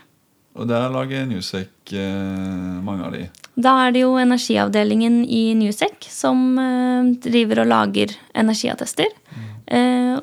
Og 0.60 0.68
der 0.68 0.92
lager 0.92 1.26
Newsec 1.30 1.94
eh, 1.96 2.76
mange 2.84 3.08
av 3.08 3.16
de. 3.16 3.26
Da 3.56 3.76
er 3.86 3.94
det 3.96 4.02
jo 4.04 4.16
energiavdelingen 4.20 5.22
i 5.32 5.54
Newsec 5.56 6.10
som 6.12 6.58
eh, 6.60 7.12
driver 7.24 7.64
og 7.64 7.70
lager 7.72 8.16
energiattester. 8.36 9.12
Mm. 9.36 9.52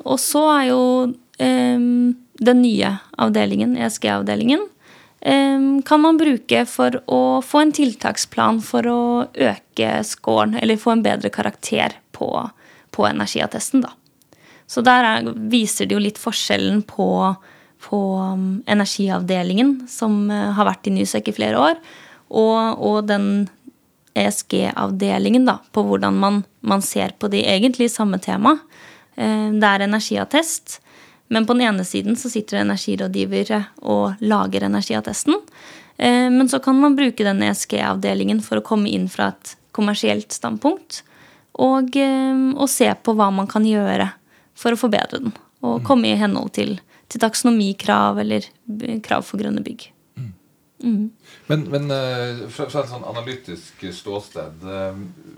Og 0.07 0.19
så 0.21 0.41
er 0.53 0.67
jo 0.69 0.83
eh, 1.41 1.81
den 2.47 2.61
nye 2.61 2.91
avdelingen, 3.19 3.73
ESG-avdelingen, 3.77 4.69
kan 5.87 6.01
man 6.03 6.17
bruke 6.19 6.65
for 6.67 6.97
å 7.07 7.39
få 7.39 7.61
en 7.63 7.69
tiltaksplan 7.71 8.57
for 8.59 8.87
å 8.91 9.03
øke 9.31 9.91
scoren, 10.03 10.57
eller 10.59 10.75
få 10.75 10.97
en 10.97 11.03
bedre 11.05 11.31
karakter 11.31 11.95
på, 12.11 12.27
på 12.91 13.05
energiattesten, 13.07 13.85
da. 13.85 13.93
Så 14.67 14.83
der 14.83 15.07
er, 15.07 15.29
viser 15.47 15.87
det 15.87 15.95
jo 15.95 16.03
litt 16.03 16.19
forskjellen 16.19 16.83
på 16.89 17.07
på 17.83 17.99
um, 18.15 18.63
energiavdelingen, 18.69 19.73
som 19.91 20.29
har 20.31 20.67
vært 20.69 20.87
i 20.87 20.93
Nysec 20.95 21.27
i 21.27 21.35
flere 21.35 21.59
år, 21.59 21.79
og, 22.33 22.81
og 22.83 23.03
den 23.09 23.27
ESG-avdelingen, 24.17 25.45
da, 25.49 25.59
på 25.73 25.83
hvordan 25.87 26.17
man, 26.19 26.41
man, 26.61 26.83
ser 26.85 27.15
på 27.19 27.29
de 27.33 27.43
egentlig 27.49 27.91
samme 27.93 28.19
tema. 28.21 28.57
Uh, 29.17 29.49
det 29.53 29.69
er 29.69 29.85
energiattest, 29.87 30.79
men 31.33 31.47
på 31.49 31.55
den 31.57 31.67
ene 31.69 31.85
siden 31.87 32.17
så 32.19 32.29
sitter 32.29 32.61
energirådgivere 32.61 33.63
og 33.81 34.21
lager 34.21 34.67
energiattesten. 34.69 35.39
Uh, 35.97 36.29
men 36.33 36.49
så 36.49 36.61
kan 36.63 36.77
man 36.81 36.97
bruke 36.99 37.25
den 37.25 37.41
ESG-avdelingen 37.45 38.43
for 38.45 38.61
å 38.61 38.65
komme 38.65 38.91
inn 38.91 39.09
fra 39.09 39.31
et 39.33 39.55
kommersielt 39.73 40.33
standpunkt. 40.33 41.01
Og, 41.53 41.93
og, 41.93 42.65
se 42.69 42.87
på 43.05 43.13
hva 43.13 43.27
man 43.29 43.45
kan 43.45 43.65
gjøre 43.65 44.07
for 44.57 44.73
å 44.73 44.79
forbedre 44.79 45.19
den. 45.21 45.35
Og 45.61 45.83
mm. 45.83 45.83
komme 45.85 46.09
i 46.09 46.17
henhold 46.17 46.49
til 46.57 46.79
til 47.13 47.21
taksonomikrav 47.21 48.21
eller 48.23 48.47
krav 49.05 49.25
for 49.27 49.41
grønne 49.41 49.63
bygg. 49.65 49.91
Mm. 50.83 51.11
Men, 51.47 51.61
men 51.71 51.91
eh, 51.95 52.41
fra, 52.51 52.65
fra, 52.67 52.81
et 52.83 52.91
sånn 52.91 53.05
analytisk 53.07 53.85
ståsted 53.95 54.65
eh, 54.67 54.97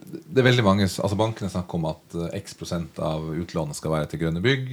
Det 0.10 0.42
er 0.42 0.48
veldig 0.48 0.64
mange, 0.66 0.88
altså 0.90 1.20
Bankene 1.20 1.52
snakker 1.54 1.78
om 1.78 1.86
at 1.92 2.16
eh, 2.18 2.32
x 2.40 2.58
prosent 2.58 2.98
av 2.98 3.28
utlånet 3.30 3.78
skal 3.78 3.94
være 3.94 4.10
til 4.10 4.24
grønne 4.24 4.42
bygg. 4.42 4.72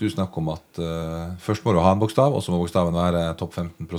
Du 0.00 0.06
snakker 0.08 0.40
om 0.40 0.48
at 0.54 0.80
uh, 0.80 1.36
først 1.44 1.66
må 1.66 1.74
du 1.76 1.82
ha 1.84 1.90
en 1.92 2.00
bokstav, 2.00 2.32
og 2.32 2.40
så 2.40 2.54
må 2.54 2.62
bokstaven 2.62 2.96
være 2.96 3.36
topp 3.36 3.58
15 3.60 3.84
uh, 3.84 3.90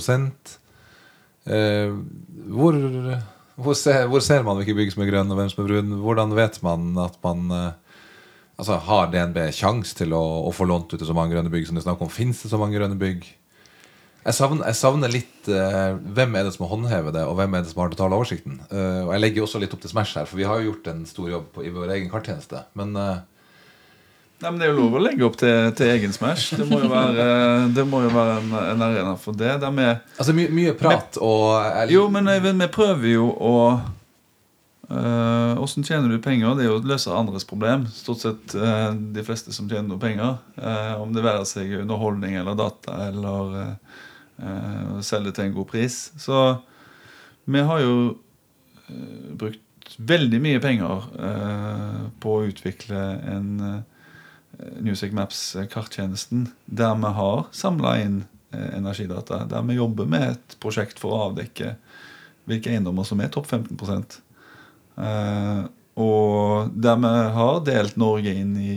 hvor, 2.50 2.74
hvor, 3.54 3.78
ser, 3.78 4.10
hvor, 4.10 4.18
ser, 4.26 4.42
man 4.42 4.58
hvilke 4.58 4.74
bygg 4.80 4.90
som 4.96 5.04
er 5.04 5.12
grønne, 5.12 5.30
og 5.30 5.38
hvem 5.38 5.52
som 5.52 5.62
er 5.62 5.68
brune? 5.68 6.00
Hvordan 6.02 6.34
vet 6.34 6.58
man 6.66 6.98
at 6.98 7.14
man 7.22 7.46
uh, 7.54 7.70
Altså, 8.58 8.76
Har 8.84 9.08
DNB 9.10 9.38
sjanse 9.54 9.96
til 9.96 10.12
å, 10.14 10.22
å, 10.46 10.50
få 10.54 10.66
lånt 10.68 10.92
ut 10.92 10.98
til 11.00 11.08
så 11.08 11.14
mange 11.16 11.34
grønne 11.34 11.50
bygg 11.50 11.66
som 11.66 11.78
det 11.78 11.82
er 11.82 11.86
snakk 11.86 12.02
om? 12.04 12.10
Fins 12.12 12.42
det 12.44 12.52
så 12.52 12.60
mange 12.60 12.76
grønne 12.76 12.98
bygg? 13.00 13.24
Jeg 14.22 14.36
savner, 14.38 14.66
jeg 14.70 14.78
savner 14.78 15.10
litt 15.10 15.48
uh, 15.50 15.96
hvem 16.14 16.36
er 16.38 16.44
det 16.46 16.52
som 16.54 16.68
håndhever 16.70 17.10
det, 17.16 17.24
og 17.26 17.34
hvem 17.40 17.56
er 17.58 17.64
det 17.64 17.72
som 17.72 17.80
har 17.82 17.90
den 17.90 17.96
totale 17.98 18.14
oversikten. 18.20 18.60
Uh, 18.70 19.00
og 19.08 19.12
Jeg 19.16 19.22
legger 19.24 19.42
jo 19.42 19.46
også 19.48 19.60
litt 19.62 19.72
opp 19.74 19.82
til 19.82 19.90
Smash 19.90 20.14
her, 20.20 20.28
for 20.30 20.38
vi 20.38 20.46
har 20.46 20.60
jo 20.62 20.68
gjort 20.70 20.90
en 20.92 21.00
stor 21.10 21.26
jobb 21.32 21.48
på, 21.56 21.64
i 21.66 21.72
vår 21.74 21.90
egen 21.96 22.10
karttjeneste. 22.12 22.62
Men 22.78 22.94
uh, 22.94 23.16
Nei, 24.42 24.50
men 24.50 24.58
Det 24.58 24.66
er 24.66 24.72
jo 24.72 24.78
lov 24.80 24.94
å 24.98 25.02
legge 25.02 25.22
opp 25.26 25.36
til, 25.38 25.68
til 25.78 25.90
egen 25.92 26.14
Smash. 26.14 26.56
Det 26.58 26.64
må 26.66 26.80
jo 26.82 26.88
være, 26.90 27.26
det 27.76 27.84
må 27.86 28.00
jo 28.02 28.08
være 28.14 28.38
en, 28.40 28.54
en 28.72 28.80
arena 28.88 29.12
for 29.22 29.38
det. 29.38 29.52
det 29.62 29.68
med, 29.74 30.00
altså 30.18 30.34
mye, 30.34 30.50
mye 30.50 30.72
prat 30.78 31.18
og 31.22 31.44
jeg- 31.62 31.92
jo, 31.94 32.08
men 32.10 32.26
vi 32.58 32.66
prøver 32.74 33.12
jo 33.14 33.28
å 33.38 33.56
Åssen 35.62 35.86
tjener 35.86 36.10
du 36.10 36.18
penger? 36.20 36.56
Det 36.58 36.64
er 36.66 36.68
jo 36.68 36.74
å 36.80 36.84
løse 36.84 37.08
andres 37.16 37.46
problem. 37.48 37.86
Stort 37.88 38.20
sett 38.20 38.52
de 39.14 39.22
fleste 39.24 39.54
som 39.54 39.64
tjener 39.70 39.86
noe 39.88 40.00
penger. 40.02 40.34
Om 41.00 41.14
det 41.14 41.22
være 41.24 41.46
seg 41.48 41.70
underholdning 41.78 42.34
eller 42.42 42.58
data 42.58 42.98
eller 43.06 43.54
eh, 44.42 44.80
eh, 44.82 45.00
selge 45.06 45.34
til 45.36 45.48
en 45.48 45.56
god 45.56 45.68
pris. 45.70 45.98
Så 46.20 46.42
vi 47.44 47.62
har 47.68 47.82
jo 47.82 47.94
eh, 48.88 49.30
brukt 49.38 49.96
veldig 49.98 50.40
mye 50.42 50.60
penger 50.62 51.08
eh, 51.28 52.02
på 52.22 52.36
å 52.36 52.44
utvikle 52.48 53.06
en 53.36 53.48
Music 54.84 55.14
Maps-karttjenesten 55.16 56.46
der 56.66 56.94
vi 57.00 57.10
har 57.16 57.46
samla 57.56 57.96
inn 58.02 58.18
energidata. 58.52 59.46
Der 59.48 59.64
vi 59.64 59.78
jobber 59.78 60.06
med 60.06 60.34
et 60.34 60.56
prosjekt 60.60 61.00
for 61.00 61.14
å 61.14 61.22
avdekke 61.30 61.72
hvilke 62.50 62.72
eiendommer 62.74 63.06
som 63.08 63.22
er 63.22 63.32
topp 63.32 63.48
15 63.48 63.78
Eh, 64.92 65.62
og 66.02 66.72
der 66.76 66.98
vi 67.00 67.12
har 67.36 67.60
delt 67.64 67.96
Norge 68.00 68.32
inn 68.42 68.52
i, 68.60 68.76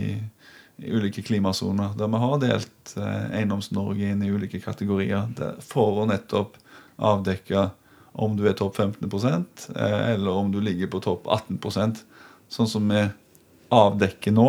i 0.76 0.92
ulike 0.92 1.22
klimasoner. 1.24 1.94
Der 1.96 2.10
vi 2.12 2.20
har 2.22 2.38
delt 2.42 2.94
eh, 3.00 3.38
Eiendoms-Norge 3.40 4.12
inn 4.12 4.24
i 4.24 4.30
ulike 4.32 4.60
kategorier 4.60 5.28
for 5.64 6.02
å 6.02 6.08
nettopp 6.08 6.58
avdekke 6.96 7.70
om 8.16 8.36
du 8.36 8.46
er 8.48 8.56
topp 8.56 8.78
15 8.80 9.08
eh, 9.76 10.12
eller 10.14 10.30
om 10.32 10.52
du 10.52 10.60
ligger 10.60 10.90
på 10.92 11.02
topp 11.04 11.28
18% 11.28 12.02
sånn 12.48 12.70
som 12.70 12.88
vi 12.88 13.02
avdekker 13.74 14.34
nå. 14.34 14.46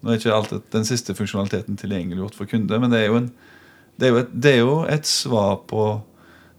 Nå 0.00 0.10
er 0.10 0.20
ikke 0.20 0.34
alltid 0.34 0.68
den 0.72 0.86
siste 0.88 1.16
funksjonaliteten 1.16 1.78
tilgjengeliggjort 1.80 2.36
for 2.36 2.50
kunde, 2.50 2.78
men 2.80 2.92
det 2.92 3.02
er 3.04 3.16
en, 3.16 3.30
det 4.00 4.08
er 4.08 4.20
et, 4.22 4.30
det 4.32 4.54
er 4.54 4.62
jo 4.62 4.76
et 4.88 5.08
svar 5.08 5.60
på 5.68 5.88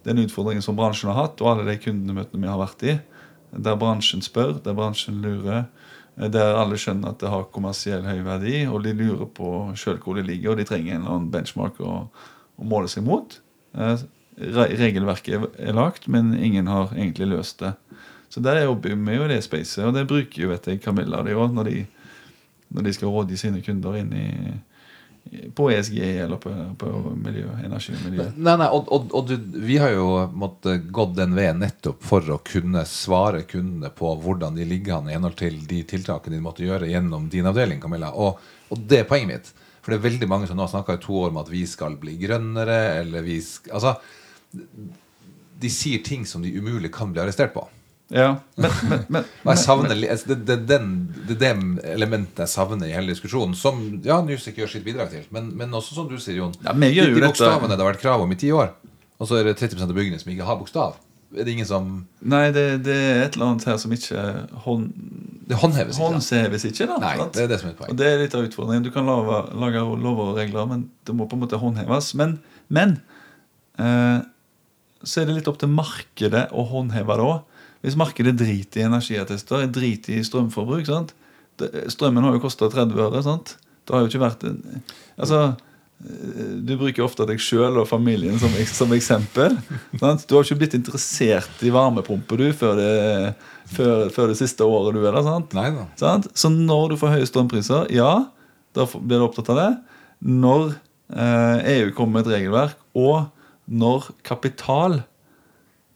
den 0.06 0.24
utfordringen 0.24 0.66
som 0.66 0.78
bransjen 0.78 1.12
har 1.12 1.20
hatt, 1.24 1.42
og 1.42 1.52
alle 1.52 1.68
de 1.70 1.78
kundemøtene 1.82 2.42
vi 2.42 2.50
har 2.50 2.62
vært 2.62 2.86
i, 2.86 2.98
der 3.52 3.78
bransjen 3.80 4.24
spør, 4.26 4.58
der 4.64 4.78
bransjen 4.78 5.22
lurer, 5.24 5.68
der 6.30 6.54
alle 6.60 6.78
skjønner 6.78 7.10
at 7.16 7.20
det 7.24 7.30
har 7.34 7.48
kommersiell 7.54 8.04
høy 8.06 8.20
verdi, 8.26 8.66
og 8.70 8.84
de 8.86 8.94
lurer 8.94 9.26
på 9.26 9.72
sjøl 9.80 9.98
hvor 10.04 10.16
det 10.20 10.28
ligger, 10.28 10.52
og 10.52 10.58
de 10.60 10.66
trenger 10.70 10.94
en 10.96 11.02
eller 11.02 11.16
annen 11.16 11.32
benchmark 11.34 11.80
å, 11.82 11.94
å 12.62 12.64
måle 12.68 12.88
seg 12.92 13.04
mot. 13.08 13.40
Eh, 13.74 14.04
Regelverket 14.42 15.50
er- 15.60 15.74
lagt, 15.74 16.08
men 16.08 16.34
ingen 16.38 16.68
har 16.68 16.94
egentlig 16.96 17.28
løst 17.28 17.60
det. 17.60 17.74
Så 18.30 18.42
der 18.42 18.62
jobber 18.64 18.96
vi 18.96 19.16
jo 19.18 19.26
i 19.26 19.28
det 19.34 19.42
spacet, 19.44 19.84
og 19.86 19.94
det 19.94 20.08
bruker 20.08 20.42
jo 20.46 20.50
vet 20.50 20.66
jeg, 20.66 20.82
Camilla 20.82 21.22
de 21.24 21.34
òg 21.36 21.52
når 21.54 21.68
de, 21.68 21.86
når 22.72 22.84
de 22.88 22.94
skal 22.94 23.12
rådgi 23.12 23.38
sine 23.38 23.62
kunder 23.62 23.98
inn 24.00 24.14
i- 24.14 24.60
på 25.56 25.72
ESG 25.72 26.00
eller 26.00 26.38
på, 26.38 26.52
på 26.78 26.92
miljø, 27.16 27.46
energi 27.64 27.94
og 27.96 28.04
miljø. 28.06 28.26
Nei, 28.36 28.56
nei, 28.60 28.68
og, 28.74 28.90
og, 28.92 29.12
og 29.16 29.30
du, 29.30 29.36
Vi 29.64 29.78
har 29.80 29.94
jo 29.94 30.08
måttet 30.34 30.90
gått 30.92 31.14
den 31.16 31.36
veien 31.38 31.62
nettopp 31.62 32.02
for 32.04 32.34
å 32.34 32.40
kunne 32.46 32.84
svare 32.90 33.44
kundene 33.48 33.94
på 33.96 34.12
hvordan 34.24 34.58
de 34.60 34.68
ligger 34.68 34.98
an 34.98 35.10
i 35.10 35.16
henhold 35.16 35.38
til 35.40 35.62
de 35.70 35.84
tiltakene 35.88 36.36
de 36.36 36.44
måtte 36.44 36.66
gjøre 36.66 36.90
gjennom 36.90 37.30
din 37.32 37.48
avdeling. 37.48 37.80
Camilla. 37.84 38.12
Og, 38.12 38.42
og 38.74 38.88
det 38.92 39.04
er 39.04 39.10
poenget 39.10 39.32
mitt. 39.32 39.52
For 39.82 39.94
det 39.94 40.02
er 40.02 40.10
veldig 40.10 40.30
mange 40.30 40.50
som 40.50 40.60
nå 40.60 40.66
har 40.66 40.74
snakka 40.74 40.98
i 40.98 41.04
to 41.06 41.16
år 41.24 41.32
om 41.32 41.40
at 41.42 41.52
vi 41.54 41.64
skal 41.70 41.96
bli 42.02 42.18
grønnere. 42.22 42.80
eller 43.02 43.26
vi 43.26 43.40
skal, 43.46 43.80
altså, 43.80 43.96
De 45.62 45.72
sier 45.72 46.04
ting 46.06 46.26
som 46.26 46.44
de 46.44 46.54
umulig 46.58 46.92
kan 46.94 47.14
bli 47.14 47.24
arrestert 47.24 47.54
på. 47.56 47.64
Ja, 48.12 48.30
men, 48.60 48.72
men, 48.90 49.04
men, 49.08 49.28
men 49.46 49.54
jeg 49.56 49.62
savner, 49.64 49.94
altså, 49.96 50.28
det, 50.34 50.40
det, 50.50 50.58
den, 50.68 50.88
det 51.30 51.38
er 51.38 51.60
det 51.62 51.92
elementet 51.94 52.44
jeg 52.44 52.52
savner 52.52 52.90
i 52.90 52.96
hele 52.96 53.14
diskusjonen. 53.14 53.56
Som 53.56 53.80
ja, 54.04 54.18
Newsec 54.26 54.58
gjør 54.60 54.72
sitt 54.74 54.84
bidrag 54.88 55.14
til. 55.14 55.24
Men, 55.32 55.52
men 55.58 55.72
også 55.80 55.96
som 55.96 56.10
du 56.12 56.18
sier, 56.20 56.42
Jon. 56.42 56.52
Ja, 56.66 56.74
de, 56.76 56.90
de 56.92 57.06
dette- 57.08 57.24
bokstavene 57.30 57.72
det 57.78 57.80
har 57.86 57.94
vært 57.94 58.04
krav 58.04 58.26
om 58.26 58.36
i 58.36 58.40
ti 58.42 58.52
år. 58.52 58.74
Og 59.22 59.30
så 59.30 59.38
er 59.40 59.48
det 59.48 59.56
30% 59.62 59.86
av 59.88 59.96
byggene 59.96 60.20
som 60.20 60.32
ikke 60.34 60.48
har 60.50 60.60
bokstav. 60.60 60.98
Er 61.32 61.46
det 61.48 61.54
ingen 61.54 61.68
som 61.70 61.86
Nei, 62.28 62.50
det, 62.52 62.64
det 62.84 62.96
er 63.00 63.22
et 63.24 63.36
eller 63.38 63.54
annet 63.54 63.64
her 63.70 63.78
som 63.80 63.94
ikke 63.96 64.20
hånd, 64.66 64.90
Det 65.48 65.56
håndheves 65.62 65.96
ikke. 65.96 66.10
håndheves 66.10 66.66
ikke. 66.68 66.88
da 66.90 66.98
Nei, 67.00 67.14
det 67.32 67.46
er 67.46 67.48
det 67.54 67.60
som 67.62 67.70
er 67.70 67.76
et 67.78 67.86
Og 67.94 68.00
det 68.02 68.10
er 68.10 68.20
litt 68.26 68.36
av 68.36 68.44
utfordringen. 68.50 68.84
Du 68.84 68.92
kan 68.92 69.08
lage, 69.08 69.38
lage 69.62 69.84
lover 70.04 70.34
og 70.34 70.42
regler, 70.42 70.68
men 70.68 70.84
det 71.08 71.16
må 71.16 71.30
på 71.32 71.38
en 71.40 71.46
måte 71.46 71.62
håndheves. 71.62 72.12
Men, 72.20 72.36
men 72.68 72.98
eh, 73.80 74.20
så 75.08 75.22
er 75.22 75.30
det 75.30 75.38
litt 75.40 75.48
opp 75.48 75.62
til 75.62 75.72
markedet 75.72 76.50
å 76.52 76.66
håndheve 76.74 77.16
det 77.22 77.30
òg. 77.30 77.40
Hvis 77.82 77.98
markedet 77.98 78.36
driter 78.38 78.84
i 78.84 78.86
energiattester, 78.86 79.66
driter 79.74 80.20
i 80.20 80.24
strømforbruk 80.26 80.86
sant? 80.90 81.16
Strømmen 81.92 82.26
har 82.26 82.38
jo 82.38 82.44
kosta 82.44 82.70
30 82.70 82.98
øre. 83.02 83.22
sant? 83.26 83.56
Det 83.86 83.94
har 83.96 84.04
jo 84.04 84.10
ikke 84.12 84.22
vært 84.22 84.44
Altså, 85.20 85.40
eh, 86.06 86.52
Du 86.66 86.76
bruker 86.78 87.06
ofte 87.06 87.26
deg 87.30 87.42
sjøl 87.42 87.80
og 87.82 87.88
familien 87.90 88.38
som, 88.42 88.54
som 88.70 88.94
eksempel. 88.94 89.58
Sant? 90.00 90.28
Du 90.30 90.36
har 90.38 90.46
ikke 90.46 90.60
blitt 90.62 90.78
interessert 90.78 91.66
i 91.66 91.74
varmepumpe 91.74 92.38
du 92.38 92.48
før 92.54 92.78
det, 92.78 93.36
før, 93.74 94.10
før 94.14 94.32
det 94.32 94.38
siste 94.42 94.66
året 94.66 94.96
du 94.98 95.02
er 95.06 95.18
der. 95.18 95.26
sant? 95.26 95.54
Sant? 95.98 96.30
Så 96.38 96.54
når 96.54 96.94
du 96.94 96.98
får 97.02 97.18
høye 97.18 97.30
strømpriser, 97.30 97.90
ja, 97.94 98.14
da 98.78 98.88
blir 98.94 99.20
du 99.20 99.28
opptatt 99.28 99.52
av 99.54 99.62
det. 99.62 99.70
Når 100.22 100.74
eh, 101.18 101.78
EU 101.78 101.94
kommer 101.98 102.20
med 102.20 102.28
et 102.30 102.36
regelverk, 102.38 102.78
og 102.94 103.30
når 103.72 104.12
kapital 104.28 105.02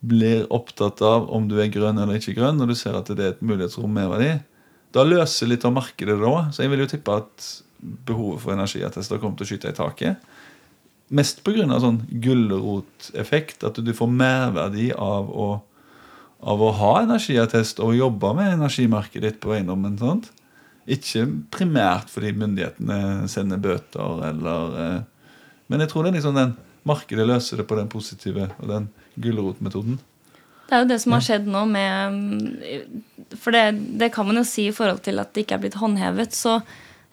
blir 0.10 0.46
opptatt 0.54 1.02
av 1.06 1.30
om 1.34 1.48
du 1.50 1.58
er 1.62 1.72
grønn 1.74 2.00
eller 2.02 2.20
ikke 2.20 2.36
grønn, 2.38 2.60
når 2.60 2.72
du 2.72 2.78
ser 2.80 2.98
at 2.98 3.10
det 3.12 3.24
er 3.24 3.36
et 3.36 3.46
mulighetsrom 3.46 3.94
merverdi, 3.96 4.38
da 4.96 5.04
løser 5.04 5.50
litt 5.50 5.66
av 5.68 5.76
markedet 5.76 6.16
det 6.20 6.28
òg. 6.30 6.52
Så 6.56 6.64
jeg 6.64 6.72
vil 6.72 6.86
jo 6.86 6.90
tippe 6.92 7.18
at 7.20 7.48
behovet 8.08 8.42
for 8.44 8.56
energiattester 8.56 9.20
kommer 9.22 9.40
til 9.40 9.48
å 9.48 9.52
skyte 9.52 9.72
i 9.72 9.78
taket. 9.78 10.30
Mest 11.16 11.44
pga. 11.46 11.68
sånn 11.80 12.02
gulroteffekt, 12.10 13.64
at 13.64 13.78
du 13.78 13.94
får 13.94 14.10
merverdi 14.10 14.92
av 14.94 15.30
å, 15.30 15.50
av 16.42 16.62
å 16.62 16.72
ha 16.80 16.94
energiattest 17.04 17.80
og 17.84 17.98
jobbe 17.98 18.34
med 18.40 18.56
energimarkedet 18.56 19.36
ditt 19.36 19.42
på 19.44 19.54
eiendommen. 19.54 19.98
sant? 20.00 20.32
Ikke 20.88 21.26
primært 21.54 22.10
fordi 22.14 22.34
myndighetene 22.38 23.28
sender 23.30 23.58
bøter 23.58 24.22
eller 24.30 24.80
eh, 24.82 25.02
Men 25.68 25.82
jeg 25.82 25.90
tror 25.90 26.04
det 26.04 26.12
er 26.12 26.18
liksom 26.20 26.36
den 26.38 26.52
markedet 26.86 27.26
løser 27.26 27.58
det 27.58 27.66
på 27.66 27.78
den 27.80 27.90
positive 27.90 28.52
og 28.60 28.68
den 28.70 28.90
gulrotmetoden. 29.22 30.00
Det 30.66 30.74
er 30.74 30.82
jo 30.82 30.90
det 30.90 30.98
som 31.04 31.14
har 31.14 31.22
skjedd 31.22 31.46
nå 31.52 31.62
med 31.70 32.16
mm, 32.16 33.36
For 33.38 33.54
det, 33.54 33.66
det 34.02 34.10
kan 34.16 34.26
man 34.26 34.40
jo 34.42 34.46
si 34.48 34.68
i 34.70 34.74
forhold 34.74 35.04
til 35.06 35.22
at 35.22 35.34
det 35.36 35.46
ikke 35.46 35.60
er 35.60 35.64
blitt 35.68 35.78
håndhevet. 35.78 36.34
Så 36.34 36.58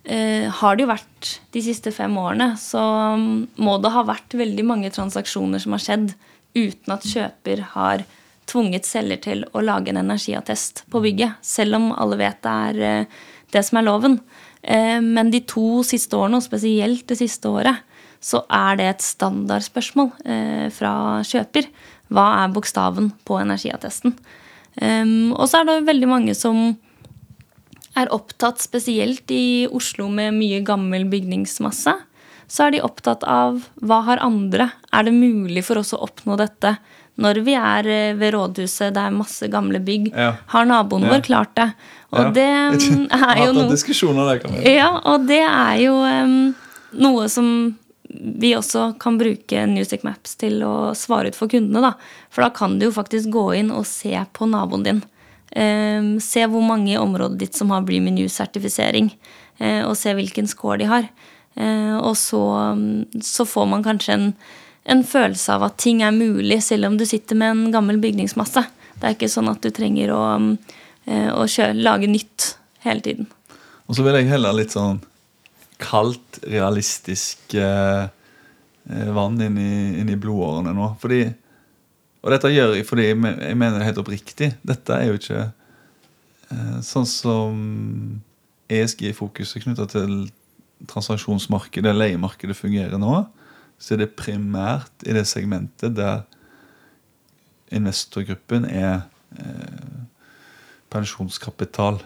eh, 0.05 0.49
har 0.49 0.77
det 0.77 0.87
jo 0.87 0.93
vært 0.93 1.35
de 1.53 1.65
siste 1.65 1.93
fem 1.95 2.17
årene, 2.19 2.55
så 2.61 2.81
mm, 3.21 3.61
må 3.61 3.77
det 3.83 3.93
ha 3.93 4.07
vært 4.09 4.39
veldig 4.41 4.67
mange 4.69 4.93
transaksjoner 4.95 5.63
som 5.63 5.77
har 5.77 5.85
skjedd 5.85 6.15
uten 6.57 6.97
at 6.97 7.09
kjøper 7.09 7.65
har 7.75 8.07
tvunget 8.51 8.89
selger 8.89 9.21
til 9.23 9.45
å 9.55 9.63
lage 9.65 9.93
en 9.93 10.01
energiattest 10.01 10.85
på 10.93 11.03
bygget. 11.05 11.39
Selv 11.45 11.79
om 11.79 11.93
alle 11.93 12.19
vet 12.21 12.41
det 12.45 12.57
er 12.69 12.83
eh, 12.89 13.21
det 13.53 13.65
som 13.69 13.79
er 13.81 13.89
loven. 13.89 14.19
Eh, 14.63 14.99
men 15.03 15.33
de 15.33 15.43
to 15.49 15.83
siste 15.87 16.17
årene, 16.19 16.41
og 16.41 16.47
spesielt 16.47 17.07
det 17.11 17.19
siste 17.21 17.51
året, 17.53 17.85
så 18.23 18.45
er 18.55 18.79
det 18.79 18.87
et 18.87 19.05
standardspørsmål 19.05 20.13
eh, 20.25 20.69
fra 20.75 20.95
kjøper. 21.27 21.69
Hva 22.13 22.29
er 22.43 22.53
bokstaven 22.55 23.11
på 23.29 23.41
energiattesten? 23.41 24.15
Um, 24.81 25.33
og 25.37 25.49
så 25.51 25.61
er 25.61 25.69
det 25.69 25.83
veldig 25.89 26.09
mange 26.09 26.35
som 26.37 26.73
er 27.99 28.09
opptatt, 28.13 28.63
spesielt 28.65 29.29
i 29.35 29.67
Oslo 29.73 30.09
med 30.09 30.33
mye 30.39 30.63
gammel 30.65 31.05
bygningsmasse, 31.13 31.93
så 32.53 32.67
er 32.67 32.75
de 32.75 32.83
opptatt 32.85 33.25
av 33.29 33.63
hva 33.81 34.01
har 34.09 34.21
andre? 34.25 34.71
Er 34.93 35.07
det 35.09 35.15
mulig 35.17 35.65
for 35.65 35.81
oss 35.81 35.93
å 35.97 36.01
oppnå 36.05 36.37
dette 36.41 36.75
når 37.21 37.43
vi 37.45 37.55
er 37.57 37.89
eh, 37.93 38.15
ved 38.17 38.33
rådhuset, 38.33 38.95
det 38.97 39.03
er 39.03 39.15
masse 39.15 39.49
gamle 39.53 39.81
bygg? 39.85 40.11
Ja. 40.17 40.35
Har 40.53 40.69
naboen 40.69 41.05
Ja. 41.07 41.13
vår 41.15 41.25
klart 41.29 41.55
det? 41.57 41.69
Og 42.13 42.21
Ja. 42.21 42.31
det 42.31 42.49
mm, 42.81 43.07
er 43.29 43.45
jo 43.47 43.53
noe 43.57 43.69
ja, 44.69 44.91
og 45.05 45.27
det 45.29 45.43
er 45.45 45.77
jo 45.85 45.95
um, 46.01 46.55
noe 46.93 47.29
som 47.29 47.49
vi 48.13 48.53
også 48.57 48.93
kan 49.01 49.17
bruke 49.21 49.65
Newsec 49.71 50.05
Maps 50.05 50.37
til 50.41 50.61
å 50.67 50.93
svare 50.99 51.33
ut 51.33 51.39
for 51.39 51.51
kundene. 51.53 51.81
da. 51.81 51.93
For 52.31 52.45
da 52.45 52.51
kan 52.55 52.79
du 52.79 52.87
jo 52.87 52.95
faktisk 52.95 53.31
gå 53.33 53.47
inn 53.61 53.71
og 53.73 53.87
se 53.89 54.13
på 54.33 54.49
naboen 54.51 54.85
din. 54.85 55.03
Em, 55.53 56.21
se 56.21 56.45
hvor 56.49 56.65
mange 56.65 56.93
i 56.95 57.01
området 57.01 57.39
ditt 57.39 57.57
som 57.57 57.71
har 57.71 57.85
Breamy-sertifisering, 57.85 59.11
eh, 59.59 59.83
og 59.85 59.97
se 59.97 60.15
hvilken 60.17 60.49
score 60.49 60.79
de 60.79 60.89
har. 60.89 61.09
Eh, 61.57 61.97
og 61.99 62.17
så, 62.17 62.43
mm, 62.77 63.21
så 63.21 63.45
får 63.45 63.69
man 63.69 63.85
kanskje 63.85 64.15
en, 64.15 64.35
en 64.85 65.05
følelse 65.05 65.53
av 65.53 65.63
at 65.69 65.77
ting 65.77 66.03
er 66.03 66.13
mulig, 66.13 66.63
selv 66.63 66.89
om 66.89 66.97
du 66.97 67.05
sitter 67.07 67.37
med 67.37 67.51
en 67.51 67.73
gammel 67.73 68.01
bygningsmasse. 68.01 68.65
Det 68.97 69.05
er 69.09 69.17
ikke 69.17 69.33
sånn 69.33 69.51
at 69.51 69.61
du 69.61 69.71
trenger 69.71 70.13
å, 70.15 70.23
mm, 70.39 70.59
eh, 71.07 71.31
å 71.33 71.45
kjøre, 71.45 71.77
lage 71.83 72.09
nytt 72.09 72.57
hele 72.87 73.01
tiden. 73.01 73.27
Og 73.89 73.97
så 73.97 74.05
vil 74.07 74.15
jeg 74.21 74.31
heller 74.33 74.57
litt 74.57 74.73
sånn 74.73 75.03
kaldt, 75.83 76.41
realistisk 76.49 77.57
eh, 77.59 78.05
eh, 78.07 79.09
vann 79.17 79.41
inn 79.43 79.59
i, 79.61 79.73
inn 80.01 80.13
i 80.13 80.19
blodårene 80.21 80.75
nå. 80.77 80.93
Fordi, 81.03 81.25
og 82.23 82.35
dette 82.35 82.53
gjør 82.53 82.77
jeg 82.79 82.87
fordi 82.89 83.09
jeg, 83.11 83.19
mener 83.23 83.79
det 83.79 83.89
helt 83.91 84.03
oppriktig. 84.03 84.53
Dette 84.67 84.97
er 84.97 85.11
jo 85.11 85.19
ikke 85.19 85.43
eh, 85.43 86.77
sånn 86.87 87.09
som 87.09 87.57
ESG-fokuset 88.73 89.67
knytta 89.67 89.89
til 89.91 90.17
transaksjonsmarkedet, 90.91 91.95
leiemarkedet, 91.95 92.57
fungerer 92.59 92.99
nå. 93.01 93.25
Så 93.83 93.95
er 93.95 94.05
det 94.05 94.15
primært 94.19 95.07
i 95.07 95.15
det 95.15 95.27
segmentet 95.31 95.97
der 95.99 96.23
investorgruppen 97.73 98.67
er 98.69 99.05
eh, 99.39 100.01
pensjonskapital. 100.93 102.01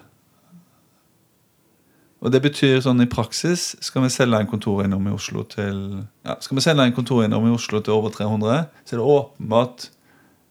Og 2.25 2.33
det 2.33 2.41
betyr 2.45 2.81
sånn 2.81 3.03
i 3.05 3.09
praksis 3.11 3.75
Skal 3.85 4.07
vi 4.07 4.09
selge 4.15 4.39
en 4.41 4.49
kontoreiendom 4.49 5.05
i 5.11 5.13
Oslo 5.15 5.45
til 5.53 5.81
ja, 6.25 6.39
Skal 6.41 6.57
vi 6.57 6.65
selge 6.65 6.87
en 6.87 7.37
i 7.37 7.53
Oslo 7.53 7.83
til 7.85 7.93
over 7.93 8.15
300, 8.15 8.67
så 8.85 8.97
er 8.97 9.03
det 9.03 9.11
åpenbart 9.17 9.91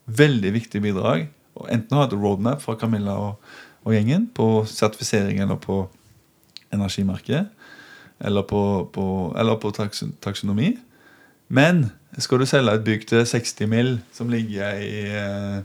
veldig 0.05 0.51
viktig 0.53 0.82
bidrag. 0.84 1.30
å 1.55 1.68
enten 1.72 1.97
ha 1.97 2.05
et 2.05 2.13
roadmap 2.13 2.61
fra 2.61 2.76
Camilla 2.76 3.16
og, 3.18 3.38
og 3.86 3.93
gjengen 3.95 4.28
på 4.28 4.66
sertifisering 4.70 5.39
eller 5.39 5.55
på 5.55 5.88
energimerket. 6.76 7.47
Eller 8.20 8.43
på, 8.43 8.89
på, 8.93 9.34
eller 9.39 9.55
på 9.55 9.72
takso- 9.72 10.11
taksonomi. 10.22 10.76
Men 11.47 11.91
skal 12.20 12.39
du 12.39 12.45
selge 12.45 12.76
et 12.76 12.86
bygg 12.86 13.07
til 13.07 13.26
60 13.26 13.68
mill. 13.72 13.99
som 14.11 14.30
ligger 14.30 14.78
i 14.78 14.93
eh, 15.09 15.63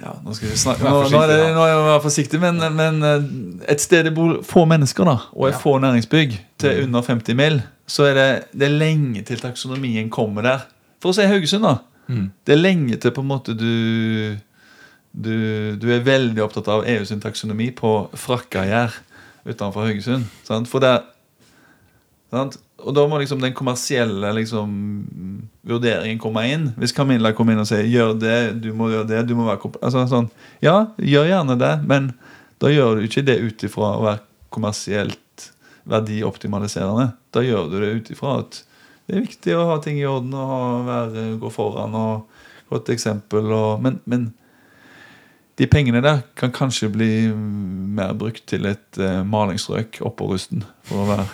ja, 0.00 0.12
nå 0.24 0.34
skal 0.34 0.48
vi 0.52 0.56
snakke 0.60 0.84
Nå, 0.84 1.08
nå 1.10 1.20
er, 1.24 1.26
det, 1.32 1.38
nå 1.56 1.62
er 1.64 1.70
jeg 1.72 1.84
være 1.88 2.02
forsiktig, 2.04 2.40
men, 2.40 2.60
men 2.76 3.02
eh, 3.02 3.24
et 3.72 3.80
sted 3.82 4.04
det 4.06 4.14
bor 4.14 4.36
få 4.46 4.64
mennesker, 4.70 5.04
da 5.08 5.16
og 5.32 5.48
er 5.48 5.52
Ja. 5.56 5.58
få 5.58 5.78
næringsbygg 5.82 6.36
til 6.58 6.76
Mm. 6.78 6.84
under 6.88 7.02
50 7.02 7.34
mil, 7.36 7.62
så 7.86 8.04
er 8.10 8.14
det, 8.14 8.44
det 8.54 8.68
er 8.68 8.78
lenge 8.78 9.22
til 9.22 9.38
taksonomien 9.40 10.10
kommer 10.10 10.42
der. 10.42 10.58
For 11.02 11.10
å 11.10 11.14
si 11.14 11.22
Haugesund, 11.26 11.62
da. 11.64 11.76
Mm. 12.08 12.30
Det 12.46 12.52
er 12.54 12.60
lenge 12.62 12.96
til 12.96 13.10
på 13.10 13.20
en 13.20 13.28
måte 13.28 13.54
du 13.58 14.36
Du, 15.18 15.74
du 15.80 15.86
er 15.90 16.02
veldig 16.04 16.42
opptatt 16.44 16.68
av 16.68 16.84
EU 16.86 17.04
sin 17.04 17.18
taksonomi 17.20 17.70
på 17.74 18.10
Frakkagjær 18.14 18.92
utenfor 19.48 19.86
Haugesund. 19.88 20.26
Sant? 20.46 20.68
For 20.68 20.78
der 20.84 21.00
sant? 22.30 22.58
Og 22.78 22.94
da 22.94 23.04
må 23.10 23.18
liksom 23.18 23.40
den 23.42 23.54
kommersielle 23.58 24.30
liksom, 24.36 24.74
vurderingen 25.66 26.20
komme 26.22 26.44
inn. 26.46 26.68
Hvis 26.78 26.94
Camilla 26.94 27.32
kommer 27.34 27.56
inn 27.56 27.62
og 27.64 27.68
sier 27.70 27.86
'gjør 27.86 28.14
det, 28.20 28.62
du 28.62 28.70
må 28.72 28.90
gjøre 28.92 29.08
det', 29.08 29.26
du 29.26 29.34
må 29.34 29.48
være 29.48 29.72
altså, 29.82 30.06
sånn, 30.06 30.30
Ja, 30.62 30.94
gjør 30.96 31.26
gjerne 31.26 31.58
det, 31.58 31.74
men 31.86 32.12
da 32.62 32.70
gjør 32.70 32.98
du 32.98 33.06
ikke 33.06 33.26
det 33.26 33.38
ut 33.42 33.64
ifra 33.66 33.96
å 33.98 34.04
være 34.06 34.22
kommersielt 34.54 35.50
verdioptimaliserende. 35.88 37.12
Da 37.34 37.42
gjør 37.42 37.70
du 37.70 37.76
det 37.80 37.92
ut 37.98 38.10
ifra 38.14 38.38
at 38.44 38.62
det 39.08 39.16
er 39.16 39.24
viktig 39.24 39.54
å 39.56 39.68
ha 39.70 39.78
ting 39.80 39.98
i 39.98 40.06
orden 40.06 40.34
og 40.36 40.48
ha, 40.52 40.64
være, 40.86 41.38
gå 41.40 41.50
foran 41.50 41.94
og 41.96 42.26
godt 42.68 42.90
eksempel. 42.92 43.46
Og, 43.52 43.80
men, 43.82 44.00
men 44.04 44.28
de 45.58 45.66
pengene 45.70 46.02
der 46.04 46.22
kan 46.38 46.52
kanskje 46.54 46.90
bli 46.94 47.10
mer 47.32 48.14
brukt 48.18 48.44
til 48.50 48.68
et 48.70 49.00
uh, 49.00 49.24
malingsstrøk 49.26 50.00
oppå 50.06 50.30
rusten. 50.30 50.62
For 50.86 51.02
å 51.02 51.08
være 51.08 51.26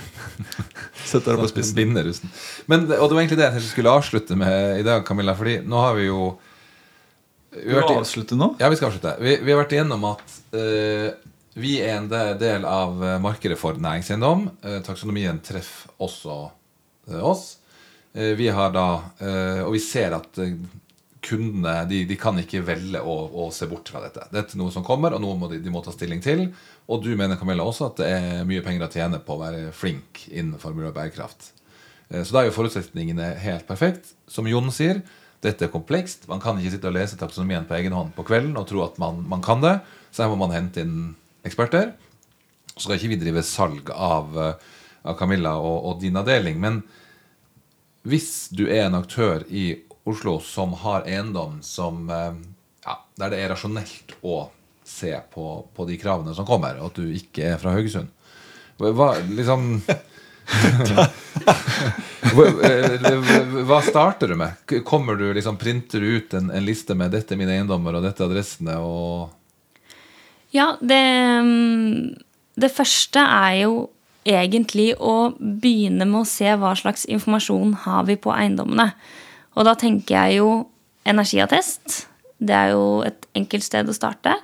Sette 1.10 1.28
det 1.28 1.36
på 1.42 1.50
spissen. 1.50 1.76
Binderusten. 1.76 2.32
Men, 2.70 2.88
og 2.88 3.10
det 3.10 3.16
var 3.16 3.20
egentlig 3.20 3.40
det 3.42 3.50
jeg 3.58 3.68
skulle 3.68 3.92
avslutte 3.92 4.38
med 4.38 4.80
i 4.80 4.86
dag, 4.86 5.04
Camilla. 5.06 5.36
Fordi 5.38 5.58
nå 5.68 5.84
har 5.84 5.98
vi 5.98 6.08
jo 6.08 6.32
vi 7.54 7.70
har 7.70 7.84
vært 7.84 8.00
avslutte 8.00 8.34
nå? 8.34 8.56
Ja, 8.58 8.66
vi 8.72 8.80
skal 8.80 8.88
avslutte. 8.90 9.14
Vi, 9.22 9.36
vi 9.44 9.52
har 9.52 9.60
vært 9.60 9.76
igjennom 9.76 10.08
at 10.08 10.24
uh, 10.56 11.12
vi 11.54 11.76
er 11.78 12.00
en 12.00 12.08
del 12.10 12.64
av 12.66 12.98
eh, 12.98 13.18
markedet 13.22 13.56
for 13.58 13.78
næringseiendom. 13.78 14.48
Eh, 14.64 14.80
taksonomien 14.82 15.38
treffer 15.44 15.92
også 16.02 16.38
eh, 17.12 17.20
oss. 17.22 17.44
Eh, 18.14 18.32
vi 18.38 18.48
har 18.50 18.72
da 18.74 18.86
eh, 19.22 19.60
Og 19.62 19.76
vi 19.76 19.82
ser 19.82 20.16
at 20.18 20.40
eh, 20.42 20.56
kundene 21.24 21.72
de, 21.88 22.02
de 22.08 22.16
kan 22.20 22.36
ikke 22.40 22.62
velge 22.66 23.00
å, 23.00 23.14
å 23.44 23.48
se 23.54 23.66
bort 23.70 23.88
fra 23.90 24.02
dette. 24.04 24.26
Dette 24.32 24.54
er 24.54 24.60
noe 24.60 24.72
som 24.74 24.84
kommer, 24.86 25.16
og 25.16 25.22
noe 25.24 25.38
må 25.40 25.48
de, 25.50 25.58
de 25.64 25.72
må 25.72 25.82
ta 25.84 25.92
stilling 25.94 26.20
til. 26.24 26.46
Og 26.90 27.02
du 27.04 27.10
mener 27.16 27.38
Camilla, 27.40 27.64
også 27.64 27.88
at 27.90 28.00
det 28.02 28.08
er 28.12 28.46
mye 28.48 28.62
penger 28.64 28.86
å 28.86 28.92
tjene 28.92 29.20
på 29.24 29.36
å 29.36 29.40
være 29.42 29.68
flink 29.76 30.26
innenfor 30.30 30.76
miljø 30.76 30.92
og 30.92 30.96
bærekraft. 30.98 31.50
Eh, 32.10 32.22
Så 32.22 32.34
da 32.36 32.42
er 32.42 32.50
jo 32.50 32.56
forutsetningene 32.58 33.32
helt 33.42 33.66
perfekt. 33.68 34.12
Som 34.28 34.48
Jon 34.50 34.68
sier, 34.74 35.02
dette 35.44 35.66
er 35.66 35.72
komplekst. 35.72 36.28
Man 36.30 36.40
kan 36.40 36.60
ikke 36.60 36.76
sitte 36.76 36.88
og 36.88 36.96
lese 36.96 37.18
taksonomien 37.20 37.66
på 37.68 37.76
egen 37.76 37.96
hånd 37.96 38.14
på 38.16 38.24
kvelden 38.28 38.56
og 38.60 38.68
tro 38.70 38.84
at 38.84 39.00
man, 39.02 39.22
man 39.28 39.44
kan 39.44 39.64
det. 39.64 39.78
Så 40.12 40.24
her 40.24 40.32
må 40.32 40.38
man 40.40 40.54
hente 40.56 40.84
inn 40.84 41.14
eksperter. 41.44 41.92
Så 42.74 42.86
skal 42.86 42.98
ikke 42.98 43.12
vi 43.14 43.20
drive 43.20 43.42
salg 43.46 43.90
av, 43.92 44.36
eh, 44.40 44.76
av 45.04 45.16
Camilla 45.20 45.56
og, 45.60 45.80
og 45.88 45.98
din 46.04 46.16
avdeling. 46.20 46.60
Men 46.60 46.82
hvis 48.04 48.50
du 48.52 48.66
er 48.68 48.86
en 48.86 48.98
aktør 48.98 49.46
i 49.48 49.84
Oslo 50.05 50.38
som 50.44 50.72
har 50.82 51.07
eiendom 51.09 51.62
som 51.64 52.11
eh, 52.11 52.34
ja, 52.84 52.98
der 53.20 53.30
det 53.32 53.38
er 53.42 53.52
rasjonelt 53.55 54.16
å 54.22 54.50
se 54.84 55.14
på, 55.32 55.64
på 55.74 55.86
de 55.88 55.96
kravene 55.96 56.34
som 56.36 56.44
kommer, 56.46 56.76
og 56.80 56.90
at 56.92 56.98
du 57.00 57.07
ikke 57.16 57.55
er 57.55 57.61
fra 57.62 57.72
Haugesund 57.72 58.11
Hva, 58.76 58.90
hva- 58.92 59.22
liksom 59.32 59.80
hva, 62.34 62.46
eh, 62.68 63.80
starter 63.88 64.28
du 64.28 64.36
med? 64.36 64.52
Kommer 64.84 65.16
du 65.16 65.34
liksom, 65.34 65.57
Printer 65.57 66.00
du 66.00 66.07
ut 66.18 66.34
en, 66.34 66.50
en 66.50 66.64
liste 66.64 66.94
med 66.94 67.11
'dette 67.14 67.32
er 67.32 67.40
mine 67.40 67.55
eiendommer' 67.57 67.96
og 67.96 68.02
'dette 68.05 68.20
er 68.24 68.28
adressene'? 68.28 68.76
og 68.76 69.30
Ja, 70.52 70.76
det, 70.80 71.00
mm, 71.42 72.14
det 72.61 72.72
første 72.76 73.18
er 73.24 73.55
jo 73.64 73.88
egentlig 74.24 74.94
å 75.00 75.32
begynne 75.38 76.05
med 76.09 76.20
å 76.22 76.28
se 76.28 76.52
hva 76.57 76.74
slags 76.76 77.05
informasjon 77.05 77.74
har 77.84 78.05
vi 78.05 78.16
på 78.16 78.32
eiendommene. 78.32 78.92
Og 79.57 79.64
da 79.68 79.74
tenker 79.78 80.16
jeg 80.16 80.38
jo 80.40 80.48
energiattest. 81.07 82.07
Det 82.40 82.55
er 82.57 82.72
jo 82.74 83.02
et 83.07 83.26
enkelt 83.38 83.64
sted 83.66 83.88
å 83.88 83.94
starte. 83.96 84.34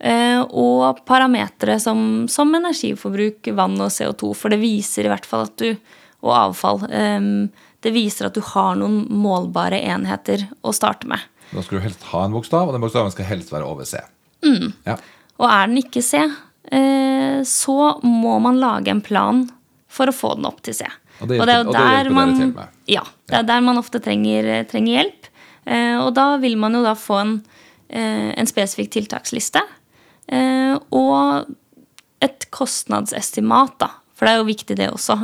Eh, 0.00 0.40
Og 0.50 1.00
parametere 1.06 1.78
som, 1.82 2.26
som 2.30 2.52
energiforbruk, 2.54 3.50
vann 3.54 3.78
og 3.80 3.90
CO2. 3.94 4.32
For 4.36 4.48
det 4.54 4.60
viser 4.62 5.06
i 5.06 5.12
hvert 5.12 5.26
fall 5.26 5.46
at 5.48 5.56
du 5.56 5.76
Og 6.22 6.32
avfall. 6.34 6.80
eh, 6.90 7.48
Det 7.80 7.92
viser 7.94 8.26
at 8.26 8.34
du 8.34 8.40
har 8.42 8.74
noen 8.74 9.04
målbare 9.08 9.78
enheter 9.86 10.48
å 10.66 10.72
starte 10.74 11.06
med. 11.06 11.20
Da 11.52 11.62
skal 11.62 11.78
du 11.78 11.84
helst 11.84 12.02
ha 12.10 12.24
en 12.24 12.32
bokstav, 12.34 12.66
og 12.66 12.74
den 12.74 12.82
bokstaven 12.82 13.12
skal 13.14 13.24
helst 13.24 13.52
være 13.52 13.64
over 13.64 13.84
C. 13.86 14.00
Ja. 14.84 14.96
Og 15.38 15.46
er 15.48 15.66
den 15.70 15.78
ikke 15.78 16.02
C, 16.02 16.18
eh, 16.72 17.38
så 17.46 18.00
må 18.02 18.40
man 18.42 18.58
lage 18.58 18.88
en 18.90 19.00
plan 19.00 19.44
for 19.88 20.10
å 20.10 20.12
få 20.12 20.34
den 20.36 20.44
opp 20.50 20.60
til 20.66 20.74
C. 20.74 20.84
Og 21.20 21.28
det 21.28 21.38
hjelper- 21.38 21.42
og 21.42 21.46
det 21.48 21.54
er 21.54 21.58
jo 21.64 21.72
der, 21.72 22.10
man, 22.14 22.68
Ja, 22.86 23.02
det 23.26 23.40
er 23.40 23.46
der 23.48 23.60
man 23.60 23.78
ofte 23.80 24.00
trenger, 24.00 24.64
trenger 24.70 25.02
hjelp. 25.02 25.30
Eh, 25.68 25.96
og 26.00 26.12
da 26.16 26.36
vil 26.40 26.56
man 26.60 26.76
jo 26.76 26.82
da 26.84 26.94
få 26.98 27.20
en, 27.20 27.34
eh, 27.90 28.32
en 28.38 28.48
spesifikk 28.48 28.92
tiltaksliste. 28.96 29.62
Eh, 30.28 30.78
og 30.92 31.46
et 32.22 32.48
kostnadsestimat, 32.50 33.78
da. 33.78 33.90
For 34.14 34.26
det 34.26 34.34
er 34.34 34.38
jo 34.38 34.48
viktig, 34.48 34.76
det 34.76 34.90
også. 34.90 35.14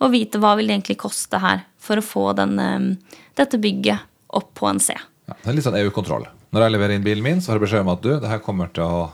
Å 0.00 0.08
vite 0.08 0.38
hva 0.40 0.54
vil 0.56 0.70
det 0.70 0.78
egentlig 0.78 0.96
koste 1.02 1.38
her 1.38 1.66
for 1.76 2.00
å 2.00 2.04
få 2.04 2.34
den, 2.34 2.96
dette 3.36 3.58
bygget 3.60 4.00
opp 4.32 4.54
på 4.54 4.70
en 4.70 4.80
C. 4.80 4.94
Ja, 5.28 5.34
det 5.42 5.50
er 5.50 5.52
litt 5.58 5.66
sånn 5.66 5.76
EU-kontroll. 5.76 6.24
Når 6.50 6.64
jeg 6.64 6.72
leverer 6.72 6.94
inn 6.94 7.04
bilen 7.04 7.22
min, 7.22 7.42
så 7.42 7.52
har 7.52 7.58
jeg 7.58 7.66
beskjed 7.68 7.84
om 7.84 7.92
at 7.92 8.00
du, 8.00 8.18
det 8.18 8.30
her 8.30 8.40
kommer 8.40 8.72
til 8.72 8.84
å 8.84 9.10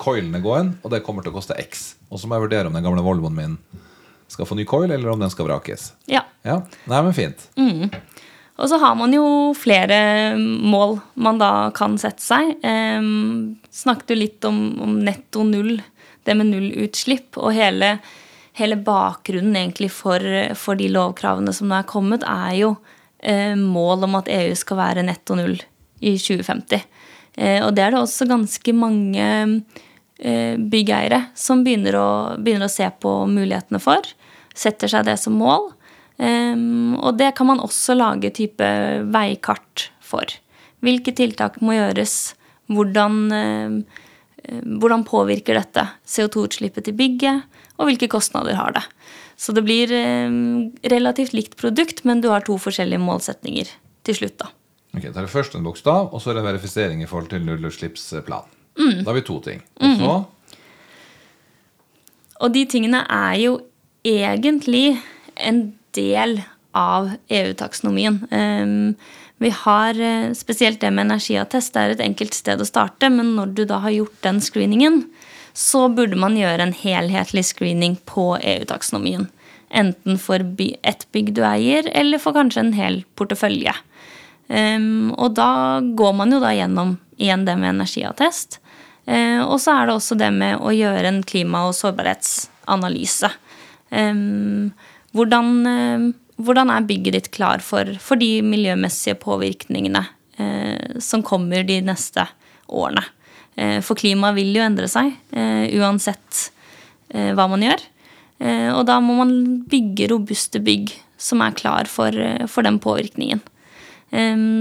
Coilene 0.00 0.40
går 0.40 0.60
inn, 0.60 0.68
og 0.80 0.92
det 0.92 1.02
kommer 1.04 1.24
til 1.24 1.32
å 1.32 1.36
koste 1.36 1.56
X. 1.60 1.94
Og 2.08 2.20
så 2.20 2.28
må 2.28 2.38
jeg 2.38 2.46
vurdere 2.46 2.70
om 2.70 2.76
den 2.76 2.84
gamle 2.84 3.04
Volvoen 3.04 3.34
min 3.36 3.58
skal 4.32 4.48
få 4.48 4.58
ny 4.58 4.66
coil, 4.68 4.90
eller 4.90 5.12
om 5.12 5.22
den 5.22 5.32
skal 5.32 5.48
vrakes. 5.48 5.92
Ja. 6.10 6.24
Ja, 6.42 6.62
Nei, 6.90 7.02
men 7.06 7.14
fint. 7.14 7.44
Og 8.62 8.68
så 8.70 8.78
har 8.78 8.94
man 8.98 9.14
jo 9.14 9.24
flere 9.58 10.34
mål 10.38 10.98
man 11.14 11.40
da 11.40 11.70
kan 11.74 11.96
sette 11.98 12.22
seg. 12.22 12.56
Um, 12.62 13.58
snakket 13.74 14.12
jo 14.12 14.18
litt 14.20 14.48
om, 14.48 14.58
om 14.82 14.98
netto 15.02 15.42
null, 15.46 15.80
det 16.26 16.36
med 16.38 16.52
nullutslipp. 16.52 17.38
Og 17.40 17.54
hele, 17.56 17.96
hele 18.58 18.78
bakgrunnen 18.78 19.56
egentlig 19.58 19.90
for, 19.94 20.22
for 20.58 20.78
de 20.78 20.90
lovkravene 20.92 21.54
som 21.56 21.70
nå 21.70 21.80
er 21.80 21.88
kommet, 21.90 22.26
er 22.28 22.58
jo 22.60 22.74
eh, 23.18 23.56
mål 23.58 24.06
om 24.06 24.20
at 24.20 24.30
EU 24.30 24.54
skal 24.58 24.82
være 24.82 25.06
netto 25.06 25.38
null 25.38 25.56
i 26.02 26.14
2050. 26.18 26.84
Eh, 27.34 27.60
og 27.64 27.72
det 27.74 27.86
er 27.86 27.94
det 27.94 28.02
også 28.02 28.28
ganske 28.30 28.76
mange 28.76 29.26
eh, 30.20 30.54
byggeiere 30.58 31.24
som 31.34 31.64
begynner 31.64 31.98
å, 31.98 32.10
begynner 32.38 32.68
å 32.68 32.76
se 32.76 32.88
på 33.00 33.22
mulighetene 33.30 33.82
for. 33.82 34.06
Setter 34.54 34.90
seg 34.90 35.06
det 35.08 35.16
som 35.20 35.36
mål. 35.38 35.70
Um, 36.22 36.94
og 37.00 37.16
det 37.18 37.32
kan 37.38 37.48
man 37.48 37.62
også 37.64 37.96
lage 37.96 38.30
type 38.36 38.68
veikart 39.14 39.88
for. 40.04 40.28
Hvilke 40.84 41.14
tiltak 41.16 41.60
må 41.62 41.76
gjøres? 41.76 42.34
Hvordan, 42.72 43.16
eh, 43.34 44.54
hvordan 44.78 45.04
påvirker 45.06 45.58
dette 45.58 45.84
CO2-utslippet 46.06 46.86
til 46.86 46.96
bygget? 46.98 47.42
Og 47.78 47.88
hvilke 47.88 48.08
kostnader 48.10 48.58
har 48.58 48.74
det? 48.76 48.82
Så 49.36 49.54
det 49.54 49.64
blir 49.66 49.90
um, 49.90 50.70
relativt 50.86 51.34
likt 51.34 51.56
produkt, 51.58 52.04
men 52.06 52.20
du 52.22 52.28
har 52.30 52.44
to 52.46 52.58
forskjellige 52.60 53.02
målsetninger 53.02 53.70
til 54.06 54.18
slutt. 54.18 54.38
da. 54.38 54.52
Ok, 54.92 55.08
Da 55.08 55.20
er 55.20 55.26
det 55.26 55.32
først 55.32 55.56
en 55.56 55.64
bokstav, 55.66 56.12
og 56.12 56.22
så 56.22 56.30
er 56.30 56.38
det 56.38 56.46
verifisering 56.46 57.02
i 57.02 57.08
forhold 57.10 57.30
til 57.32 57.44
nullutslippsplan. 57.46 58.46
Mm. 58.78 59.02
Da 59.02 59.10
har 59.10 59.18
vi 59.18 59.26
to 59.26 59.40
ting. 59.40 59.62
Og 59.80 59.98
så 59.98 60.12
Og 62.42 62.52
de 62.52 62.64
tingene 62.66 63.06
er 63.06 63.34
jo 63.38 63.60
egentlig 64.04 65.00
en 65.36 65.72
del 65.96 66.40
av 66.72 67.10
EU-taksonomien. 67.28 68.20
Um, 68.30 68.94
vi 69.42 69.50
har 69.50 70.00
eh, 70.00 70.32
spesielt 70.32 70.80
det 70.80 70.90
med 70.90 71.08
energiattest. 71.08 71.74
Det 71.74 71.82
er 71.82 71.94
et 71.96 72.04
enkelt 72.04 72.34
sted 72.36 72.60
å 72.62 72.68
starte, 72.68 73.10
men 73.10 73.34
når 73.36 73.54
du 73.56 73.62
da 73.66 73.80
har 73.82 73.94
gjort 73.94 74.20
den 74.22 74.40
screeningen, 74.44 75.02
så 75.52 75.88
burde 75.92 76.16
man 76.16 76.38
gjøre 76.38 76.68
en 76.68 76.76
helhetlig 76.76 77.44
screening 77.50 77.98
på 78.08 78.36
EU-taksonomien. 78.38 79.26
Enten 79.72 80.20
for 80.20 80.44
ett 80.62 81.06
bygg 81.12 81.32
du 81.34 81.42
eier, 81.48 81.88
eller 81.90 82.22
for 82.22 82.36
kanskje 82.36 82.62
en 82.62 82.74
hel 82.76 83.02
portefølje. 83.18 83.74
Um, 84.46 85.12
og 85.16 85.34
da 85.34 85.80
går 85.82 86.16
man 86.16 86.34
jo 86.34 86.40
da 86.42 86.52
gjennom 86.54 86.96
igjen 87.16 87.46
det 87.48 87.56
med 87.58 87.74
energiattest. 87.74 88.60
Uh, 89.08 89.42
og 89.42 89.58
så 89.58 89.74
er 89.74 89.88
det 89.88 89.96
også 89.96 90.16
det 90.20 90.30
med 90.34 90.60
å 90.60 90.70
gjøre 90.76 91.08
en 91.08 91.22
klima- 91.26 91.66
og 91.66 91.74
sårbarhetsanalyse. 91.78 93.32
Hvordan, 93.92 95.48
hvordan, 96.40 96.70
er 96.72 96.86
bygget 96.88 97.16
ditt 97.16 97.30
klar 97.34 97.60
for, 97.60 97.90
for 98.00 98.16
de 98.16 98.38
miljømessige 98.40 99.18
påvirkningene 99.20 100.00
uh, 100.40 101.00
som 101.02 101.24
kommer 101.26 101.66
de 101.68 101.82
neste 101.84 102.26
årene? 102.68 103.04
for 103.84 103.92
klimaet 104.00 104.32
vil 104.32 104.54
jo 104.56 104.62
endre 104.64 104.86
seg 104.88 105.10
uansett 105.76 106.38
hva 107.12 107.44
man 107.52 107.60
gjør. 107.60 107.82
og 108.72 108.86
da 108.88 108.94
må 109.04 109.18
man 109.18 109.34
bygge 109.68 110.06
robuste 110.08 110.56
bygg 110.64 110.88
som 111.20 111.42
er 111.44 111.52
klar 111.52 111.84
for, 111.84 112.16
for 112.48 112.64
den 112.64 112.78
påvirkningen. 112.80 113.42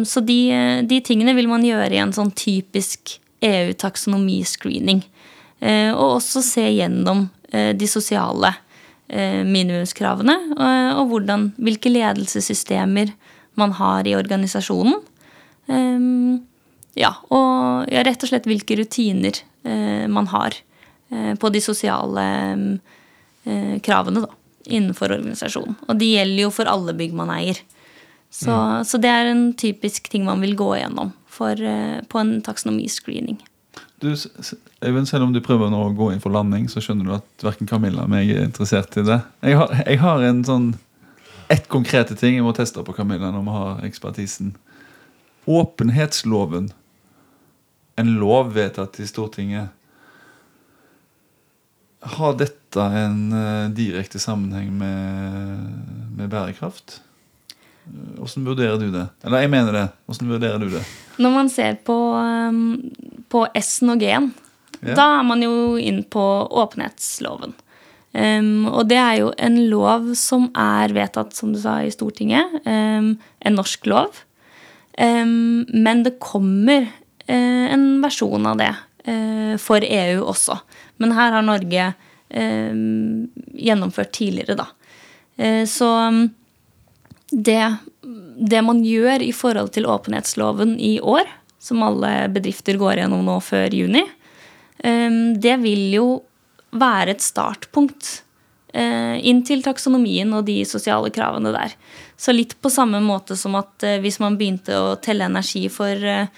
Så 0.03 0.25
de, 0.27 0.37
de, 0.83 0.99
tingene 1.07 1.37
vil 1.39 1.47
man 1.47 1.63
gjøre 1.63 1.95
i 1.95 2.01
en 2.03 2.11
sånn 2.11 2.33
typisk 2.35 3.15
EU-taksonomiscreening. 3.47 5.05
Og 5.95 6.17
også 6.17 6.43
se 6.43 6.67
gjennom 6.67 7.29
de 7.47 7.89
sosiale 7.89 8.51
minimumskravene 9.11 10.35
og 10.95 11.09
hvordan, 11.09 11.49
hvilke 11.59 11.91
ledelsessystemer 11.91 13.11
man 13.59 13.73
har 13.75 14.07
i 14.07 14.15
organisasjonen. 14.15 14.95
Um, 15.67 16.37
ja, 16.95 17.11
og 17.27 17.91
ja, 17.91 18.05
rett 18.07 18.23
og 18.23 18.31
slett 18.31 18.47
hvilke 18.47 18.77
rutiner 18.79 19.41
man 20.11 20.29
har 20.31 20.55
på 21.39 21.51
de 21.53 21.59
sosiale 21.61 22.23
kravene 23.83 24.23
da, 24.23 24.31
innenfor 24.71 25.13
organisasjonen. 25.17 25.75
Og 25.91 25.99
de 25.99 26.13
gjelder 26.15 26.45
jo 26.45 26.53
for 26.55 26.71
alle 26.71 26.95
bygg 26.97 27.13
man 27.19 27.33
eier. 27.35 27.59
Så, 28.31 28.51
mm. 28.51 28.87
så, 28.87 28.99
det 29.03 29.11
er 29.11 29.31
en 29.33 29.45
typisk 29.59 30.07
ting 30.11 30.23
man 30.27 30.43
vil 30.43 30.55
gå 30.59 30.69
gjennom 30.79 31.11
for, 31.27 31.59
på 32.07 32.23
en 32.23 32.37
taksonomiscreening. 32.47 33.41
Du, 34.01 34.09
Øyvind, 34.81 35.05
selv 35.05 35.27
om 35.27 35.33
du 35.33 35.41
prøver 35.45 35.69
nå 35.69 35.79
å 35.85 35.91
gå 35.93 36.07
inn 36.11 36.21
for 36.23 36.33
landing, 36.33 36.65
så 36.71 36.81
skjønner 36.81 37.05
du 37.05 37.13
at 37.19 37.45
verken 37.45 37.69
Camilla 37.69 38.07
og 38.07 38.09
meg 38.09 38.31
er 38.33 38.47
interessert 38.47 38.95
i 38.97 39.03
det. 39.05 39.19
Jeg 39.45 39.59
har, 39.59 39.75
jeg 39.85 40.01
har 40.01 40.25
en 40.25 40.41
sånn 40.47 40.71
ett 41.51 41.67
konkrete 41.69 42.15
ting 42.15 42.37
jeg 42.37 42.45
må 42.45 42.53
teste 42.55 42.81
på 42.87 42.95
Camilla 42.95 43.29
når 43.33 43.43
vi 43.45 43.55
har 43.57 43.85
ekspertisen. 43.85 44.55
Åpenhetsloven. 45.45 46.71
En 47.99 48.11
lov 48.21 48.53
vedtatt 48.55 48.97
i 49.03 49.07
Stortinget. 49.09 49.69
Har 52.15 52.37
dette 52.39 52.85
en 53.03 53.17
uh, 53.35 53.69
direkte 53.75 54.21
sammenheng 54.21 54.71
med, 54.79 55.65
med 56.17 56.31
bærekraft? 56.31 57.01
Hvordan 57.85 58.47
vurderer 58.47 58.79
du 58.79 58.87
det? 58.93 59.09
Eller 59.25 59.43
jeg 59.43 59.51
mener 59.51 59.75
det. 59.75 59.87
Hvordan 60.07 60.31
vurderer 60.31 60.63
du 60.63 60.69
det? 60.71 60.85
Når 61.21 61.35
man 61.35 61.51
ser 61.51 61.77
på, 61.85 61.97
um, 62.15 62.79
på 63.31 63.45
S-en 63.57 63.95
og 63.95 64.03
G-en, 64.03 64.31
ja. 64.81 64.95
da 64.97 65.07
er 65.19 65.27
man 65.27 65.43
jo 65.45 65.77
inn 65.79 66.03
på 66.11 66.25
åpenhetsloven. 66.63 67.55
Um, 68.11 68.67
og 68.67 68.89
det 68.91 68.97
er 68.99 69.19
jo 69.21 69.29
en 69.39 69.55
lov 69.71 70.09
som 70.19 70.49
er 70.57 70.91
vedtatt, 70.95 71.31
som 71.35 71.53
du 71.53 71.59
sa, 71.61 71.79
i 71.79 71.93
Stortinget. 71.93 72.59
Um, 72.65 73.13
en 73.39 73.55
norsk 73.55 73.87
lov. 73.87 74.23
Um, 74.99 75.63
men 75.71 76.03
det 76.03 76.19
kommer 76.19 76.89
uh, 76.89 77.67
en 77.71 77.85
versjon 78.03 78.49
av 78.49 78.59
det 78.59 78.73
uh, 79.07 79.55
for 79.61 79.83
EU 79.85 80.25
også. 80.27 80.59
Men 80.99 81.15
her 81.15 81.37
har 81.37 81.47
Norge 81.47 81.87
uh, 81.95 82.83
gjennomført 83.55 84.13
tidligere, 84.15 84.59
da. 84.59 84.69
så 85.65 85.87
det, 87.31 87.61
det, 88.51 88.61
man 88.61 88.81
gjør 88.85 89.23
i 89.23 89.31
forhold 89.33 89.71
til 89.73 89.87
åpenhetsloven 89.89 90.75
i 90.79 90.99
år, 90.99 91.29
som 91.61 91.83
alle 91.85 92.25
bedrifter 92.33 92.79
går 92.81 93.03
gjennom 93.03 93.23
nå 93.27 93.37
før 93.45 93.73
juni, 93.75 94.03
ehm, 94.83 95.39
det 95.41 95.59
vil 95.61 95.87
jo 95.93 96.07
være 96.71 97.13
et 97.13 97.23
startpunkt 97.23 98.21
eh, 98.73 99.19
inn 99.27 99.43
til 99.45 99.61
taksonomien 99.63 100.31
og 100.33 100.47
de 100.47 100.61
sosiale 100.67 101.11
kravene 101.13 101.51
der. 101.53 101.75
Så 102.17 102.33
litt 102.33 102.55
på 102.61 102.71
samme 102.71 103.01
måte 103.03 103.37
som 103.37 103.57
at 103.59 103.85
eh, 103.85 103.99
hvis 104.01 104.19
man 104.23 104.39
begynte 104.39 104.77
å 104.77 104.95
telle 105.03 105.27
energi 105.27 105.67
for, 105.73 105.91
eh, 105.91 106.31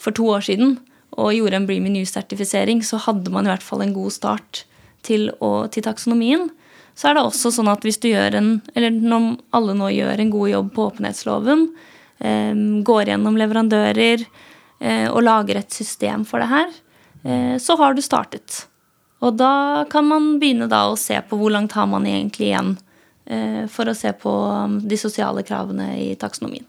for 0.00 0.16
to 0.16 0.30
år 0.32 0.46
siden 0.46 0.78
og 1.18 1.34
gjorde 1.34 1.58
en 1.58 1.66
Breamy 1.68 1.90
News-sertifisering, 1.92 2.84
så 2.86 3.00
hadde 3.02 3.32
man 3.34 3.48
i 3.48 3.52
hvert 3.52 3.66
fall 3.66 3.82
en 3.84 3.96
god 3.96 4.14
start 4.14 4.64
til, 5.06 5.28
å, 5.42 5.66
til 5.72 5.84
taksonomien. 5.84 6.48
Så 6.94 7.10
er 7.10 7.16
det 7.16 7.24
også 7.24 7.52
sånn 7.54 7.70
at 7.72 7.84
hvis 7.86 8.00
du 8.02 8.10
gjør 8.10 8.34
en 8.36 8.48
Eller 8.76 8.92
når 8.92 9.38
alle 9.56 9.76
nå 9.78 9.88
gjør 9.94 10.20
en 10.20 10.32
god 10.32 10.50
jobb 10.50 10.70
på 10.76 10.86
åpenhetsloven, 10.90 11.66
eh, 12.20 12.54
går 12.86 13.12
gjennom 13.12 13.38
leverandører 13.40 14.24
og 14.80 15.20
lager 15.22 15.58
et 15.60 15.74
system 15.76 16.22
for 16.24 16.40
det 16.40 16.48
her, 16.48 16.70
eh, 17.24 17.56
så 17.60 17.76
har 17.76 17.94
du 17.94 18.00
startet. 18.02 18.62
Og 19.20 19.36
da 19.36 19.84
kan 19.90 20.06
man 20.08 20.38
begynne 20.40 20.68
da 20.70 20.86
å 20.88 20.96
se 20.96 21.18
på 21.28 21.36
hvor 21.36 21.52
langt 21.52 21.76
har 21.76 21.88
man 21.90 22.06
egentlig 22.08 22.48
igjen 22.48 22.72
eh, 23.28 23.66
for 23.68 23.90
å 23.90 23.96
se 23.96 24.12
på 24.16 24.32
um, 24.32 24.78
de 24.88 24.96
sosiale 24.96 25.44
kravene 25.44 25.92
i 26.00 26.14
taksonomien. 26.20 26.64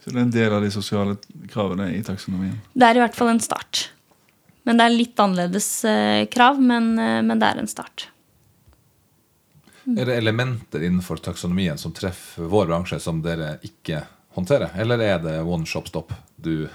Så 0.00 0.10
det 0.10 0.16
er 0.16 0.24
en 0.24 0.32
del 0.32 0.54
av 0.56 0.64
de 0.64 0.70
sosiale 0.72 1.18
kravene 1.52 1.90
i 1.92 2.00
taksonomien? 2.06 2.56
Det 2.72 2.88
er 2.88 2.96
i 2.96 3.02
hvert 3.02 3.18
fall 3.18 3.34
en 3.34 3.42
start. 3.44 3.90
Men 4.64 4.80
det 4.80 4.86
er 4.86 4.96
litt 4.96 5.20
annerledes 5.20 5.68
eh, 5.88 6.22
krav, 6.32 6.60
men, 6.60 6.94
eh, 6.96 7.20
men 7.24 7.36
det 7.36 7.52
er 7.52 7.60
en 7.60 7.68
start. 7.68 8.08
Er 9.88 10.08
det 10.08 10.16
elementer 10.20 10.84
innenfor 10.84 11.20
taksonomien 11.24 11.76
som 11.80 11.92
treffer 11.96 12.48
vår 12.48 12.68
bransje, 12.68 12.96
som 13.00 13.20
dere 13.24 13.58
ikke 13.64 14.02
håndterer? 14.36 14.72
Eller 14.80 15.04
er 15.04 15.20
det 15.24 15.36
one 15.44 15.68
shop 15.68 15.92
stop 15.92 16.16
du 16.36 16.68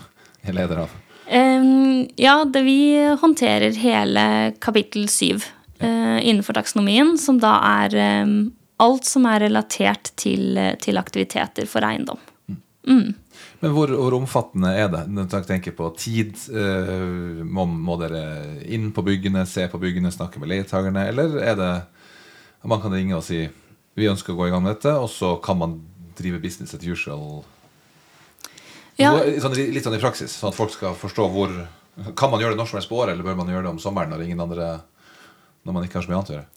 er 0.43 0.57
leder 0.57 0.83
av? 0.85 0.93
Um, 1.31 2.07
ja, 2.19 2.43
det, 2.45 2.61
vi 2.67 2.79
håndterer 3.21 3.75
hele 3.79 4.25
kapittel 4.61 5.07
syv 5.09 5.45
uh, 5.81 6.19
innenfor 6.19 6.57
taksonomien, 6.57 7.15
som 7.17 7.39
da 7.41 7.55
er 7.83 7.95
um, 8.25 8.51
alt 8.83 9.07
som 9.07 9.27
er 9.29 9.45
relatert 9.47 10.11
til, 10.19 10.59
til 10.83 10.99
aktiviteter 10.99 11.69
for 11.69 11.85
eiendom. 11.87 12.19
Mm. 12.47 12.61
mm. 12.87 13.13
Men 13.63 13.71
hvor, 13.71 13.93
hvor, 13.95 14.13
omfattende 14.17 14.73
er 14.75 14.89
det? 14.91 15.05
Når 15.07 15.29
dere 15.31 15.47
tenker 15.47 15.75
på 15.77 15.87
tid, 15.95 16.35
uh, 16.51 17.39
må, 17.47 17.65
må, 17.65 17.95
dere 18.01 18.23
inn 18.67 18.91
på 18.91 19.05
byggene, 19.07 19.45
se 19.47 19.69
på 19.71 19.79
byggene, 19.79 20.11
snakke 20.11 20.43
med 20.43 20.51
leietakerne, 20.51 21.07
eller 21.13 21.39
er 21.39 21.59
det 21.59 21.73
man 22.67 22.79
kan 22.83 22.93
ringe 22.95 23.15
og 23.17 23.25
si 23.25 23.41
vi 23.99 24.09
ønsker 24.09 24.33
å 24.33 24.37
gå 24.37 24.47
i 24.47 24.53
gang 24.53 24.63
med 24.65 24.75
dette, 24.75 24.93
og 24.97 25.09
så 25.11 25.35
kan 25.43 25.59
man 25.59 25.77
drive 26.17 26.39
business 26.41 26.73
as 26.73 26.83
usual. 26.83 27.43
Ja. 29.03 29.13
Sånn, 29.43 29.55
litt 29.75 29.85
sånn 29.85 29.97
i 29.97 30.01
praksis, 30.01 30.33
sånn 30.39 30.53
at 30.53 30.57
folk 30.57 30.73
skal 30.73 30.97
forstå 30.97 31.29
hvor 31.33 31.53
Kan 32.17 32.31
man 32.33 32.41
gjøre 32.41 32.55
det 32.55 32.57
når 32.57 32.71
som 32.71 32.79
helst 32.79 32.89
på 32.89 32.97
året, 32.97 33.13
eller 33.13 33.25
bør 33.27 33.37
man 33.37 33.51
gjøre 33.51 33.67
det 33.67 33.73
om 33.75 33.81
sommeren 33.81 34.09
når 34.09 34.25
ingen 34.25 34.41
andre 34.41 34.69
Når 35.63 35.75
man 35.75 35.85
ikke 35.85 35.99
har 35.99 36.05
så 36.05 36.11
mye 36.11 36.19
annet 36.19 36.33
å 36.33 36.37
gjøre? 36.37 36.49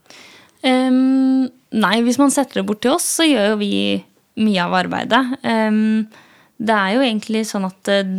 Um, 0.67 1.49
nei, 1.77 1.97
hvis 2.07 2.19
man 2.19 2.33
setter 2.33 2.63
det 2.63 2.67
bort 2.67 2.81
til 2.83 2.95
oss, 2.97 3.05
så 3.19 3.27
gjør 3.27 3.53
jo 3.53 3.59
vi 3.61 3.75
mye 4.41 4.65
av 4.65 4.73
arbeidet. 4.75 5.21
Um, 5.45 6.09
det 6.57 6.75
er 6.75 6.95
jo 6.97 7.05
egentlig 7.05 7.45
sånn 7.47 7.69
at 7.69 7.91
uh, 7.93 8.15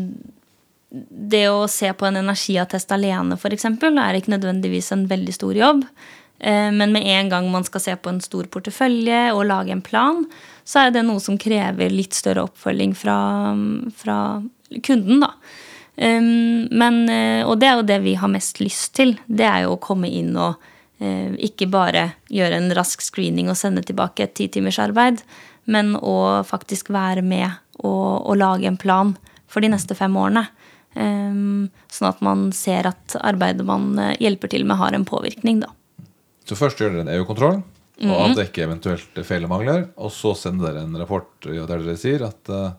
det 1.33 1.43
å 1.51 1.65
se 1.71 1.89
på 1.97 2.07
en 2.07 2.21
energiattest 2.21 2.93
alene, 2.95 3.35
f.eks., 3.35 3.65
er 3.67 4.19
ikke 4.19 4.35
nødvendigvis 4.35 4.93
en 4.95 5.03
veldig 5.09 5.35
stor 5.35 5.57
jobb. 5.57 5.83
Eh, 6.39 6.71
men 6.71 6.93
med 6.93 7.07
en 7.07 7.29
gang 7.29 7.49
man 7.51 7.65
skal 7.65 7.81
se 7.81 7.95
på 7.97 8.11
en 8.13 8.21
stor 8.21 8.47
portefølje 8.53 9.31
og 9.33 9.47
lage 9.49 9.73
en 9.73 9.81
plan, 9.81 10.23
så 10.67 10.83
er 10.83 10.91
det 10.91 11.05
noe 11.07 11.23
som 11.23 11.37
krever 11.39 11.93
litt 11.93 12.17
større 12.17 12.43
oppfølging 12.43 12.91
fra, 12.97 13.17
fra 13.95 14.17
kunden, 14.83 15.23
da. 15.23 15.31
Men, 15.97 16.97
eh, 17.09 17.41
og 17.47 17.55
det 17.57 17.69
er 17.69 17.77
jo 17.79 17.85
det 17.87 17.99
vi 18.03 18.17
har 18.19 18.29
mest 18.29 18.59
lyst 18.61 18.91
til. 18.99 19.15
Det 19.25 19.47
er 19.47 19.63
jo 19.63 19.77
å 19.77 19.81
komme 19.81 20.11
inn 20.13 20.35
og 20.37 20.59
uh, 21.01 21.31
ikke 21.41 21.69
bare 21.73 22.03
gjøre 22.29 22.59
en 22.59 22.73
rask 22.77 23.01
screening 23.01 23.49
og 23.49 23.57
sende 23.57 23.81
tilbake 23.85 24.27
et 24.27 24.35
ti 24.37 24.49
timers 24.51 24.77
arbeid, 24.83 25.23
men 25.65 25.95
å 25.97 26.43
faktisk 26.45 26.91
være 26.93 27.23
med 27.25 27.47
og, 27.79 28.27
og 28.27 28.37
lage 28.37 28.69
en 28.69 28.77
plan 28.77 29.15
for 29.49 29.63
de 29.63 29.71
neste 29.71 29.97
fem 29.97 30.13
årene. 30.19 30.45
Sånn 30.97 32.07
at 32.09 32.21
man 32.25 32.47
ser 32.57 32.87
at 32.89 33.13
arbeidet 33.21 33.65
man 33.67 33.91
hjelper 34.17 34.49
til 34.49 34.63
med, 34.65 34.79
har 34.79 34.95
en 34.97 35.05
påvirkning, 35.05 35.59
da. 35.61 35.69
Så 36.47 36.57
først 36.57 36.81
gjør 36.81 36.95
dere 36.95 37.03
en 37.05 37.11
EU-kontroll 37.19 37.59
mm 37.97 38.11
Og 38.13 38.23
avdekke 38.27 38.65
eventuelt 38.67 39.21
feil 39.25 39.47
og 39.47 39.53
mangler. 39.53 39.85
Og 39.97 40.11
så 40.13 40.33
sender 40.37 40.69
dere 40.69 40.85
en 40.85 40.97
rapport 40.99 41.29
der 41.43 41.67
dere 41.67 41.97
sier 41.99 42.27
at 42.27 42.51
uh, 42.53 42.71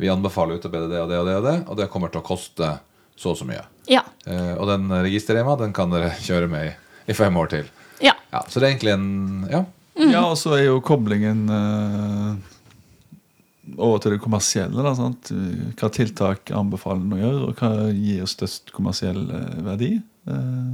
vi 0.00 0.10
anbefaler 0.12 0.56
å 0.56 0.62
utarbeide 0.62 0.90
det 0.92 1.02
og 1.02 1.12
det 1.12 1.20
og 1.20 1.28
det, 1.28 1.36
og 1.38 1.46
det, 1.46 1.56
og 1.66 1.78
det 1.80 1.90
kommer 1.92 2.12
til 2.12 2.22
å 2.22 2.26
koste 2.26 2.74
så 3.16 3.32
og 3.32 3.38
så 3.38 3.46
mye. 3.48 3.62
Ja. 3.90 4.04
Uh, 4.26 4.54
og 4.58 4.66
den 4.70 4.92
registerrema 4.92 5.56
den 5.60 5.72
kan 5.76 5.92
dere 5.94 6.14
kjøre 6.28 6.50
med 6.52 6.70
i, 6.70 6.74
i 7.12 7.16
fem 7.16 7.36
år 7.40 7.52
til. 7.54 7.70
Ja. 8.02 8.16
ja. 8.32 8.42
Så 8.48 8.60
det 8.60 8.68
er 8.68 8.74
egentlig 8.74 8.96
en 8.98 9.46
Ja. 9.52 9.64
Ja, 9.92 10.22
og 10.24 10.38
så 10.40 10.54
er 10.56 10.62
jo 10.70 10.78
koblingen 10.80 11.44
uh 11.52 12.52
over 13.78 14.00
til 14.02 14.14
det 14.14 14.22
kommersielle. 14.22 14.84
Da, 14.84 14.94
sant? 14.98 15.30
Hva 15.78 15.90
tiltak 15.94 16.52
anbefaler 16.56 17.02
en 17.04 17.16
å 17.16 17.20
gjøre, 17.20 17.42
og 17.48 17.60
hva 17.60 17.90
gir 17.94 18.28
størst 18.30 18.72
kommersiell 18.74 19.22
eh, 19.30 19.60
verdi? 19.66 19.92
Eh, 20.28 20.72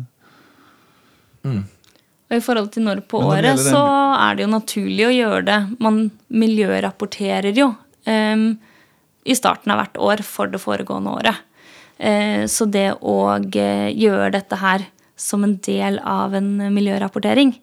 Og 2.29 2.37
i 2.37 2.45
forhold 2.45 2.72
til 2.74 2.85
når 2.85 3.03
på 3.09 3.22
året, 3.24 3.57
så 3.61 3.81
er 4.18 4.37
det 4.37 4.45
jo 4.45 4.53
naturlig 4.53 5.07
å 5.07 5.14
gjøre 5.14 5.45
det. 5.49 5.59
Man 5.81 6.03
miljørapporterer 6.29 7.57
jo 7.57 7.70
um, 8.05 8.51
i 9.24 9.37
starten 9.37 9.72
av 9.72 9.81
hvert 9.81 10.01
år 10.11 10.24
for 10.26 10.53
det 10.53 10.61
foregående 10.61 11.14
året. 11.16 11.41
Uh, 11.99 12.45
så 12.51 12.68
det 12.68 12.91
å 13.01 13.16
eh, 13.41 13.89
gjøre 13.97 14.35
dette 14.37 14.61
her 14.61 14.85
som 15.18 15.43
en 15.43 15.57
del 15.64 15.97
av 16.05 16.37
en 16.37 16.53
miljørapportering, 16.74 17.57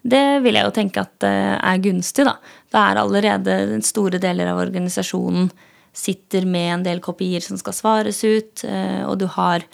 det 0.00 0.24
vil 0.44 0.56
jeg 0.56 0.68
jo 0.68 0.76
tenke 0.76 1.02
at 1.02 1.26
eh, 1.26 1.56
er 1.56 1.80
gunstig, 1.82 2.28
da. 2.28 2.36
Det 2.70 2.84
er 2.84 3.00
allerede 3.00 3.56
store 3.84 4.20
deler 4.22 4.52
av 4.52 4.60
organisasjonen 4.62 5.48
sitter 5.96 6.44
med 6.46 6.74
en 6.74 6.84
del 6.86 7.00
kopier 7.02 7.42
som 7.42 7.58
skal 7.58 7.74
svares 7.74 8.20
ut, 8.22 8.62
og 9.10 9.16
du 9.18 9.24
har 9.34 9.64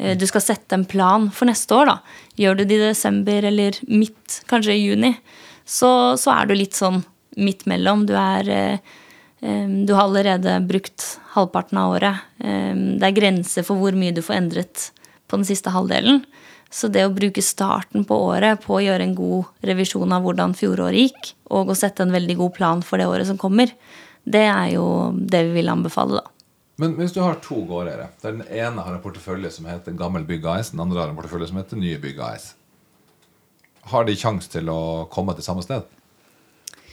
Du 0.00 0.24
skal 0.26 0.42
sette 0.42 0.74
en 0.74 0.86
plan 0.88 1.28
for 1.30 1.46
neste 1.46 1.76
år. 1.76 1.90
da. 1.90 1.96
Gjør 2.40 2.56
du 2.58 2.62
det 2.64 2.78
i 2.78 2.86
desember 2.88 3.44
eller 3.44 3.76
midt, 3.86 4.38
kanskje 4.50 4.74
i 4.74 4.86
juni, 4.86 5.12
så, 5.68 6.16
så 6.18 6.32
er 6.32 6.48
du 6.48 6.54
litt 6.56 6.74
sånn 6.74 7.02
midt 7.36 7.66
mellom. 7.70 8.06
Du, 8.08 8.14
er, 8.18 8.48
eh, 8.48 9.68
du 9.86 9.92
har 9.92 10.06
allerede 10.06 10.56
brukt 10.66 11.04
halvparten 11.36 11.78
av 11.78 11.94
året. 11.98 12.24
Det 12.40 13.06
er 13.06 13.16
grenser 13.20 13.68
for 13.68 13.80
hvor 13.80 13.94
mye 13.96 14.16
du 14.16 14.22
får 14.24 14.40
endret 14.40 14.88
på 15.28 15.38
den 15.40 15.48
siste 15.48 15.72
halvdelen. 15.72 16.22
Så 16.72 16.88
det 16.88 17.04
å 17.04 17.12
bruke 17.12 17.44
starten 17.44 18.06
på 18.08 18.16
året 18.30 18.62
på 18.64 18.78
å 18.78 18.82
gjøre 18.84 19.04
en 19.04 19.16
god 19.16 19.66
revisjon 19.68 20.12
av 20.16 20.24
hvordan 20.24 20.54
fjoråret 20.56 21.04
gikk, 21.04 21.32
og 21.52 21.72
å 21.72 21.76
sette 21.76 22.04
en 22.04 22.14
veldig 22.14 22.38
god 22.38 22.54
plan 22.56 22.84
for 22.84 23.00
det 23.00 23.08
året 23.10 23.28
som 23.28 23.40
kommer, 23.40 23.72
det 24.24 24.46
er 24.48 24.70
jo 24.78 24.86
det 25.12 25.42
vi 25.50 25.58
vil 25.58 25.72
anbefale, 25.72 26.22
da. 26.22 26.28
Men 26.82 26.96
hvis 26.98 27.12
du 27.14 27.20
har 27.22 27.36
to 27.38 27.60
gårdeiere, 27.68 28.08
der 28.24 28.32
den 28.34 28.48
ene 28.50 28.82
har 28.82 28.96
en 28.96 29.02
portefølje 29.04 29.52
som 29.54 29.68
heter 29.70 29.94
Gammel 29.94 30.24
Bygg 30.26 30.48
AS, 30.50 30.72
den 30.72 30.80
andre 30.82 30.98
har 30.98 31.12
en 31.12 31.18
portefølje 31.18 31.52
som 31.52 31.60
heter 31.60 31.78
Nye 31.78 32.00
Bygg 32.02 32.18
AS, 32.26 32.46
har 33.92 34.06
de 34.06 34.16
sjanse 34.18 34.50
til 34.50 34.66
å 34.70 35.04
komme 35.12 35.36
til 35.38 35.46
samme 35.46 35.62
sted? 35.62 35.86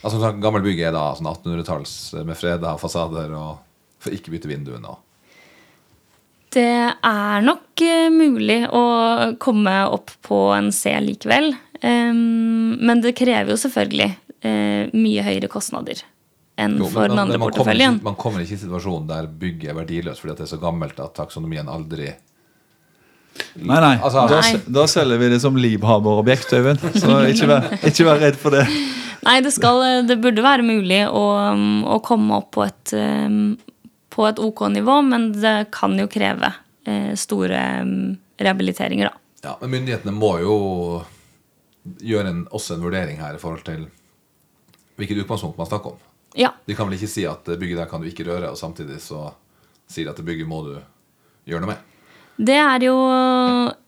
Altså 0.00 0.20
sånn 0.20 0.38
Gammel 0.42 0.62
Bygg 0.62 0.84
er 0.86 0.94
da 0.94 1.08
sånn 1.18 1.26
1800-talls 1.32 1.94
med 2.22 2.38
freda 2.38 2.76
fasader 2.78 3.34
og 3.34 3.64
får 4.04 4.14
ikke 4.20 4.36
bytte 4.36 4.52
vinduene. 4.52 4.94
og 4.94 6.54
Det 6.54 6.70
er 6.94 7.42
nok 7.48 7.82
eh, 7.82 8.06
mulig 8.14 8.60
å 8.70 8.84
komme 9.42 9.74
opp 9.90 10.14
på 10.22 10.38
en 10.54 10.70
C 10.74 10.94
likevel. 11.02 11.50
Men 11.82 13.00
det 13.00 13.14
krever 13.16 13.54
jo 13.54 13.58
selvfølgelig 13.58 14.10
eh, 14.44 14.90
mye 14.94 15.22
høyere 15.24 15.48
kostnader 15.50 16.02
enn 16.60 16.76
Jo, 16.80 16.88
for 16.92 17.08
den 17.10 17.18
andre 17.18 17.36
men 17.38 17.42
man 17.42 17.50
porteføljen. 17.50 17.98
Kommer, 17.98 18.10
Man 18.10 18.18
kommer 18.20 18.44
ikke 18.44 18.56
i 18.58 18.62
situasjonen 18.64 19.06
der 19.10 19.28
bygget 19.42 19.72
er 19.72 19.78
verdiløst 19.80 20.22
fordi 20.22 20.34
at 20.34 20.42
det 20.42 20.46
er 20.48 20.52
så 20.54 20.60
gammelt 20.62 21.00
at 21.02 21.14
taksonomien 21.18 21.68
aldri 21.72 22.10
Nei, 23.54 23.78
nei. 23.80 23.94
Altså- 24.02 24.26
da, 24.28 24.40
Nei. 24.42 24.58
da 24.74 24.82
selger 24.90 25.18
vi 25.20 25.28
det 25.32 25.38
som 25.40 25.54
livhaverobjekt, 25.56 26.50
Øyvind. 26.58 26.82
Så 26.98 27.14
ikke 27.30 27.46
vær, 27.48 27.68
ikke 27.88 28.04
vær 28.08 28.18
redd 28.20 28.36
for 28.36 28.52
det. 28.52 28.64
Nei, 29.24 29.36
det, 29.44 29.52
skal, 29.54 29.80
det 30.08 30.16
burde 30.20 30.42
være 30.44 30.64
mulig 30.66 30.98
å, 31.08 31.22
å 31.94 31.98
komme 32.04 32.36
opp 32.40 32.50
på 32.56 32.64
et, 32.66 32.92
um, 32.96 33.54
på 34.12 34.26
et 34.28 34.40
ok 34.42 34.64
nivå, 34.74 34.98
men 35.06 35.30
det 35.36 35.54
kan 35.72 35.94
jo 36.00 36.08
kreve 36.10 36.50
eh, 36.88 37.12
store 37.20 37.62
um, 37.86 37.94
rehabiliteringer, 38.40 39.08
da. 39.12 39.16
Ja, 39.44 39.54
Men 39.62 39.72
myndighetene 39.78 40.12
må 40.12 40.34
jo 40.42 40.54
gjøre 42.04 42.28
en, 42.34 42.42
også 42.52 42.76
en 42.76 42.84
vurdering 42.84 43.20
her 43.22 43.38
i 43.38 43.40
forhold 43.40 43.64
til 43.64 43.86
hvilket 45.00 45.22
utgangspunkt 45.22 45.56
man 45.60 45.68
snakker 45.70 45.94
om. 45.94 46.00
Ja. 46.38 46.52
De 46.66 46.76
kan 46.78 46.88
vel 46.88 46.98
ikke 46.98 47.10
si 47.10 47.24
at 47.28 47.46
bygget 47.46 47.80
der 47.80 47.88
kan 47.90 48.02
du 48.02 48.10
ikke 48.10 48.26
røre, 48.28 48.52
og 48.52 48.58
samtidig 48.58 49.00
så 49.02 49.30
sier 49.90 50.06
de 50.06 50.12
at 50.12 50.20
det 50.20 50.26
bygget 50.28 50.48
må 50.50 50.62
du 50.66 50.74
gjøre 51.48 51.64
noe 51.64 51.72
med. 51.72 51.86
Det 52.40 52.56
er 52.56 52.84
jo 52.86 52.94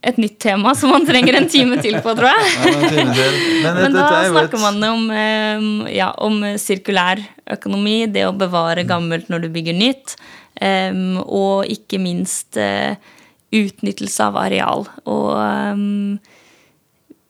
et 0.04 0.18
nytt 0.20 0.34
tema 0.42 0.74
som 0.76 0.90
man 0.92 1.06
trenger 1.08 1.38
en 1.38 1.48
time 1.48 1.78
til 1.80 1.96
på, 2.04 2.12
tror 2.18 2.28
jeg. 2.28 2.50
Ja, 2.60 2.66
men 2.66 2.82
en 2.82 2.92
time 2.92 3.14
til. 3.16 3.38
Men, 3.62 3.78
Men 3.78 3.96
da 3.96 4.08
er 4.18 4.28
snakker 4.34 4.60
man 4.60 4.84
om, 4.90 5.06
eh, 5.16 5.94
ja, 5.94 6.10
om 6.20 6.42
sirkulær 6.60 7.22
økonomi, 7.56 8.02
det 8.12 8.26
å 8.28 8.36
bevare 8.36 8.84
gammelt 8.88 9.32
når 9.32 9.46
du 9.46 9.48
bygger 9.54 9.78
nytt, 9.78 10.16
eh, 10.60 10.92
og 11.24 11.70
ikke 11.72 12.02
minst 12.02 12.60
eh, 12.60 13.00
utnyttelse 13.56 14.28
av 14.28 14.36
areal. 14.42 14.84
Og 15.08 15.32
eh, 15.38 16.36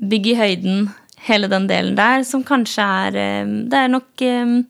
bygge 0.02 0.34
i 0.34 0.38
høyden, 0.40 0.90
hele 1.28 1.46
den 1.52 1.68
delen 1.70 1.94
der, 1.98 2.26
som 2.26 2.42
kanskje 2.42 2.82
er 3.06 3.18
eh, 3.22 3.56
Det 3.70 3.78
er 3.78 3.92
nok 3.92 4.26
eh, 4.26 4.56
eh, 4.56 4.60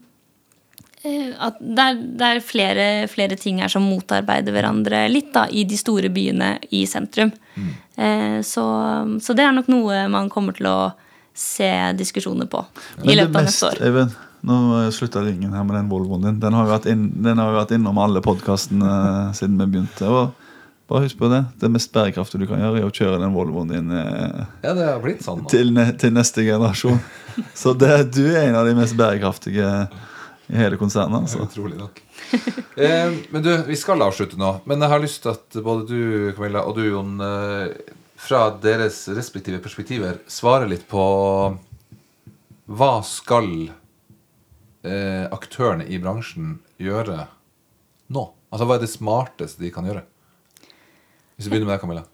at 1.03 1.57
det 1.59 1.85
er, 1.85 1.97
det 2.19 2.27
er 2.29 2.41
flere, 2.47 2.89
flere 3.11 3.39
ting 3.39 3.59
her 3.63 3.71
som 3.73 3.83
motarbeider 3.87 4.55
hverandre 4.55 5.05
litt 5.11 5.33
da, 5.35 5.49
i 5.51 5.65
de 5.67 5.79
store 5.79 6.13
byene 6.15 6.55
i 6.71 6.85
sentrum. 6.87 7.33
Eh, 7.97 8.39
så, 8.47 8.67
så 9.23 9.35
det 9.35 9.47
er 9.47 9.57
nok 9.57 9.71
noe 9.73 10.05
man 10.13 10.31
kommer 10.33 10.55
til 10.57 10.71
å 10.71 10.93
se 11.35 11.71
diskusjoner 11.99 12.47
på 12.51 12.61
i 13.03 13.09
Men 13.09 13.19
løpet 13.23 13.41
av 13.41 13.49
neste 13.49 13.73
år. 13.73 13.81
Even, 13.89 14.13
nå 14.47 14.59
slutter 14.95 15.27
ringen 15.27 15.57
her 15.57 15.67
med 15.67 15.79
den 15.81 15.91
Volvoen 15.91 16.29
din. 16.29 16.39
Den 16.43 16.55
har 16.55 16.69
jo 16.69 16.75
vært, 16.75 16.87
inn, 16.93 17.09
den 17.25 17.41
har 17.41 17.51
jo 17.51 17.59
vært 17.59 17.75
innom 17.75 17.99
alle 18.03 18.23
podkastene 18.25 18.95
siden 19.39 19.59
vi 19.59 19.69
begynte. 19.75 20.07
og 20.07 20.39
bare 20.93 21.07
husk 21.07 21.19
på 21.19 21.31
det. 21.33 21.43
Det 21.59 21.71
mest 21.73 21.93
bærekraftige 21.95 22.45
du 22.45 22.49
kan 22.51 22.61
gjøre, 22.61 22.83
er 22.83 22.87
å 22.87 22.95
kjøre 22.95 23.21
den 23.23 23.35
Volvoen 23.35 23.71
din 23.71 23.91
eh, 23.97 24.43
Ja, 24.65 24.75
det 24.77 24.87
har 24.87 25.03
blitt 25.03 25.23
sånn 25.25 25.47
til, 25.51 25.73
ne 25.75 25.87
til 25.99 26.13
neste 26.15 26.45
generasjon. 26.47 27.01
Så 27.63 27.73
det, 27.79 27.95
du 28.13 28.27
er 28.29 28.51
en 28.51 28.59
av 28.61 28.69
de 28.69 28.75
mest 28.77 28.99
bærekraftige 28.99 29.71
i 30.53 30.61
hele 30.61 30.77
konsernet. 30.77 31.25
altså. 31.25 31.43
Utrolig 31.47 31.79
nok. 31.81 32.03
Eh, 32.77 33.13
men 33.31 33.43
du, 33.45 33.51
vi 33.67 33.77
skal 33.77 34.01
avslutte 34.05 34.39
nå. 34.41 34.55
Men 34.69 34.81
jeg 34.81 34.93
har 34.93 35.03
lyst 35.03 35.23
til 35.25 35.33
at 35.35 35.57
både 35.65 35.85
du 35.89 36.33
Camilla, 36.37 36.63
og 36.69 36.77
du 36.77 36.87
Jon, 36.87 37.19
eh, 37.21 37.75
fra 38.23 38.47
deres 38.63 39.03
respektive 39.13 39.61
perspektiver 39.65 40.21
svarer 40.31 40.71
litt 40.71 40.87
på 40.89 41.03
hva 42.73 42.93
skal 43.05 43.49
eh, 43.69 45.25
aktørene 45.27 45.89
i 45.89 45.99
bransjen 46.01 46.59
gjøre 46.81 47.27
nå? 48.13 48.25
Altså 48.53 48.69
Hva 48.69 48.77
er 48.77 48.85
det 48.85 48.93
smarteste 48.93 49.65
de 49.65 49.73
kan 49.73 49.89
gjøre? 49.89 50.05
Hvis 51.37 51.49
vi 51.49 51.55
begynner 51.55 51.71
med 51.71 51.75
deg, 51.75 51.83
Camilla. 51.83 52.05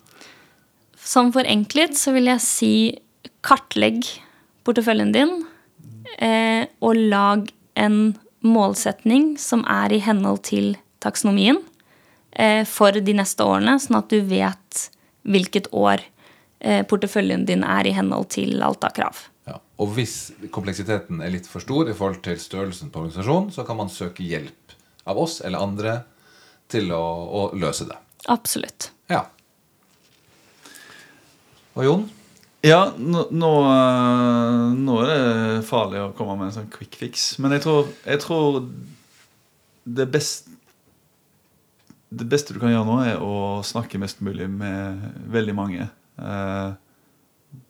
Sånn 0.98 1.34
forenklet 1.34 1.98
så 1.98 2.14
vil 2.14 2.30
jeg 2.30 2.44
si 2.44 2.72
kartlegg 3.46 4.06
porteføljen 4.66 5.14
din, 5.14 5.34
eh, 6.18 6.66
og 6.82 6.98
lag 6.98 7.46
en 7.78 8.00
målsetning 8.44 9.32
som 9.40 9.64
er 9.68 9.94
i 9.94 10.02
henhold 10.02 10.44
til 10.48 10.76
taksonomien 11.02 11.58
eh, 12.32 12.64
for 12.68 12.94
de 12.94 13.14
neste 13.16 13.44
årene, 13.44 13.78
sånn 13.82 14.00
at 14.00 14.12
du 14.12 14.20
vet 14.26 14.84
hvilket 15.28 15.70
år 15.76 16.02
eh, 16.60 16.84
porteføljen 16.88 17.46
din 17.48 17.64
er 17.66 17.88
i 17.88 17.94
henhold 17.96 18.30
til 18.34 18.62
alt 18.64 18.86
av 18.86 18.94
krav. 18.96 19.24
Ja. 19.48 19.58
Og 19.80 19.94
hvis 19.96 20.30
kompleksiteten 20.54 21.22
er 21.24 21.32
litt 21.32 21.48
for 21.48 21.64
stor 21.64 21.88
i 21.88 21.96
forhold 21.96 22.22
til 22.26 22.38
størrelsen 22.42 22.92
på 22.92 23.04
organisasjonen, 23.04 23.50
så 23.54 23.64
kan 23.66 23.80
man 23.80 23.92
søke 23.92 24.26
hjelp 24.26 24.76
av 25.08 25.18
oss 25.18 25.40
eller 25.40 25.64
andre 25.64 25.98
til 26.68 26.92
å, 26.92 27.02
å 27.02 27.42
løse 27.56 27.88
det. 27.88 27.96
Absolutt. 28.28 28.90
Ja. 29.08 29.24
Og 31.78 31.86
Jon? 31.86 32.08
Ja, 32.66 32.92
nå, 32.98 33.28
nå, 33.30 33.50
eh, 33.70 34.62
nå 34.74 34.94
er 35.04 35.10
det 35.12 35.66
farlig 35.68 36.00
å 36.02 36.14
komme 36.18 36.34
med 36.40 36.48
en 36.48 36.56
sånn 36.56 36.70
quick 36.74 36.96
fix. 36.98 37.30
Men 37.38 37.54
jeg 37.54 37.62
tror, 37.62 37.90
jeg 38.02 38.18
tror 38.24 38.56
det, 39.86 40.06
best, 40.10 40.48
det 42.10 42.26
beste 42.26 42.56
du 42.56 42.58
kan 42.58 42.72
gjøre 42.72 42.88
nå, 42.88 42.96
er 43.06 43.22
å 43.22 43.60
snakke 43.66 44.00
mest 44.02 44.24
mulig 44.26 44.48
med 44.50 45.04
veldig 45.30 45.54
mange. 45.54 45.86
Eh, 46.18 46.72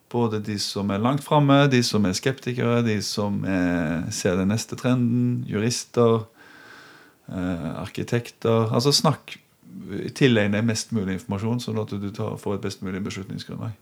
både 0.08 0.40
de 0.40 0.56
som 0.62 0.88
er 0.88 1.04
langt 1.04 1.20
framme, 1.26 1.66
de 1.68 1.82
som 1.84 2.08
er 2.08 2.16
skeptikere, 2.16 2.80
de 2.86 2.96
som 3.04 3.42
er, 3.44 4.06
ser 4.14 4.40
den 4.40 4.48
neste 4.54 4.78
trenden, 4.80 5.42
jurister, 5.50 6.24
eh, 7.28 7.68
arkitekter. 7.82 8.72
Altså 8.72 8.94
snakk 8.96 9.36
Tilegn 10.16 10.52
deg 10.56 10.64
mest 10.66 10.90
mulig 10.96 11.14
informasjon, 11.18 11.60
sånn 11.62 11.78
at 11.80 11.92
du 12.00 12.08
tar, 12.12 12.38
får 12.40 12.56
et 12.56 12.64
best 12.64 12.80
mulig 12.84 13.02
beslutningsgrunnlag. 13.04 13.76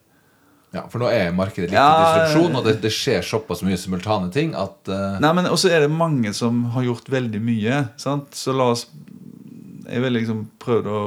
Ja, 0.75 0.83
For 0.91 1.01
nå 1.01 1.09
er 1.13 1.35
markedet 1.37 1.71
litt 1.71 1.79
Ja, 1.79 1.87
i 1.87 2.07
disrupsjon, 2.27 2.57
og 2.59 2.67
det, 2.67 2.79
det 2.83 2.91
skjer 2.95 3.23
såpass 3.25 3.63
mye 3.65 3.79
simultane 3.81 4.33
ting 4.35 4.55
at 4.59 4.91
uh... 4.91 5.19
Nei, 5.23 5.31
men 5.39 5.49
også 5.51 5.71
er 5.73 5.87
det 5.87 5.93
mange 5.93 6.33
som 6.37 6.65
har 6.75 6.87
gjort 6.89 7.11
veldig 7.13 7.41
mye. 7.43 7.85
Sant? 8.03 8.35
Så 8.37 8.55
la 8.57 8.73
oss 8.75 8.87
Jeg 9.87 10.03
vil 10.03 10.19
liksom 10.19 10.43
prøvd 10.63 10.91
å 10.91 11.01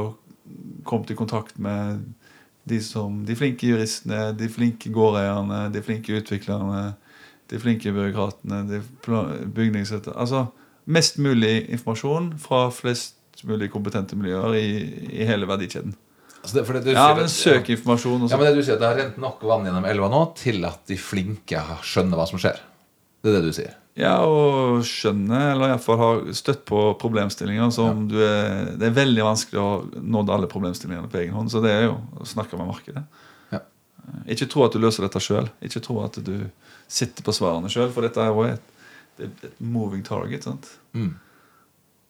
komme 0.88 1.12
i 1.12 1.18
kontakt 1.18 1.60
med 1.62 2.08
de 2.70 2.80
som 2.84 3.24
De 3.28 3.36
flinke 3.38 3.68
juristene, 3.68 4.32
de 4.38 4.50
flinke 4.52 4.92
gårdeierne, 4.94 5.68
de 5.74 5.84
flinke 5.86 6.16
utviklerne, 6.22 6.94
de 7.50 7.62
flinke 7.62 7.94
byråkratene, 7.94 8.64
de 8.70 8.82
bygningsetter 9.58 10.16
Altså 10.16 10.48
mest 10.90 11.20
mulig 11.22 11.68
informasjon 11.70 12.32
fra 12.42 12.68
flest 12.74 13.44
mulig 13.46 13.70
kompetente 13.72 14.18
miljøer 14.20 14.56
i, 14.58 14.70
i 15.22 15.28
hele 15.28 15.48
verdikjeden. 15.48 15.94
Altså 16.42 16.56
det, 16.56 16.64
det, 16.68 16.82
du 16.86 16.92
Ja, 16.94 17.10
men 17.18 17.30
søkeinformasjon 17.30 17.60
søk 17.60 17.70
informasjon. 17.76 18.24
Og 18.26 18.32
Ja, 18.32 18.40
men 18.40 18.50
det 18.50 18.56
du 18.58 18.64
sier 18.66 18.78
at 18.78 18.82
Det 18.84 18.90
har 18.90 18.98
rent 19.00 19.20
nok 19.22 19.44
vann 19.48 19.68
gjennom 19.68 19.86
elva 19.90 20.10
nå 20.12 20.24
til 20.40 20.66
at 20.68 20.82
de 20.90 20.98
flinke 21.00 21.62
skjønner 21.86 22.20
hva 22.20 22.28
som 22.30 22.42
skjer. 22.42 22.60
Det 23.20 23.32
er 23.32 23.40
det 23.40 23.52
du 23.52 23.56
sier. 23.56 23.76
Ja, 24.00 24.14
og 24.24 24.80
skjønner, 24.88 25.50
eller 25.54 25.74
iallfall 25.74 25.98
har 26.00 26.20
støtt 26.38 26.62
på 26.70 26.82
problemstillinger 27.02 27.72
som 27.76 28.06
du 28.08 28.16
er 28.24 28.70
Det 28.80 28.88
er 28.88 28.96
veldig 28.96 29.26
vanskelig 29.28 29.60
å 29.60 29.72
nå 30.00 30.22
alle 30.32 30.48
problemstillingene 30.52 31.12
på 31.12 31.20
egen 31.24 31.36
hånd, 31.36 31.52
så 31.52 31.60
det 31.64 31.74
er 31.74 31.88
jo 31.90 31.98
å 32.16 32.28
snakke 32.28 32.60
med 32.60 32.70
markedet. 32.70 33.04
Ja. 33.52 33.60
Ikke 34.32 34.48
tro 34.48 34.64
at 34.64 34.76
du 34.76 34.80
løser 34.80 35.04
dette 35.04 35.20
sjøl. 35.24 35.50
Ikke 35.66 35.84
tro 35.84 36.00
at 36.06 36.22
du 36.24 36.48
sitter 36.88 37.26
på 37.26 37.36
svarene 37.36 37.72
sjøl, 37.72 37.92
for 37.92 38.08
dette 38.08 38.24
er 38.24 38.32
jo 38.32 38.46
et, 38.48 38.72
et 39.28 39.50
moving 39.60 40.06
target. 40.06 40.48
sant? 40.48 40.72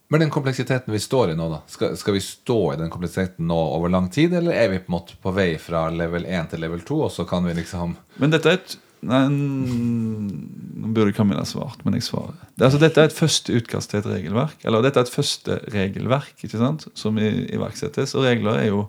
Men 0.10 0.24
den 0.24 0.32
kompleksiteten 0.34 0.94
vi 0.94 1.00
står 1.00 1.32
i 1.32 1.38
nå, 1.38 1.46
da. 1.52 1.60
Skal, 1.70 1.92
skal 1.98 2.16
vi 2.16 2.22
stå 2.26 2.56
i 2.74 2.78
den 2.80 2.90
kompleksiteten 2.90 3.46
nå 3.50 3.58
over 3.76 3.92
lang 3.94 4.08
tid, 4.10 4.34
eller 4.34 4.56
er 4.58 4.72
vi 4.72 4.80
på 4.82 4.90
en 4.90 4.96
måte 4.98 5.18
på 5.22 5.34
vei 5.36 5.52
fra 5.62 5.84
level 5.94 6.26
1 6.26 6.50
til 6.56 6.64
level 6.66 6.82
2, 6.88 6.98
og 7.06 7.12
så 7.14 7.26
kan 7.30 7.46
vi 7.46 7.54
liksom 7.60 7.94
Men 8.18 8.34
dette 8.34 8.50
er 8.50 8.58
et 8.62 8.78
Nei, 9.06 9.22
nå 9.32 10.90
burde 10.92 11.14
Camilla 11.16 11.46
svart, 11.48 11.86
men 11.86 11.96
jeg 11.96 12.04
svarer. 12.10 12.34
Det, 12.58 12.66
altså, 12.68 12.80
dette 12.82 13.00
er 13.00 13.08
et 13.08 13.16
første 13.16 13.54
utkast 13.56 13.94
til 13.94 14.02
et 14.02 14.10
regelverk. 14.12 14.58
Eller 14.68 14.84
dette 14.84 15.00
er 15.00 15.08
et 15.08 15.14
første 15.14 15.56
regelverk 15.72 16.44
ikke 16.44 16.60
sant, 16.60 16.84
som 17.00 17.16
iverksettes. 17.22 18.12
Og 18.20 18.26
regler 18.28 18.60
er 18.60 18.68
jo 18.74 18.82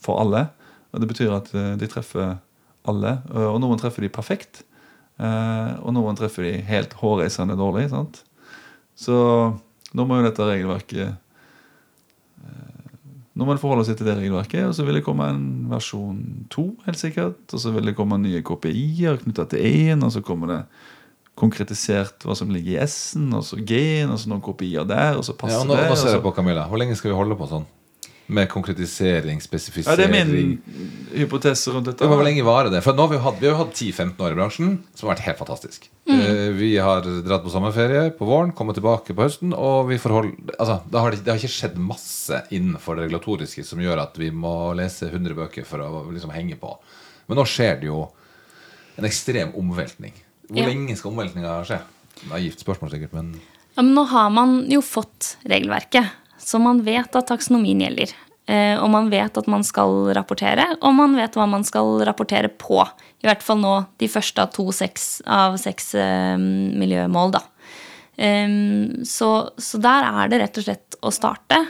for 0.00 0.22
alle. 0.22 0.46
Og 0.94 1.02
Det 1.02 1.10
betyr 1.10 1.34
at 1.36 1.52
eh, 1.52 1.74
de 1.82 1.90
treffer 1.92 2.38
alle. 2.88 3.12
Og 3.34 3.58
noen 3.60 3.82
treffer 3.82 4.06
de 4.06 4.12
perfekt. 4.14 4.62
eh, 5.20 5.70
Og 5.82 5.92
noen 5.92 6.16
treffer 6.16 6.48
de 6.48 6.54
helt 6.70 6.96
hårreisende 7.02 7.58
dårlig. 7.60 7.90
sant? 7.92 8.22
Så 8.96 9.18
nå 9.96 10.04
må 10.04 10.18
jo 10.18 10.28
dette 10.28 10.46
regelverket 10.48 11.16
nå 13.38 13.46
må 13.46 13.54
en 13.54 13.60
forholde 13.62 13.84
seg 13.86 14.00
til 14.00 14.08
det 14.08 14.16
regelverket, 14.18 14.64
og 14.66 14.72
så 14.74 14.82
vil 14.82 14.98
det 14.98 15.04
komme 15.06 15.28
en 15.30 15.42
versjon 15.70 16.18
2, 16.50 16.64
helt 16.88 16.98
sikkert. 16.98 17.44
Og 17.54 17.62
så 17.62 17.70
vil 17.70 17.86
det 17.86 17.94
komme 17.94 18.18
nye 18.18 18.42
KPI-er 18.42 19.20
knytta 19.22 19.44
til 19.52 19.62
1, 19.62 20.02
og 20.02 20.10
så 20.10 20.22
kommer 20.26 20.50
det 20.50 20.58
konkretisert 21.38 22.26
hva 22.26 22.34
som 22.34 22.50
ligger 22.50 22.74
i 22.74 22.80
S-en, 22.82 23.28
og 23.38 23.44
så 23.46 23.60
G-en, 23.62 24.10
og 24.10 24.18
så 24.18 24.32
noen 24.32 24.42
KPI-er 24.42 24.88
der, 24.90 25.20
og 25.20 25.22
så 25.22 25.36
ja, 25.36 25.38
passer 25.44 25.62
og 25.62 25.70
nå, 25.70 25.76
det. 25.78 25.86
nå 25.86 25.98
ser 26.00 26.16
jeg 26.16 26.24
på 26.24 26.34
Camilla. 26.34 26.66
Hvor 26.66 26.82
lenge 26.82 26.98
skal 26.98 27.12
vi 27.12 27.18
holde 27.20 27.38
på 27.38 27.46
sånn? 27.52 27.68
Med 28.28 28.48
konkretisering, 28.52 29.38
spesifisering 29.40 29.96
ja, 29.96 29.96
det 29.96 30.20
er 30.20 30.26
min 30.28 30.58
hypotese 31.16 31.72
rundt 31.72 31.86
dette. 31.88 32.04
Hvor 32.04 32.20
lenge 32.26 32.42
varer 32.44 32.68
det? 32.68 32.82
For 32.84 32.92
nå 32.92 33.06
har 33.06 33.14
Vi 33.14 33.16
jo 33.16 33.22
hatt, 33.24 33.38
vi 33.40 33.48
har 33.48 33.54
jo 33.54 33.60
hatt 33.62 33.72
10-15 33.78 34.20
år 34.20 34.34
i 34.34 34.36
bransjen, 34.36 34.74
som 34.94 35.08
har 35.08 35.14
vært 35.14 35.24
helt 35.24 35.40
fantastisk. 35.40 35.86
Mm. 36.04 36.20
Vi 36.58 36.68
har 36.76 37.08
dratt 37.24 37.44
på 37.46 37.52
sommerferie 37.54 38.10
på 38.18 38.28
våren, 38.28 38.52
kommet 38.52 38.76
tilbake 38.76 39.16
på 39.16 39.24
høsten, 39.24 39.54
og 39.56 39.88
vi 39.88 39.96
forhold, 40.02 40.34
altså, 40.58 40.78
det, 40.92 41.00
har, 41.00 41.16
det 41.16 41.32
har 41.32 41.40
ikke 41.40 41.54
skjedd 41.56 41.80
masse 41.80 42.42
innenfor 42.52 42.96
det 43.00 43.06
regulatoriske 43.08 43.64
som 43.64 43.80
gjør 43.80 44.04
at 44.04 44.20
vi 44.20 44.28
må 44.30 44.54
lese 44.76 45.08
100 45.08 45.32
bøker 45.38 45.64
for 45.68 45.80
å 45.84 46.04
liksom 46.12 46.32
henge 46.36 46.60
på. 46.60 46.74
Men 47.28 47.40
nå 47.40 47.48
skjer 47.48 47.80
det 47.80 47.88
jo 47.88 48.04
en 48.98 49.08
ekstrem 49.08 49.56
omveltning. 49.56 50.12
Hvor 50.48 50.62
Ja. 50.64 50.68
lenge 50.68 50.96
skal 50.96 51.12
omveltninga 51.12 51.58
skje? 51.68 51.80
Naivt 52.28 52.60
spørsmål, 52.64 52.90
sikkert, 52.92 53.12
men 53.16 53.34
Ja, 53.76 53.82
men 53.82 53.94
nå 53.94 54.04
har 54.10 54.28
man 54.34 54.64
jo 54.68 54.80
fått 54.82 55.36
regelverket, 55.46 56.08
så 56.48 56.60
man 56.62 56.80
vet 56.86 57.12
at 57.18 57.28
taksonomien 57.28 57.82
gjelder. 57.84 58.14
Eh, 58.48 58.80
og 58.80 58.88
man 58.88 59.10
vet 59.12 59.36
at 59.36 59.48
man 59.50 59.64
skal 59.66 60.08
rapportere, 60.16 60.64
og 60.80 60.94
man 60.96 61.16
vet 61.18 61.36
hva 61.36 61.44
man 61.50 61.66
skal 61.68 62.00
rapportere 62.08 62.48
på. 62.48 62.80
I 63.20 63.28
hvert 63.28 63.44
fall 63.44 63.60
nå 63.60 63.74
de 64.00 64.08
første 64.08 64.40
av 64.40 64.54
to 64.56 64.70
seks, 64.72 65.18
av 65.28 65.58
seks 65.60 65.92
eh, 66.00 66.38
miljømål, 66.38 67.36
da. 67.36 67.44
Em, 68.18 69.04
så, 69.06 69.50
så 69.60 69.78
der 69.82 70.08
er 70.08 70.32
det 70.32 70.40
rett 70.40 70.58
og 70.58 70.64
slett 70.66 70.98
å 71.04 71.12
starte. 71.14 71.60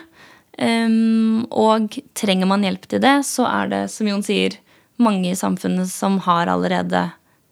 Og 0.59 1.99
trenger 2.19 2.49
man 2.51 2.65
hjelp 2.67 2.89
til 2.91 3.03
det, 3.05 3.21
så 3.29 3.45
er 3.47 3.69
det, 3.71 3.83
som 3.93 4.09
Jon 4.11 4.25
sier, 4.27 4.57
mange 4.99 5.31
i 5.31 5.39
samfunnet 5.39 5.87
som 5.91 6.19
har 6.25 6.51
allerede 6.51 7.05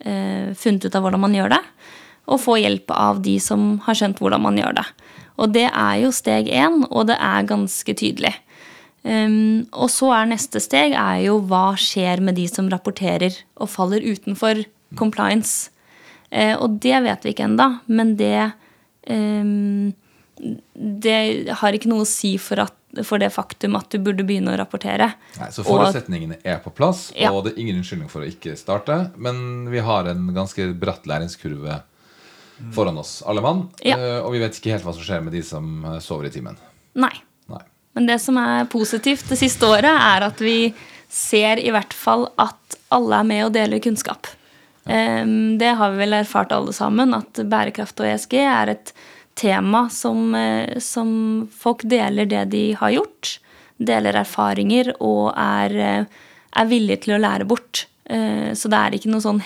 eh, 0.02 0.50
funnet 0.58 0.88
ut 0.88 0.96
av 0.96 1.04
hvordan 1.04 1.22
man 1.22 1.36
gjør 1.36 1.54
det. 1.54 1.62
Og 2.26 2.42
få 2.42 2.56
hjelp 2.58 2.90
av 2.90 3.20
de 3.22 3.36
som 3.42 3.76
har 3.86 3.98
skjønt 3.98 4.18
hvordan 4.22 4.42
man 4.42 4.58
gjør 4.58 4.80
det. 4.80 4.86
Og 5.36 5.52
det 5.52 5.66
er 5.68 5.94
jo 6.02 6.12
steg 6.14 6.48
én, 6.48 6.82
og 6.90 7.08
det 7.10 7.16
er 7.20 7.48
ganske 7.48 7.94
tydelig. 7.96 8.32
Um, 9.06 9.66
og 9.70 9.90
så 9.92 10.08
er 10.16 10.30
neste 10.32 10.58
steg 10.58 10.96
er 10.98 11.20
jo 11.28 11.36
hva 11.46 11.76
skjer 11.78 12.18
med 12.26 12.34
de 12.40 12.48
som 12.50 12.66
rapporterer 12.72 13.36
og 13.54 13.70
faller 13.70 14.02
utenfor 14.02 14.64
compliance. 14.98 15.70
Uh, 16.32 16.56
og 16.58 16.80
det 16.82 16.98
vet 17.04 17.22
vi 17.22 17.34
ikke 17.34 17.46
ennå, 17.46 17.68
men 17.86 18.16
det 18.18 18.50
um, 19.06 19.92
Det 20.36 21.48
har 21.62 21.76
ikke 21.76 21.88
noe 21.88 22.02
å 22.04 22.08
si 22.08 22.34
for, 22.42 22.60
at, 22.66 22.74
for 23.06 23.22
det 23.22 23.30
faktum 23.32 23.78
at 23.78 23.88
du 23.94 24.02
burde 24.04 24.26
begynne 24.26 24.52
å 24.52 24.58
rapportere. 24.58 25.12
Nei, 25.38 25.48
Så 25.54 25.62
forutsetningene 25.64 26.40
er 26.44 26.58
på 26.64 26.74
plass, 26.76 27.06
Ja. 27.16 27.30
og 27.32 27.46
det 27.46 27.54
er 27.54 27.62
ingen 27.62 27.78
unnskyldning 27.80 28.10
for 28.12 28.20
å 28.20 28.28
ikke 28.28 28.52
starte. 28.58 28.98
Men 29.16 29.70
vi 29.72 29.80
har 29.86 30.10
en 30.10 30.26
ganske 30.36 30.66
bratt 30.76 31.06
læringskurve 31.08 31.78
foran 32.74 32.98
oss, 32.98 33.22
alle 33.26 33.42
mann. 33.44 33.66
Ja. 33.84 33.96
eh, 33.98 34.20
Og 34.24 34.32
vi 34.32 34.40
vet 34.42 34.56
ikke 34.58 34.72
helt 34.74 34.84
hva 34.86 34.94
som 34.96 35.04
skjer 35.04 35.22
med 35.24 35.32
de 35.36 35.42
som 35.44 35.84
eh, 35.84 35.98
sover 36.04 36.28
i 36.28 36.32
timen. 36.34 36.56
Nei. 36.96 37.12
Nei. 37.52 37.62
Men 37.94 38.06
det 38.08 38.18
som 38.22 38.36
er 38.40 38.64
positivt 38.72 39.28
det 39.28 39.38
siste 39.40 39.66
året, 39.68 39.90
er 39.92 40.24
at 40.26 40.40
vi 40.40 40.72
ser 41.12 41.60
i 41.62 41.70
hvert 41.72 41.92
fall 41.96 42.26
at 42.40 42.76
alle 42.92 43.20
er 43.22 43.28
med 43.28 43.44
og 43.46 43.52
deler 43.54 43.80
kunnskap. 43.84 44.26
Ja. 44.86 45.24
Det 45.58 45.70
har 45.80 45.90
vi 45.90 45.98
vel 45.98 46.12
erfart 46.14 46.52
alle 46.54 46.72
sammen, 46.76 47.14
at 47.16 47.40
bærekraft 47.50 47.98
og 48.00 48.06
ESG 48.06 48.34
er 48.38 48.70
et 48.76 48.92
tema 49.34 49.88
som, 49.90 50.34
eh, 50.38 50.78
som 50.78 51.48
folk 51.50 51.82
deler 51.82 52.28
det 52.30 52.44
de 52.52 52.64
har 52.78 52.94
gjort. 52.94 53.38
Deler 53.78 54.14
erfaringer 54.22 54.92
og 55.00 55.32
er, 55.36 56.06
er 56.56 56.68
villige 56.70 57.02
til 57.04 57.16
å 57.16 57.20
lære 57.20 57.44
bort. 57.48 57.86
Så 58.06 58.70
det 58.70 58.78
er 58.78 58.94
ikke 58.94 59.10
noe 59.10 59.20
sånn 59.24 59.40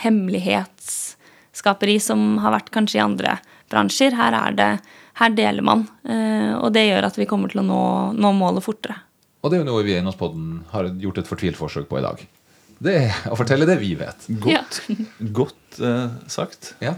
hemmelighetsskaperi 1.50 2.00
som 2.00 2.38
har 2.38 2.52
vært 2.52 2.70
kanskje 2.70 2.98
i 2.98 3.02
andre 3.02 3.38
bransjer. 3.70 4.12
Her, 4.12 4.32
er 4.32 4.52
det, 4.56 4.80
her 5.18 5.30
deler 5.30 5.62
man, 5.62 5.86
eh, 6.04 6.54
og 6.56 6.72
det 6.72 6.88
gjør 6.88 7.06
at 7.06 7.18
vi 7.18 7.26
kommer 7.26 7.48
til 7.48 7.60
å 7.60 7.66
nå, 7.66 8.14
nå 8.14 8.32
målet 8.32 8.64
fortere. 8.64 8.96
Og 9.42 9.50
det 9.50 9.56
er 9.56 9.64
jo 9.64 9.70
noe 9.70 9.84
vi 9.84 9.92
i 9.92 9.96
Eiendomspodden 9.96 10.64
har 10.70 10.90
gjort 11.00 11.18
et 11.18 11.28
fortvilt 11.28 11.56
forsøk 11.56 11.88
på 11.88 11.98
i 11.98 12.04
dag. 12.04 12.26
Det 12.80 12.96
er 12.96 13.30
å 13.30 13.36
fortelle 13.36 13.66
det 13.66 13.78
vi 13.80 13.94
vet. 13.94 14.26
Godt, 14.40 14.82
godt 15.38 15.80
uh, 15.80 16.10
sagt. 16.28 16.74
Ja. 16.80 16.94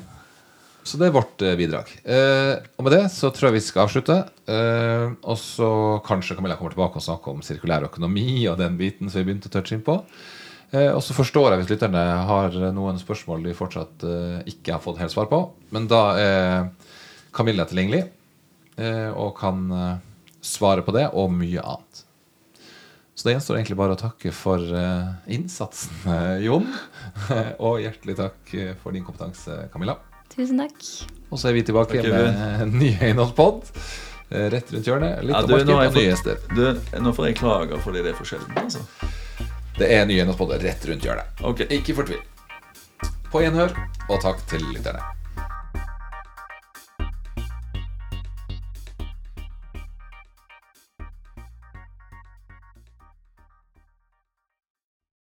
Så 0.82 0.98
det 0.98 1.08
er 1.08 1.14
vårt 1.14 1.42
uh, 1.42 1.54
bidrag. 1.58 1.90
Uh, 2.02 2.58
og 2.78 2.86
med 2.86 2.96
det 2.96 3.04
så 3.14 3.30
tror 3.30 3.48
jeg 3.48 3.60
vi 3.60 3.64
skal 3.66 3.86
avslutte. 3.86 4.16
Eh, 4.50 5.06
og 5.22 5.38
så 5.38 5.68
kanskje 6.02 6.34
Camilla 6.34 6.56
kommer 6.58 6.74
tilbake 6.74 6.98
og 6.98 7.04
snakker 7.04 7.34
om 7.34 7.44
sirkulær 7.46 7.86
økonomi 7.86 8.42
og 8.50 8.58
den 8.58 8.74
biten 8.78 9.10
som 9.10 9.22
vi 9.22 9.28
begynte 9.28 9.50
å 9.50 9.54
touche 9.54 9.78
inn 9.78 9.84
på. 9.86 10.00
Eh, 10.72 10.88
og 10.88 11.02
så 11.04 11.16
forstår 11.16 11.52
jeg 11.52 11.62
hvis 11.62 11.72
lytterne 11.74 12.02
har 12.28 12.56
noen 12.72 13.00
spørsmål 13.00 13.44
de 13.44 13.56
fortsatt 13.56 14.06
eh, 14.08 14.38
ikke 14.52 14.76
har 14.76 14.84
fått 14.84 15.02
helt 15.02 15.12
svar 15.14 15.28
på. 15.32 15.42
Men 15.74 15.88
da 15.90 16.02
er 16.20 16.70
Camilla 17.36 17.66
tilgjengelig 17.68 18.06
eh, 18.76 19.10
og 19.12 19.34
kan 19.40 19.66
svare 20.42 20.84
på 20.84 20.94
det 20.96 21.10
og 21.12 21.32
mye 21.34 21.60
annet. 21.62 22.06
Så 23.12 23.28
det 23.28 23.36
gjenstår 23.36 23.58
egentlig 23.58 23.76
bare 23.78 23.94
å 23.94 24.00
takke 24.00 24.32
for 24.34 24.64
innsatsen, 25.30 26.08
Jon. 26.46 26.64
og 27.66 27.82
hjertelig 27.84 28.16
takk 28.18 28.56
for 28.80 28.96
din 28.96 29.04
kompetanse, 29.06 29.66
Camilla. 29.74 29.98
Tusen 30.32 30.62
takk. 30.62 30.80
Og 31.32 31.40
så 31.40 31.50
er 31.50 31.56
vi 31.58 31.64
tilbake 31.68 32.00
Takk, 32.00 32.08
med 32.12 32.62
en 32.64 32.72
ny 32.80 32.92
eh, 34.32 34.48
rett 34.52 34.72
rundt 34.72 34.88
hjørnet. 34.88 35.20
Litt 35.26 35.36
Ja, 35.36 35.42
du, 35.44 35.54
nå 35.68 35.76
marked 35.76 36.00
jeg 36.00 36.16
og. 36.16 36.46
Du, 36.56 36.64
nå 37.04 37.12
får 37.16 37.28
jeg 37.28 37.38
klager 37.40 37.82
fordi 37.84 38.04
det 38.04 38.14
er 38.14 38.18
for 38.18 38.28
sjelden. 38.28 38.56
Altså. 38.56 38.80
Det 39.78 39.88
er 39.88 40.04
nye 40.06 40.20
eiendomspodder 40.20 40.62
rett 40.66 40.84
rundt 40.88 41.06
hjørnet. 41.06 41.42
Ok. 41.48 41.64
Ikke 41.72 41.96
fortvil. 41.96 42.20
På 43.32 43.40
gjenhør, 43.40 43.72
og 44.10 44.20
takk 44.20 44.44
til 44.50 44.64
lytterne. 44.74 45.11